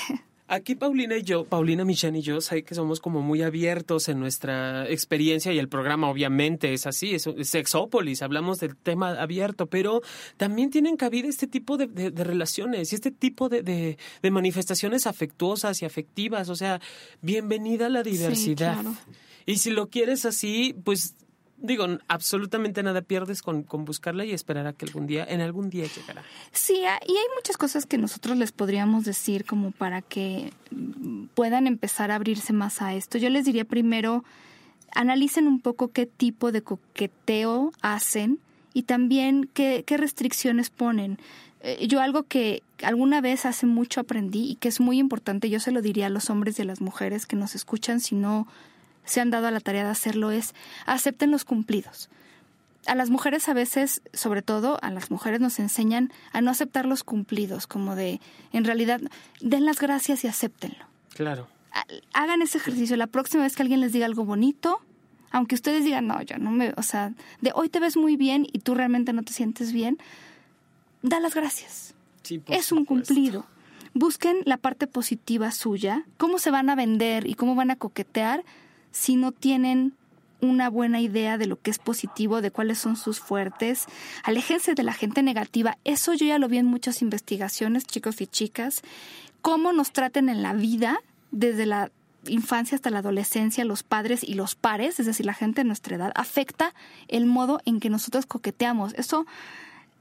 Aquí 0.47 0.75
Paulina 0.75 1.17
y 1.17 1.23
yo, 1.23 1.45
Paulina 1.45 1.83
Michan 1.85 2.15
y 2.15 2.21
yo, 2.21 2.39
sé 2.39 2.63
que 2.63 2.75
somos 2.75 2.99
como 2.99 3.23
muy 3.23 3.41
abiertos 3.41 4.09
en 4.09 4.19
nuestra 4.19 4.87
experiencia 4.87 5.51
y 5.51 5.57
el 5.57 5.67
programa 5.67 6.07
obviamente 6.07 6.71
es 6.71 6.85
así, 6.85 7.15
es, 7.15 7.27
Sexópolis, 7.41 8.21
hablamos 8.21 8.59
del 8.59 8.75
tema 8.75 9.19
abierto, 9.19 9.65
pero 9.65 10.03
también 10.37 10.69
tienen 10.69 10.97
cabida 10.97 11.27
este 11.29 11.47
tipo 11.47 11.77
de, 11.77 12.11
relaciones 12.11 12.91
y 12.91 12.95
este 12.95 13.09
tipo 13.09 13.49
de, 13.49 13.97
manifestaciones 14.29 15.07
afectuosas 15.07 15.81
y 15.81 15.85
afectivas, 15.85 16.49
o 16.49 16.55
sea, 16.55 16.79
bienvenida 17.23 17.87
a 17.87 17.89
la 17.89 18.03
diversidad. 18.03 18.85
Y 19.47 19.57
si 19.57 19.71
lo 19.71 19.89
quieres 19.89 20.25
así, 20.25 20.75
pues 20.83 21.15
digo, 21.66 21.86
absolutamente 22.07 22.84
nada 22.84 23.01
pierdes 23.01 23.41
con, 23.41 23.63
con, 23.63 23.86
buscarla 23.86 24.26
y 24.26 24.32
esperar 24.32 24.68
a 24.68 24.74
que 24.74 24.86
algún 24.86 25.07
día, 25.07 25.26
en 25.28 25.41
algún 25.41 25.70
día 25.70 25.86
llegará. 25.86 26.24
Sí, 26.51 26.76
y 26.78 26.86
hay 26.86 27.26
muchas 27.36 27.57
cosas 27.57 27.86
que 27.86 27.97
nosotros 27.97 28.38
les 28.38 28.51
podríamos 28.51 29.05
decir 29.05 29.45
como 29.45 29.72
para 29.72 30.01
que 30.01 30.51
puedan 31.34 31.68
empezar 31.68 32.11
a 32.11 32.16
abrirse 32.16 32.53
más 32.53 32.82
a 32.82 32.93
esto. 32.93 33.18
Yo 33.18 33.30
les 33.30 33.45
diría 33.45 33.66
primero, 33.66 34.24
analicen 34.93 35.47
un 35.47 35.59
poco 35.59 35.89
qué 35.89 36.05
tipo 36.05 36.51
de 36.51 36.61
coqueteo 36.61 37.72
hacen 37.82 38.39
y 38.74 38.84
también 38.84 39.49
qué, 39.53 39.84
qué 39.86 39.97
restricciones 39.97 40.70
ponen. 40.70 41.20
Eh, 41.61 41.88
yo 41.88 42.01
algo 42.01 42.24
que 42.24 42.61
alguna 42.84 43.22
vez 43.22 43.45
hace 43.45 43.66
mucho 43.66 44.01
aprendí 44.01 44.51
y 44.51 44.55
que 44.55 44.68
es 44.68 44.80
muy 44.80 44.99
importante, 44.99 45.49
yo 45.49 45.59
se 45.59 45.72
lo 45.72 45.82
diría 45.82 46.07
a 46.07 46.09
los 46.09 46.30
hombres 46.30 46.59
y 46.59 46.61
a 46.61 46.66
las 46.66 46.82
mujeres 46.82 47.26
que 47.26 47.36
nos 47.36 47.55
escuchan, 47.55 47.99
si 47.99 48.16
no 48.16 48.47
se 49.05 49.21
han 49.21 49.29
dado 49.29 49.47
a 49.47 49.51
la 49.51 49.59
tarea 49.59 49.83
de 49.83 49.89
hacerlo 49.89 50.31
es 50.31 50.53
acepten 50.85 51.31
los 51.31 51.45
cumplidos. 51.45 52.09
A 52.87 52.93
las 52.93 53.09
mujeres 53.09 53.49
a 53.49 53.53
veces, 53.53 54.01
sobre 54.13 54.41
todo 54.41 54.77
a 54.81 54.91
las 54.91 55.09
mujeres 55.09 55.39
nos 55.39 55.59
enseñan 55.59 56.11
a 56.31 56.41
no 56.41 56.51
aceptar 56.51 56.85
los 56.85 57.03
cumplidos, 57.03 57.65
como 57.65 57.95
de, 57.95 58.21
en 58.51 58.63
realidad, 58.63 59.01
den 59.41 59.65
las 59.65 59.79
gracias 59.79 60.23
y 60.23 60.27
acéptenlo. 60.27 60.85
Claro. 61.15 61.47
Hagan 62.13 62.41
ese 62.41 62.59
ejercicio. 62.59 62.95
La 62.95 63.07
próxima 63.07 63.43
vez 63.43 63.55
que 63.55 63.63
alguien 63.63 63.81
les 63.81 63.91
diga 63.91 64.05
algo 64.05 64.23
bonito, 64.23 64.81
aunque 65.31 65.55
ustedes 65.55 65.83
digan, 65.83 66.07
no, 66.07 66.21
yo 66.21 66.37
no 66.37 66.51
me, 66.51 66.73
o 66.77 66.83
sea, 66.83 67.13
de 67.41 67.51
hoy 67.55 67.69
te 67.69 67.79
ves 67.79 67.97
muy 67.97 68.17
bien 68.17 68.47
y 68.53 68.59
tú 68.59 68.75
realmente 68.75 69.13
no 69.13 69.23
te 69.23 69.33
sientes 69.33 69.73
bien, 69.73 69.97
da 71.01 71.19
las 71.19 71.33
gracias. 71.33 71.95
Sí, 72.21 72.41
es 72.47 72.71
un 72.71 72.85
cumplido. 72.85 73.45
Busquen 73.93 74.37
la 74.45 74.57
parte 74.57 74.87
positiva 74.87 75.51
suya, 75.51 76.05
cómo 76.17 76.37
se 76.37 76.51
van 76.51 76.69
a 76.69 76.75
vender 76.75 77.27
y 77.27 77.33
cómo 77.33 77.55
van 77.55 77.71
a 77.71 77.75
coquetear 77.75 78.43
si 78.95 79.17
no 79.17 79.33
tienen 79.33 79.93
una 80.39 80.69
buena 80.69 81.01
idea 81.01 81.37
de 81.37 81.47
lo 81.47 81.61
que 81.61 81.69
es 81.69 81.79
positivo, 81.79 82.41
de 82.41 82.49
cuáles 82.49 82.77
son 82.77 82.95
sus 82.95 83.19
fuertes. 83.19 83.87
Aléjense 84.23 84.73
de 84.73 84.83
la 84.83 84.93
gente 84.93 85.21
negativa. 85.21 85.77
Eso 85.83 86.13
yo 86.13 86.25
ya 86.25 86.39
lo 86.39 86.47
vi 86.47 86.59
en 86.59 86.65
muchas 86.65 87.01
investigaciones, 87.01 87.85
chicos 87.85 88.21
y 88.21 88.27
chicas. 88.27 88.83
Cómo 89.41 89.73
nos 89.73 89.91
traten 89.91 90.29
en 90.29 90.41
la 90.41 90.53
vida, 90.53 90.99
desde 91.31 91.65
la 91.65 91.91
infancia 92.27 92.75
hasta 92.75 92.89
la 92.89 92.99
adolescencia, 92.99 93.65
los 93.65 93.83
padres 93.83 94.23
y 94.23 94.33
los 94.33 94.55
pares, 94.55 94.99
es 95.01 95.05
decir, 95.05 95.25
la 95.25 95.33
gente 95.33 95.61
de 95.61 95.65
nuestra 95.65 95.97
edad, 95.97 96.13
afecta 96.15 96.73
el 97.09 97.25
modo 97.25 97.59
en 97.65 97.81
que 97.81 97.89
nosotros 97.89 98.25
coqueteamos. 98.25 98.93
Eso 98.93 99.25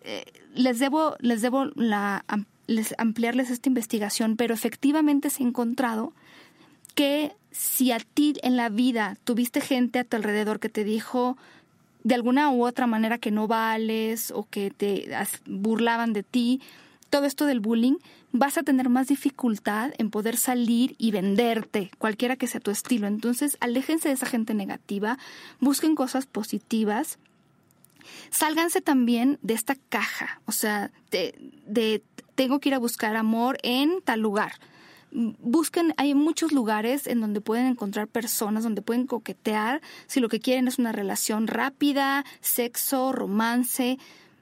eh, 0.05 0.25
les 0.55 0.79
debo, 0.79 1.17
les 1.19 1.43
debo 1.43 1.67
la, 1.75 2.25
les 2.69 2.95
ampliarles 2.97 3.51
esta 3.51 3.69
investigación, 3.69 4.37
pero 4.37 4.55
efectivamente 4.55 5.31
se 5.31 5.43
ha 5.43 5.47
encontrado 5.47 6.13
que 6.95 7.33
si 7.51 7.93
a 7.93 7.99
ti 8.01 8.35
en 8.43 8.57
la 8.57 8.69
vida 8.69 9.17
tuviste 9.25 9.61
gente 9.61 10.01
a 10.01 10.05
tu 10.05 10.17
alrededor 10.17 10.61
que 10.61 10.69
te 10.69 10.85
dijo 10.85 11.37
de 12.03 12.15
alguna 12.15 12.51
u 12.51 12.65
otra 12.65 12.87
manera 12.87 13.19
que 13.19 13.31
no 13.31 13.49
vales 13.49 14.31
o 14.31 14.47
que 14.49 14.71
te 14.71 15.09
burlaban 15.47 16.13
de 16.13 16.23
ti, 16.23 16.61
todo 17.09 17.25
esto 17.25 17.47
del 17.47 17.61
bullying, 17.61 17.97
vas 18.33 18.59
a 18.59 18.63
tener 18.63 18.89
más 18.89 19.07
dificultad 19.07 19.93
en 19.99 20.11
poder 20.11 20.37
salir 20.37 20.97
y 20.99 21.13
venderte, 21.13 21.91
cualquiera 21.99 22.37
que 22.37 22.47
sea 22.47 22.61
tu 22.61 22.71
estilo. 22.71 23.07
Entonces, 23.07 23.57
aléjense 23.61 24.09
de 24.09 24.15
esa 24.15 24.27
gente 24.27 24.53
negativa, 24.53 25.19
busquen 25.61 25.95
cosas 25.95 26.27
positivas, 26.27 27.19
sálganse 28.31 28.81
también 28.81 29.39
de 29.43 29.55
esta 29.55 29.77
caja, 29.89 30.41
o 30.45 30.53
sea, 30.53 30.91
de, 31.11 31.35
de 31.67 32.03
tengo 32.35 32.59
que 32.59 32.71
ir 32.71 32.75
a 32.75 32.79
buscar 32.79 33.17
amor 33.17 33.59
en 33.63 34.03
tal 34.03 34.21
lugar 34.21 34.55
busquen, 35.15 35.95
hay 35.97 36.15
muchos 36.15 36.53
lugares 36.53 37.07
en 37.07 37.21
donde 37.21 37.41
pueden 37.41 37.67
encontrar 37.67 38.09
personas, 38.09 38.65
donde 38.65 38.83
pueden 38.83 39.07
coquetear, 39.07 39.81
si 40.07 40.21
lo 40.21 40.29
que 40.29 40.41
quieren 40.41 40.69
es 40.69 40.79
una 40.79 40.93
relación 40.93 41.47
rápida, 41.47 42.25
sexo, 42.41 43.13
romance, 43.13 43.99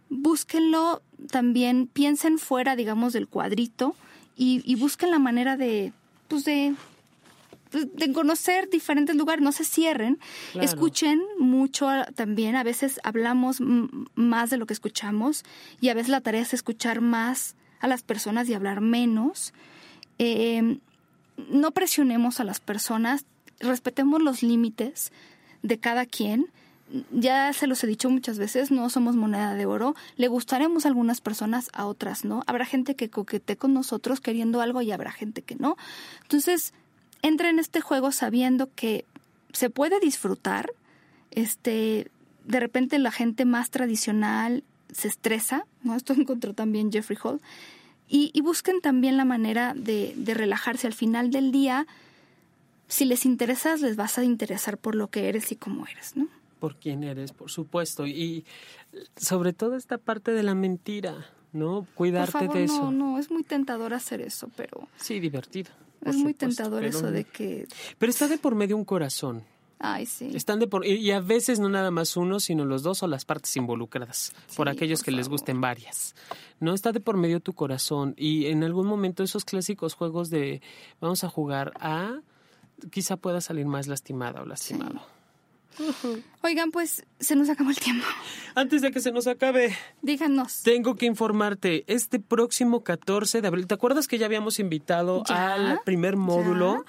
búsquenlo 0.08 1.02
también, 1.30 1.86
piensen 1.86 2.38
fuera, 2.38 2.74
digamos, 2.74 3.12
del 3.12 3.28
cuadrito 3.28 3.94
y, 4.36 4.74
busquen 4.76 5.10
la 5.10 5.18
manera 5.18 5.56
de, 5.56 5.92
pues 6.28 6.44
de, 6.44 6.74
pues, 7.70 7.94
de 7.94 8.12
conocer 8.12 8.68
diferentes 8.70 9.14
lugares, 9.14 9.44
no 9.44 9.52
se 9.52 9.64
cierren, 9.64 10.18
escuchen 10.54 11.22
mucho 11.38 11.88
también, 12.14 12.56
a 12.56 12.62
veces 12.62 12.98
hablamos 13.04 13.58
más 14.14 14.50
de 14.50 14.56
lo 14.56 14.66
que 14.66 14.74
escuchamos 14.74 15.44
y 15.80 15.90
a 15.90 15.94
veces 15.94 16.08
la 16.08 16.22
tarea 16.22 16.40
es 16.40 16.54
escuchar 16.54 17.02
más 17.02 17.56
a 17.80 17.88
las 17.88 18.02
personas 18.02 18.48
y 18.48 18.54
hablar 18.54 18.80
menos. 18.80 19.52
Eh, 20.24 20.78
no 21.36 21.72
presionemos 21.72 22.38
a 22.38 22.44
las 22.44 22.60
personas, 22.60 23.24
respetemos 23.58 24.22
los 24.22 24.44
límites 24.44 25.10
de 25.62 25.78
cada 25.78 26.06
quien. 26.06 26.46
Ya 27.10 27.52
se 27.52 27.66
los 27.66 27.82
he 27.82 27.88
dicho 27.88 28.08
muchas 28.08 28.38
veces, 28.38 28.70
no 28.70 28.88
somos 28.88 29.16
moneda 29.16 29.54
de 29.54 29.66
oro. 29.66 29.96
Le 30.16 30.28
gustaremos 30.28 30.84
a 30.84 30.88
algunas 30.88 31.20
personas, 31.20 31.70
a 31.72 31.86
otras 31.86 32.24
no. 32.24 32.44
Habrá 32.46 32.66
gente 32.66 32.94
que 32.94 33.10
coquete 33.10 33.56
con 33.56 33.74
nosotros 33.74 34.20
queriendo 34.20 34.60
algo 34.60 34.80
y 34.80 34.92
habrá 34.92 35.10
gente 35.10 35.42
que 35.42 35.56
no. 35.56 35.76
Entonces, 36.22 36.72
entra 37.22 37.50
en 37.50 37.58
este 37.58 37.80
juego 37.80 38.12
sabiendo 38.12 38.70
que 38.76 39.04
se 39.52 39.70
puede 39.70 39.98
disfrutar. 39.98 40.70
Este, 41.32 42.12
de 42.44 42.60
repente 42.60 42.96
la 43.00 43.10
gente 43.10 43.44
más 43.44 43.70
tradicional 43.70 44.62
se 44.92 45.08
estresa, 45.08 45.66
¿no? 45.82 45.96
Esto 45.96 46.12
encontró 46.12 46.54
también 46.54 46.92
Jeffrey 46.92 47.18
Hall 47.24 47.40
y, 48.12 48.40
busquen 48.42 48.82
también 48.82 49.16
la 49.16 49.24
manera 49.24 49.72
de, 49.74 50.12
de 50.16 50.34
relajarse 50.34 50.86
al 50.86 50.92
final 50.92 51.30
del 51.30 51.50
día. 51.50 51.86
Si 52.86 53.06
les 53.06 53.24
interesas, 53.24 53.80
les 53.80 53.96
vas 53.96 54.18
a 54.18 54.24
interesar 54.24 54.76
por 54.76 54.94
lo 54.94 55.08
que 55.08 55.28
eres 55.30 55.50
y 55.50 55.56
cómo 55.56 55.86
eres, 55.86 56.14
¿no? 56.14 56.28
Por 56.60 56.76
quién 56.76 57.04
eres, 57.04 57.32
por 57.32 57.50
supuesto. 57.50 58.06
Y 58.06 58.44
sobre 59.16 59.54
todo 59.54 59.76
esta 59.76 59.96
parte 59.96 60.32
de 60.32 60.42
la 60.42 60.54
mentira, 60.54 61.26
¿no? 61.52 61.86
Cuidarte 61.94 62.48
de 62.48 62.64
eso. 62.64 62.90
No, 62.90 62.92
no, 62.92 63.18
es 63.18 63.30
muy 63.30 63.44
tentador 63.44 63.94
hacer 63.94 64.20
eso, 64.20 64.50
pero. 64.56 64.88
Sí, 64.96 65.18
divertido. 65.18 65.70
Es 66.04 66.16
muy 66.16 66.34
tentador 66.34 66.84
eso 66.84 67.10
de 67.10 67.24
que. 67.24 67.66
Pero 67.98 68.10
está 68.10 68.28
de 68.28 68.36
por 68.36 68.54
medio 68.54 68.76
un 68.76 68.84
corazón. 68.84 69.42
Ay, 69.82 70.06
sí. 70.06 70.30
Están 70.32 70.60
de 70.60 70.68
por, 70.68 70.86
y 70.86 71.10
a 71.10 71.20
veces 71.20 71.58
no 71.58 71.68
nada 71.68 71.90
más 71.90 72.16
uno, 72.16 72.38
sino 72.38 72.64
los 72.64 72.84
dos 72.84 73.02
o 73.02 73.08
las 73.08 73.24
partes 73.24 73.56
involucradas, 73.56 74.32
por 74.56 74.68
aquellos 74.68 75.02
que 75.02 75.10
les 75.10 75.28
gusten 75.28 75.60
varias. 75.60 76.14
No 76.60 76.72
está 76.72 76.92
de 76.92 77.00
por 77.00 77.16
medio 77.16 77.40
tu 77.40 77.52
corazón 77.52 78.14
y 78.16 78.46
en 78.46 78.62
algún 78.62 78.86
momento 78.86 79.24
esos 79.24 79.44
clásicos 79.44 79.94
juegos 79.94 80.30
de 80.30 80.62
vamos 81.00 81.24
a 81.24 81.28
jugar 81.28 81.72
a 81.80 82.20
quizá 82.90 83.16
pueda 83.16 83.40
salir 83.40 83.66
más 83.66 83.88
lastimada 83.88 84.42
o 84.42 84.46
lastimado. 84.46 85.02
Oigan, 86.42 86.72
pues 86.72 87.04
se 87.20 87.36
nos 87.36 87.48
acabó 87.48 87.70
el 87.70 87.78
tiempo. 87.78 88.04
Antes 88.56 88.82
de 88.82 88.90
que 88.90 89.00
se 89.00 89.12
nos 89.12 89.26
acabe, 89.26 89.76
díganos. 90.02 90.62
Tengo 90.62 90.96
que 90.96 91.06
informarte, 91.06 91.84
este 91.86 92.18
próximo 92.18 92.82
14 92.82 93.40
de 93.40 93.48
abril, 93.48 93.66
¿te 93.66 93.74
acuerdas 93.74 94.08
que 94.08 94.18
ya 94.18 94.26
habíamos 94.26 94.58
invitado 94.58 95.22
al 95.28 95.80
primer 95.84 96.16
módulo? 96.16 96.84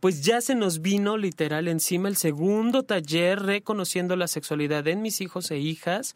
Pues 0.00 0.22
ya 0.22 0.40
se 0.40 0.54
nos 0.54 0.82
vino 0.82 1.16
literal 1.16 1.68
encima 1.68 2.08
el 2.08 2.16
segundo 2.16 2.82
taller 2.82 3.40
reconociendo 3.42 4.16
la 4.16 4.28
sexualidad 4.28 4.86
en 4.88 5.00
mis 5.00 5.20
hijos 5.20 5.50
e 5.50 5.58
hijas. 5.58 6.14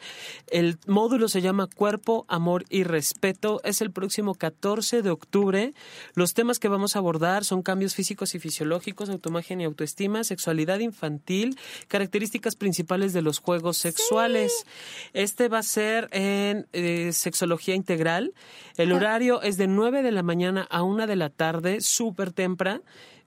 El 0.49 0.79
módulo 0.87 1.29
se 1.29 1.41
llama 1.41 1.67
Cuerpo, 1.67 2.27
Amor 2.29 2.65
y 2.69 2.83
Respeto. 2.83 3.61
Es 3.65 3.81
el 3.81 3.91
próximo 3.91 4.35
14 4.35 5.01
de 5.03 5.11
octubre. 5.11 5.73
Los 6.15 6.35
temas 6.35 6.59
que 6.59 6.69
vamos 6.69 6.95
a 6.95 6.99
abordar 6.99 7.45
son 7.45 7.63
cambios 7.63 7.95
físicos 7.95 8.35
y 8.35 8.41
fisiológicos, 8.41 9.09
autoimagen 9.09 9.61
y 9.61 9.65
autoestima, 9.65 10.25
sexualidad 10.25 10.81
infantil, 10.81 11.57
características 11.89 12.10
principales 12.57 13.13
de 13.13 13.23
los 13.23 13.39
juegos 13.39 13.77
sexuales. 13.77 14.67
Este 15.13 15.49
va 15.49 15.59
a 15.59 15.63
ser 15.63 16.09
en 16.13 16.67
eh, 16.73 17.13
sexología 17.13 17.75
integral. 17.75 18.33
El 18.77 18.93
horario 18.93 19.43
es 19.43 19.57
de 19.57 19.67
9 19.67 20.03
de 20.03 20.13
la 20.13 20.23
mañana 20.23 20.67
a 20.71 20.83
1 20.83 21.07
de 21.07 21.17
la 21.17 21.31
tarde, 21.31 21.81
súper 21.81 22.33
temprano. 22.33 22.83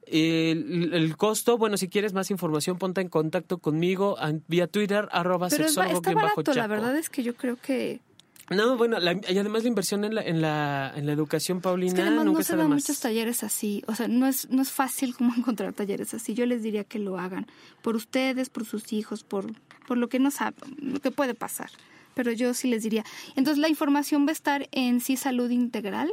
El, 0.05 1.15
costo, 1.17 1.57
bueno, 1.57 1.77
si 1.77 1.87
quieres 1.87 2.13
más 2.13 2.29
información, 2.29 2.77
ponte 2.77 3.01
en 3.01 3.07
contacto 3.07 3.57
conmigo 3.57 4.17
vía 4.47 4.67
Twitter, 4.67 5.07
arroba 5.11 5.47
Pero 5.49 5.65
está 5.65 6.13
barato, 6.13 6.53
la 6.53 6.67
verdad 6.67 6.95
es 6.97 7.09
que 7.09 7.23
yo 7.23 7.35
creo 7.35 7.55
que... 7.55 8.01
No, 8.49 8.77
bueno, 8.77 8.97
y 9.01 9.37
además 9.37 9.63
la 9.63 9.69
inversión 9.69 10.03
en 10.03 10.15
la, 10.15 10.21
en 10.21 10.41
la, 10.41 10.91
en 10.95 11.05
la 11.05 11.13
educación, 11.13 11.61
Paulina, 11.61 11.91
es 11.91 11.95
que 11.95 12.01
además 12.01 12.25
no 12.25 12.43
se 12.43 12.55
dan 12.57 12.69
muchos 12.69 12.99
talleres 12.99 13.43
así, 13.43 13.83
o 13.87 13.95
sea, 13.95 14.07
no 14.07 14.27
es, 14.27 14.49
no 14.49 14.61
es 14.61 14.71
fácil 14.71 15.15
como 15.15 15.33
encontrar 15.37 15.73
talleres 15.73 16.13
así. 16.13 16.33
Yo 16.33 16.45
les 16.45 16.61
diría 16.61 16.83
que 16.83 16.99
lo 16.99 17.17
hagan 17.17 17.47
por 17.81 17.95
ustedes, 17.95 18.49
por 18.49 18.65
sus 18.65 18.91
hijos, 18.91 19.23
por, 19.23 19.45
por 19.87 19.97
lo 19.97 20.09
que 20.09 20.19
no 20.19 20.29
saben, 20.29 20.75
lo 20.79 20.99
que 20.99 21.11
puede 21.11 21.35
pasar. 21.35 21.69
pero 22.13 22.31
yo 22.31 22.53
sí 22.53 22.67
les 22.67 22.83
diría. 22.83 23.03
Entonces 23.35 23.59
la 23.59 23.69
información 23.69 24.25
va 24.25 24.29
a 24.29 24.33
estar 24.33 24.67
en 24.71 24.99
Sí 24.99 25.17
Salud 25.17 25.49
Integral. 25.49 26.11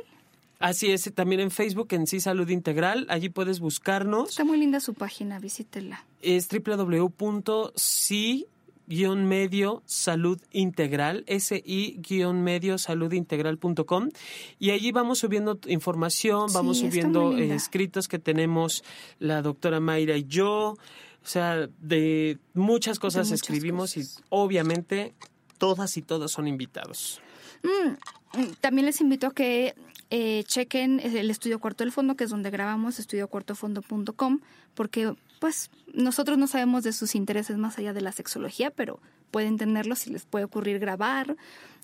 Así 0.60 0.92
es, 0.92 1.10
también 1.14 1.40
en 1.40 1.50
Facebook, 1.50 1.88
en 1.92 2.06
Sí 2.06 2.20
Salud 2.20 2.48
Integral. 2.48 3.06
Allí 3.08 3.28
puedes 3.30 3.60
buscarnos. 3.60 4.30
Está 4.30 4.44
muy 4.44 4.58
linda 4.58 4.78
su 4.80 4.94
página, 4.94 5.38
visítela. 5.38 6.04
Es 6.20 6.48
www.si 6.48 8.46
medio 8.90 9.82
salud 9.86 10.40
integral, 10.52 11.24
si-medio 11.38 12.78
salud 12.78 13.12
integral.com 13.12 14.08
y 14.58 14.70
allí 14.70 14.92
vamos 14.92 15.20
subiendo 15.20 15.58
información, 15.66 16.52
vamos 16.52 16.78
subiendo 16.78 17.36
escritos 17.36 18.08
que 18.08 18.18
tenemos 18.18 18.82
la 19.18 19.42
doctora 19.42 19.80
Mayra 19.80 20.16
y 20.16 20.24
yo, 20.24 20.76
o 21.22 21.26
sea, 21.26 21.68
de 21.80 22.38
muchas 22.54 22.98
cosas 22.98 23.30
escribimos 23.30 23.96
y 23.96 24.02
obviamente 24.28 25.14
todas 25.58 25.96
y 25.96 26.02
todos 26.02 26.32
son 26.32 26.48
invitados. 26.48 27.20
Mm, 27.62 28.40
mm, 28.40 28.52
también 28.60 28.86
les 28.86 29.00
invito 29.00 29.28
a 29.28 29.34
que 29.34 29.74
eh, 30.10 30.42
chequen 30.44 30.98
el 30.98 31.30
estudio 31.30 31.60
cuarto 31.60 31.84
del 31.84 31.92
fondo, 31.92 32.16
que 32.16 32.24
es 32.24 32.30
donde 32.30 32.50
grabamos, 32.50 32.98
estudiocuartofondo.com, 32.98 34.40
porque 34.74 35.14
pues 35.40 35.70
nosotros 35.92 36.38
no 36.38 36.46
sabemos 36.46 36.84
de 36.84 36.92
sus 36.92 37.16
intereses 37.16 37.56
más 37.56 37.78
allá 37.78 37.92
de 37.92 38.02
la 38.02 38.12
sexología, 38.12 38.70
pero 38.70 39.00
pueden 39.30 39.56
tenerlo 39.56 39.96
si 39.96 40.10
les 40.10 40.24
puede 40.24 40.44
ocurrir 40.44 40.78
grabar, 40.78 41.36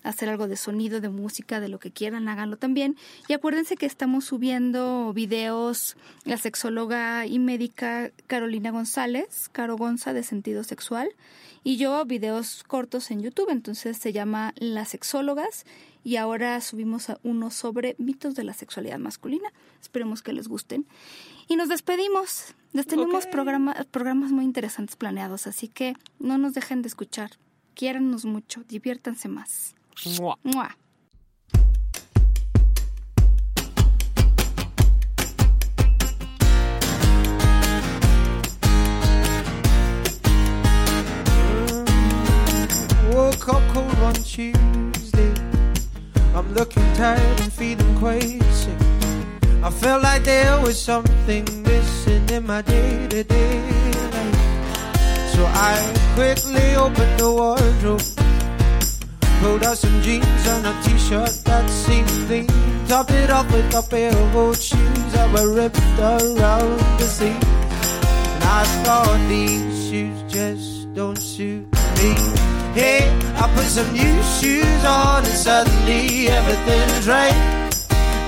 hacer 0.03 0.29
algo 0.29 0.47
de 0.47 0.55
sonido, 0.55 1.01
de 1.01 1.09
música, 1.09 1.59
de 1.59 1.67
lo 1.67 1.79
que 1.79 1.91
quieran, 1.91 2.29
háganlo 2.29 2.57
también. 2.57 2.95
Y 3.27 3.33
acuérdense 3.33 3.75
que 3.75 3.85
estamos 3.85 4.25
subiendo 4.25 5.11
videos, 5.13 5.97
la 6.23 6.37
sexóloga 6.37 7.25
y 7.25 7.39
médica 7.39 8.11
Carolina 8.27 8.71
González, 8.71 9.49
Caro 9.51 9.75
Gonza 9.75 10.13
de 10.13 10.23
Sentido 10.23 10.63
Sexual, 10.63 11.09
y 11.63 11.77
yo 11.77 12.05
videos 12.05 12.63
cortos 12.63 13.11
en 13.11 13.21
YouTube, 13.21 13.49
entonces 13.49 13.97
se 13.97 14.13
llama 14.13 14.53
Las 14.57 14.89
Sexólogas 14.89 15.65
y 16.03 16.15
ahora 16.15 16.61
subimos 16.61 17.07
uno 17.23 17.51
sobre 17.51 17.95
mitos 17.97 18.35
de 18.35 18.45
la 18.45 18.53
sexualidad 18.53 18.99
masculina. 18.99 19.51
Esperemos 19.81 20.21
que 20.21 20.31
les 20.31 20.47
gusten. 20.47 20.85
Y 21.49 21.55
nos 21.55 21.69
despedimos. 21.69 22.53
Les 22.73 22.85
tenemos 22.85 23.25
programas 23.25 24.31
muy 24.31 24.43
interesantes 24.43 24.97
planeados, 24.97 25.47
así 25.47 25.69
que 25.69 25.95
no 26.19 26.37
nos 26.37 26.53
dejen 26.53 26.81
de 26.81 26.89
escuchar. 26.89 27.31
Quiérannos 27.73 28.25
mucho, 28.25 28.63
diviértanse 28.65 29.29
más. 29.29 29.73
Mua. 30.43 30.77
Woke 43.13 43.47
up 43.47 43.61
cold 43.73 43.99
one 44.01 44.13
Tuesday. 44.23 45.33
I'm 46.35 46.53
looking 46.53 46.83
tired 46.93 47.39
and 47.41 47.51
feeling 47.53 47.95
quite 47.99 48.43
sick. 48.51 48.86
I 49.67 49.69
felt 49.69 50.01
like 50.01 50.23
there 50.23 50.61
was 50.61 50.81
something 50.81 51.43
missing 51.63 52.29
in 52.29 52.47
my 52.47 52.61
day 52.61 53.05
to 53.09 53.21
day 53.21 53.59
life. 54.13 54.39
So 55.35 55.43
I 55.43 55.75
quickly 56.15 56.75
opened 56.75 57.19
the 57.19 57.29
wardrobe, 57.29 58.07
pulled 59.41 59.63
out 59.65 59.77
some 59.77 60.01
jeans 60.03 60.47
and 60.47 60.67
a 60.67 60.73
t 60.83 60.97
shirt 60.97 61.35
that 61.43 61.69
seemed 61.69 62.07
clean, 62.27 62.47
topped 62.87 63.11
it 63.11 63.29
off 63.29 63.51
with 63.51 63.75
a 63.75 63.81
pair 63.81 64.15
of 64.15 64.35
old 64.37 64.57
shoes 64.57 65.11
that 65.11 65.27
were 65.33 65.53
ripped 65.53 65.99
around 65.99 66.79
the 66.99 67.07
seat. 67.17 67.43
And 68.35 68.43
I 68.45 68.63
thought 68.85 69.19
these 69.27 69.89
shoes 69.89 70.23
just 70.31 70.93
don't 70.93 71.17
suit 71.17 71.67
me. 71.99 72.15
Hey, 72.71 73.03
I 73.35 73.51
put 73.53 73.65
some 73.65 73.91
new 73.91 74.15
shoes 74.39 74.85
on 74.85 75.25
and 75.25 75.37
suddenly 75.45 76.29
everything's 76.29 77.05
right. 77.05 77.56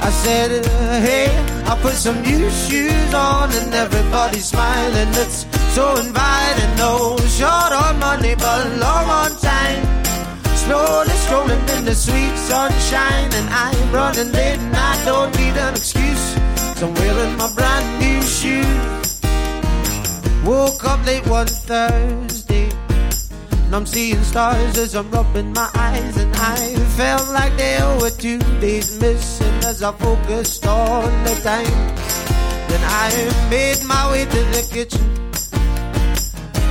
I 0.01 0.09
said, 0.11 0.65
hey, 1.05 1.27
I 1.65 1.77
put 1.81 1.93
some 1.93 2.21
new 2.21 2.49
shoes 2.49 3.13
on 3.13 3.51
and 3.51 3.73
everybody's 3.73 4.45
smiling. 4.45 5.09
It's 5.23 5.45
so 5.75 5.97
inviting. 5.97 6.75
No 6.77 7.17
short 7.37 7.71
on 7.83 7.99
money, 7.99 8.35
but 8.35 8.65
long 8.77 9.07
on 9.21 9.31
time. 9.37 9.81
Slowly 10.63 11.15
strolling 11.25 11.65
in 11.75 11.85
the 11.85 11.95
sweet 11.95 12.35
sunshine, 12.37 13.29
and 13.33 13.49
I'm 13.49 13.91
running 13.91 14.31
late 14.31 14.59
and 14.59 14.75
I 14.75 15.05
don't 15.05 15.31
need 15.37 15.55
an 15.57 15.73
excuse. 15.75 16.25
So 16.77 16.87
I'm 16.87 16.93
wearing 16.93 17.37
my 17.37 17.51
brand 17.53 17.87
new 18.03 18.21
shoes. 18.21 19.19
Woke 20.45 20.83
up 20.85 21.05
late 21.05 21.27
one 21.27 21.47
Thursday. 21.47 22.38
And 23.69 23.75
I'm 23.75 23.85
seeing 23.85 24.23
stars 24.23 24.79
as 24.79 24.95
I'm 24.95 25.11
rubbing 25.11 25.53
my 25.53 25.69
eyes, 25.75 26.17
and 26.17 26.35
I 26.35 26.73
felt 26.97 27.29
like 27.29 27.55
there 27.55 27.99
were 27.99 28.09
two 28.09 28.39
days 28.59 28.99
missing 28.99 29.57
as 29.63 29.83
I 29.83 29.91
focused 29.91 30.65
on 30.65 31.03
the 31.23 31.35
time. 31.43 31.77
Then 32.67 32.81
I 32.83 33.07
made 33.51 33.83
my 33.85 34.11
way 34.11 34.25
to 34.25 34.41
the 34.55 34.67
kitchen. 34.73 35.07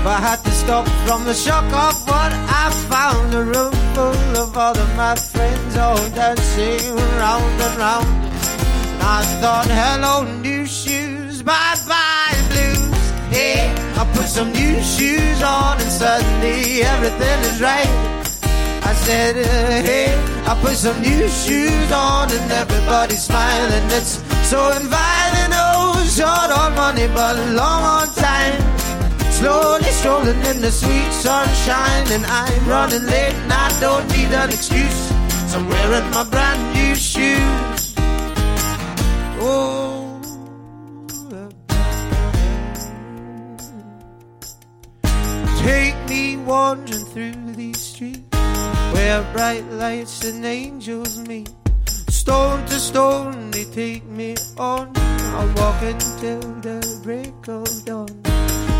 But 0.02 0.10
I 0.10 0.20
had 0.28 0.42
to 0.42 0.50
stop 0.50 0.88
from 1.06 1.24
the 1.24 1.34
shock 1.34 1.66
of 1.66 1.94
what 2.08 2.32
I 2.34 2.66
found. 2.90 3.32
A 3.32 3.44
room 3.44 3.74
full 3.94 4.36
of 4.42 4.58
all 4.58 4.76
of 4.76 4.96
my 4.96 5.14
friends 5.14 5.76
all 5.76 6.02
dancing 6.18 6.96
round 7.22 7.62
and 7.62 7.78
round. 7.78 8.08
And 8.08 9.02
I 9.04 9.22
thought, 9.40 9.68
hello, 9.70 10.24
new 10.42 10.66
shoes, 10.66 11.44
bye 11.44 11.78
bye 11.86 12.42
blues. 12.50 13.10
Hey, 13.30 13.72
I 13.96 14.04
put 14.16 14.26
some 14.26 14.50
new 14.50 14.82
shoes 14.82 15.17
suddenly 15.98 16.82
everything 16.82 17.38
is 17.50 17.60
right. 17.60 17.90
I 18.90 18.94
said, 18.94 19.34
uh, 19.36 19.82
hey, 19.88 20.14
I 20.46 20.52
put 20.62 20.76
some 20.76 20.98
new 21.02 21.28
shoes 21.28 21.90
on 21.90 22.30
and 22.30 22.52
everybody's 22.52 23.24
smiling. 23.24 23.84
It's 23.98 24.22
so 24.48 24.60
inviting. 24.78 25.50
Oh, 25.52 25.98
short 26.06 26.50
on 26.60 26.70
money, 26.76 27.08
but 27.08 27.34
long 27.60 27.82
on 27.96 28.06
time. 28.14 28.56
Slowly 29.38 29.90
strolling 30.00 30.40
in 30.50 30.60
the 30.60 30.70
sweet 30.70 31.12
sunshine, 31.12 32.06
and 32.14 32.24
I'm 32.26 32.64
running 32.68 33.04
late, 33.04 33.34
and 33.42 33.52
I 33.52 33.68
don't 33.80 34.06
need 34.14 34.30
an 34.42 34.50
excuse. 34.50 35.00
So 35.50 35.58
I'm 35.58 35.68
wearing 35.68 36.10
my 36.10 36.24
brand 36.24 36.62
new 36.76 36.94
shoes. 36.94 37.77
Wandering 46.48 47.04
through 47.04 47.52
these 47.52 47.78
streets 47.78 48.24
where 48.94 49.22
bright 49.34 49.66
lights 49.72 50.24
and 50.24 50.42
angels 50.46 51.18
meet. 51.28 51.50
Stone 52.08 52.64
to 52.66 52.80
stone, 52.80 53.50
they 53.50 53.64
take 53.64 54.04
me 54.06 54.34
on. 54.56 54.90
I'll 54.96 55.52
walk 55.60 55.82
until 55.82 56.40
the 56.66 56.80
break 57.04 57.36
of 57.48 57.68
dawn. 57.84 58.08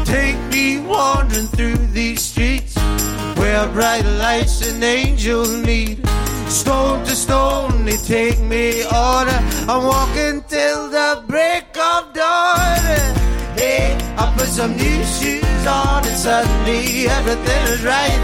Take 0.06 0.40
me 0.50 0.80
wandering 0.80 1.48
through 1.48 1.76
these 1.92 2.22
streets 2.22 2.74
where 3.36 3.68
bright 3.68 4.06
lights 4.24 4.66
and 4.66 4.82
angels 4.82 5.50
meet. 5.66 5.98
Stone 6.48 7.04
to 7.04 7.14
stone, 7.14 7.84
they 7.84 7.98
take 7.98 8.40
me 8.40 8.82
on. 8.84 9.28
I'm 9.68 9.84
walking 9.84 10.42
till 10.48 10.88
the 10.88 11.22
break 11.28 11.68
of 11.76 12.14
dawn. 12.14 12.80
Hey, 13.60 13.94
I 14.16 14.34
put 14.38 14.48
some 14.48 14.74
new 14.74 15.04
shoes 15.04 15.47
on 15.68 16.06
and 16.08 16.16
suddenly 16.16 17.06
everything 17.08 17.62
is 17.72 17.84
right. 17.84 18.22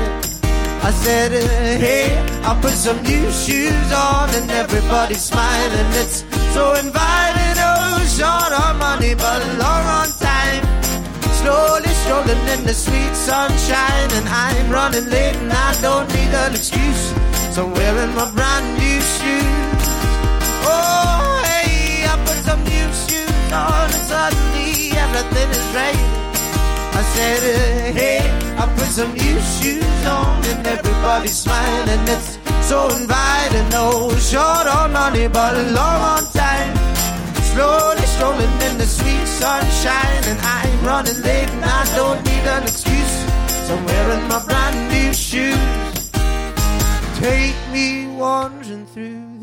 I 0.84 0.90
said, 0.90 1.32
hey, 1.80 2.12
I 2.44 2.58
put 2.60 2.72
some 2.72 3.00
new 3.02 3.30
shoes 3.32 3.90
on 3.92 4.28
and 4.34 4.50
everybody's 4.50 5.22
smiling. 5.22 5.88
It's 6.02 6.24
so 6.52 6.74
inviting. 6.74 7.56
Oh, 7.56 8.04
short 8.16 8.52
on 8.52 8.78
money, 8.78 9.14
but 9.14 9.40
long 9.62 9.84
on 9.98 10.08
time. 10.20 10.62
Slowly 11.40 11.92
strolling 12.04 12.44
in 12.54 12.64
the 12.64 12.74
sweet 12.74 13.14
sunshine, 13.16 14.10
and 14.18 14.28
I'm 14.28 14.70
running 14.70 15.08
late 15.08 15.36
and 15.36 15.52
I 15.52 15.80
don't 15.80 16.08
need 16.14 16.32
an 16.44 16.54
excuse. 16.54 17.04
So 17.54 17.64
I'm 17.64 17.72
wearing 17.72 18.14
my 18.14 18.30
brand 18.36 18.66
new 18.76 19.00
shoes. 19.16 19.84
Oh, 20.68 21.42
hey, 21.48 22.04
I 22.12 22.14
put 22.26 22.38
some 22.48 22.62
new 22.64 22.88
shoes 23.08 23.52
on 23.52 23.88
and 23.96 24.04
suddenly 24.12 24.92
everything 25.04 25.48
is 25.48 25.68
right. 25.74 26.23
I 26.96 27.02
said, 27.14 27.42
hey, 27.94 28.20
I 28.56 28.66
put 28.76 28.86
some 28.86 29.12
new 29.14 29.38
shoes 29.56 30.06
on 30.06 30.44
and 30.44 30.66
everybody's 30.66 31.36
smiling. 31.36 32.02
It's 32.06 32.38
so 32.68 32.88
inviting. 32.96 33.68
No 33.70 34.14
short 34.18 34.66
on 34.66 34.92
money, 34.92 35.26
but 35.28 35.54
long 35.72 36.00
on 36.14 36.24
time. 36.32 36.72
Slowly 37.52 38.06
strolling 38.14 38.54
in 38.66 38.78
the 38.78 38.86
sweet 38.86 39.26
sunshine, 39.26 40.22
and 40.30 40.38
I'm 40.40 40.84
running 40.84 41.20
late 41.22 41.50
and 41.50 41.64
I 41.64 41.84
don't 41.96 42.20
need 42.24 42.44
an 42.56 42.62
excuse. 42.62 43.16
So 43.66 43.76
I'm 43.76 43.84
wearing 43.86 44.28
my 44.28 44.44
brand 44.44 44.78
new 44.92 45.12
shoes. 45.12 45.94
Take 47.18 47.56
me 47.72 48.06
wandering 48.16 48.86
through 48.86 49.33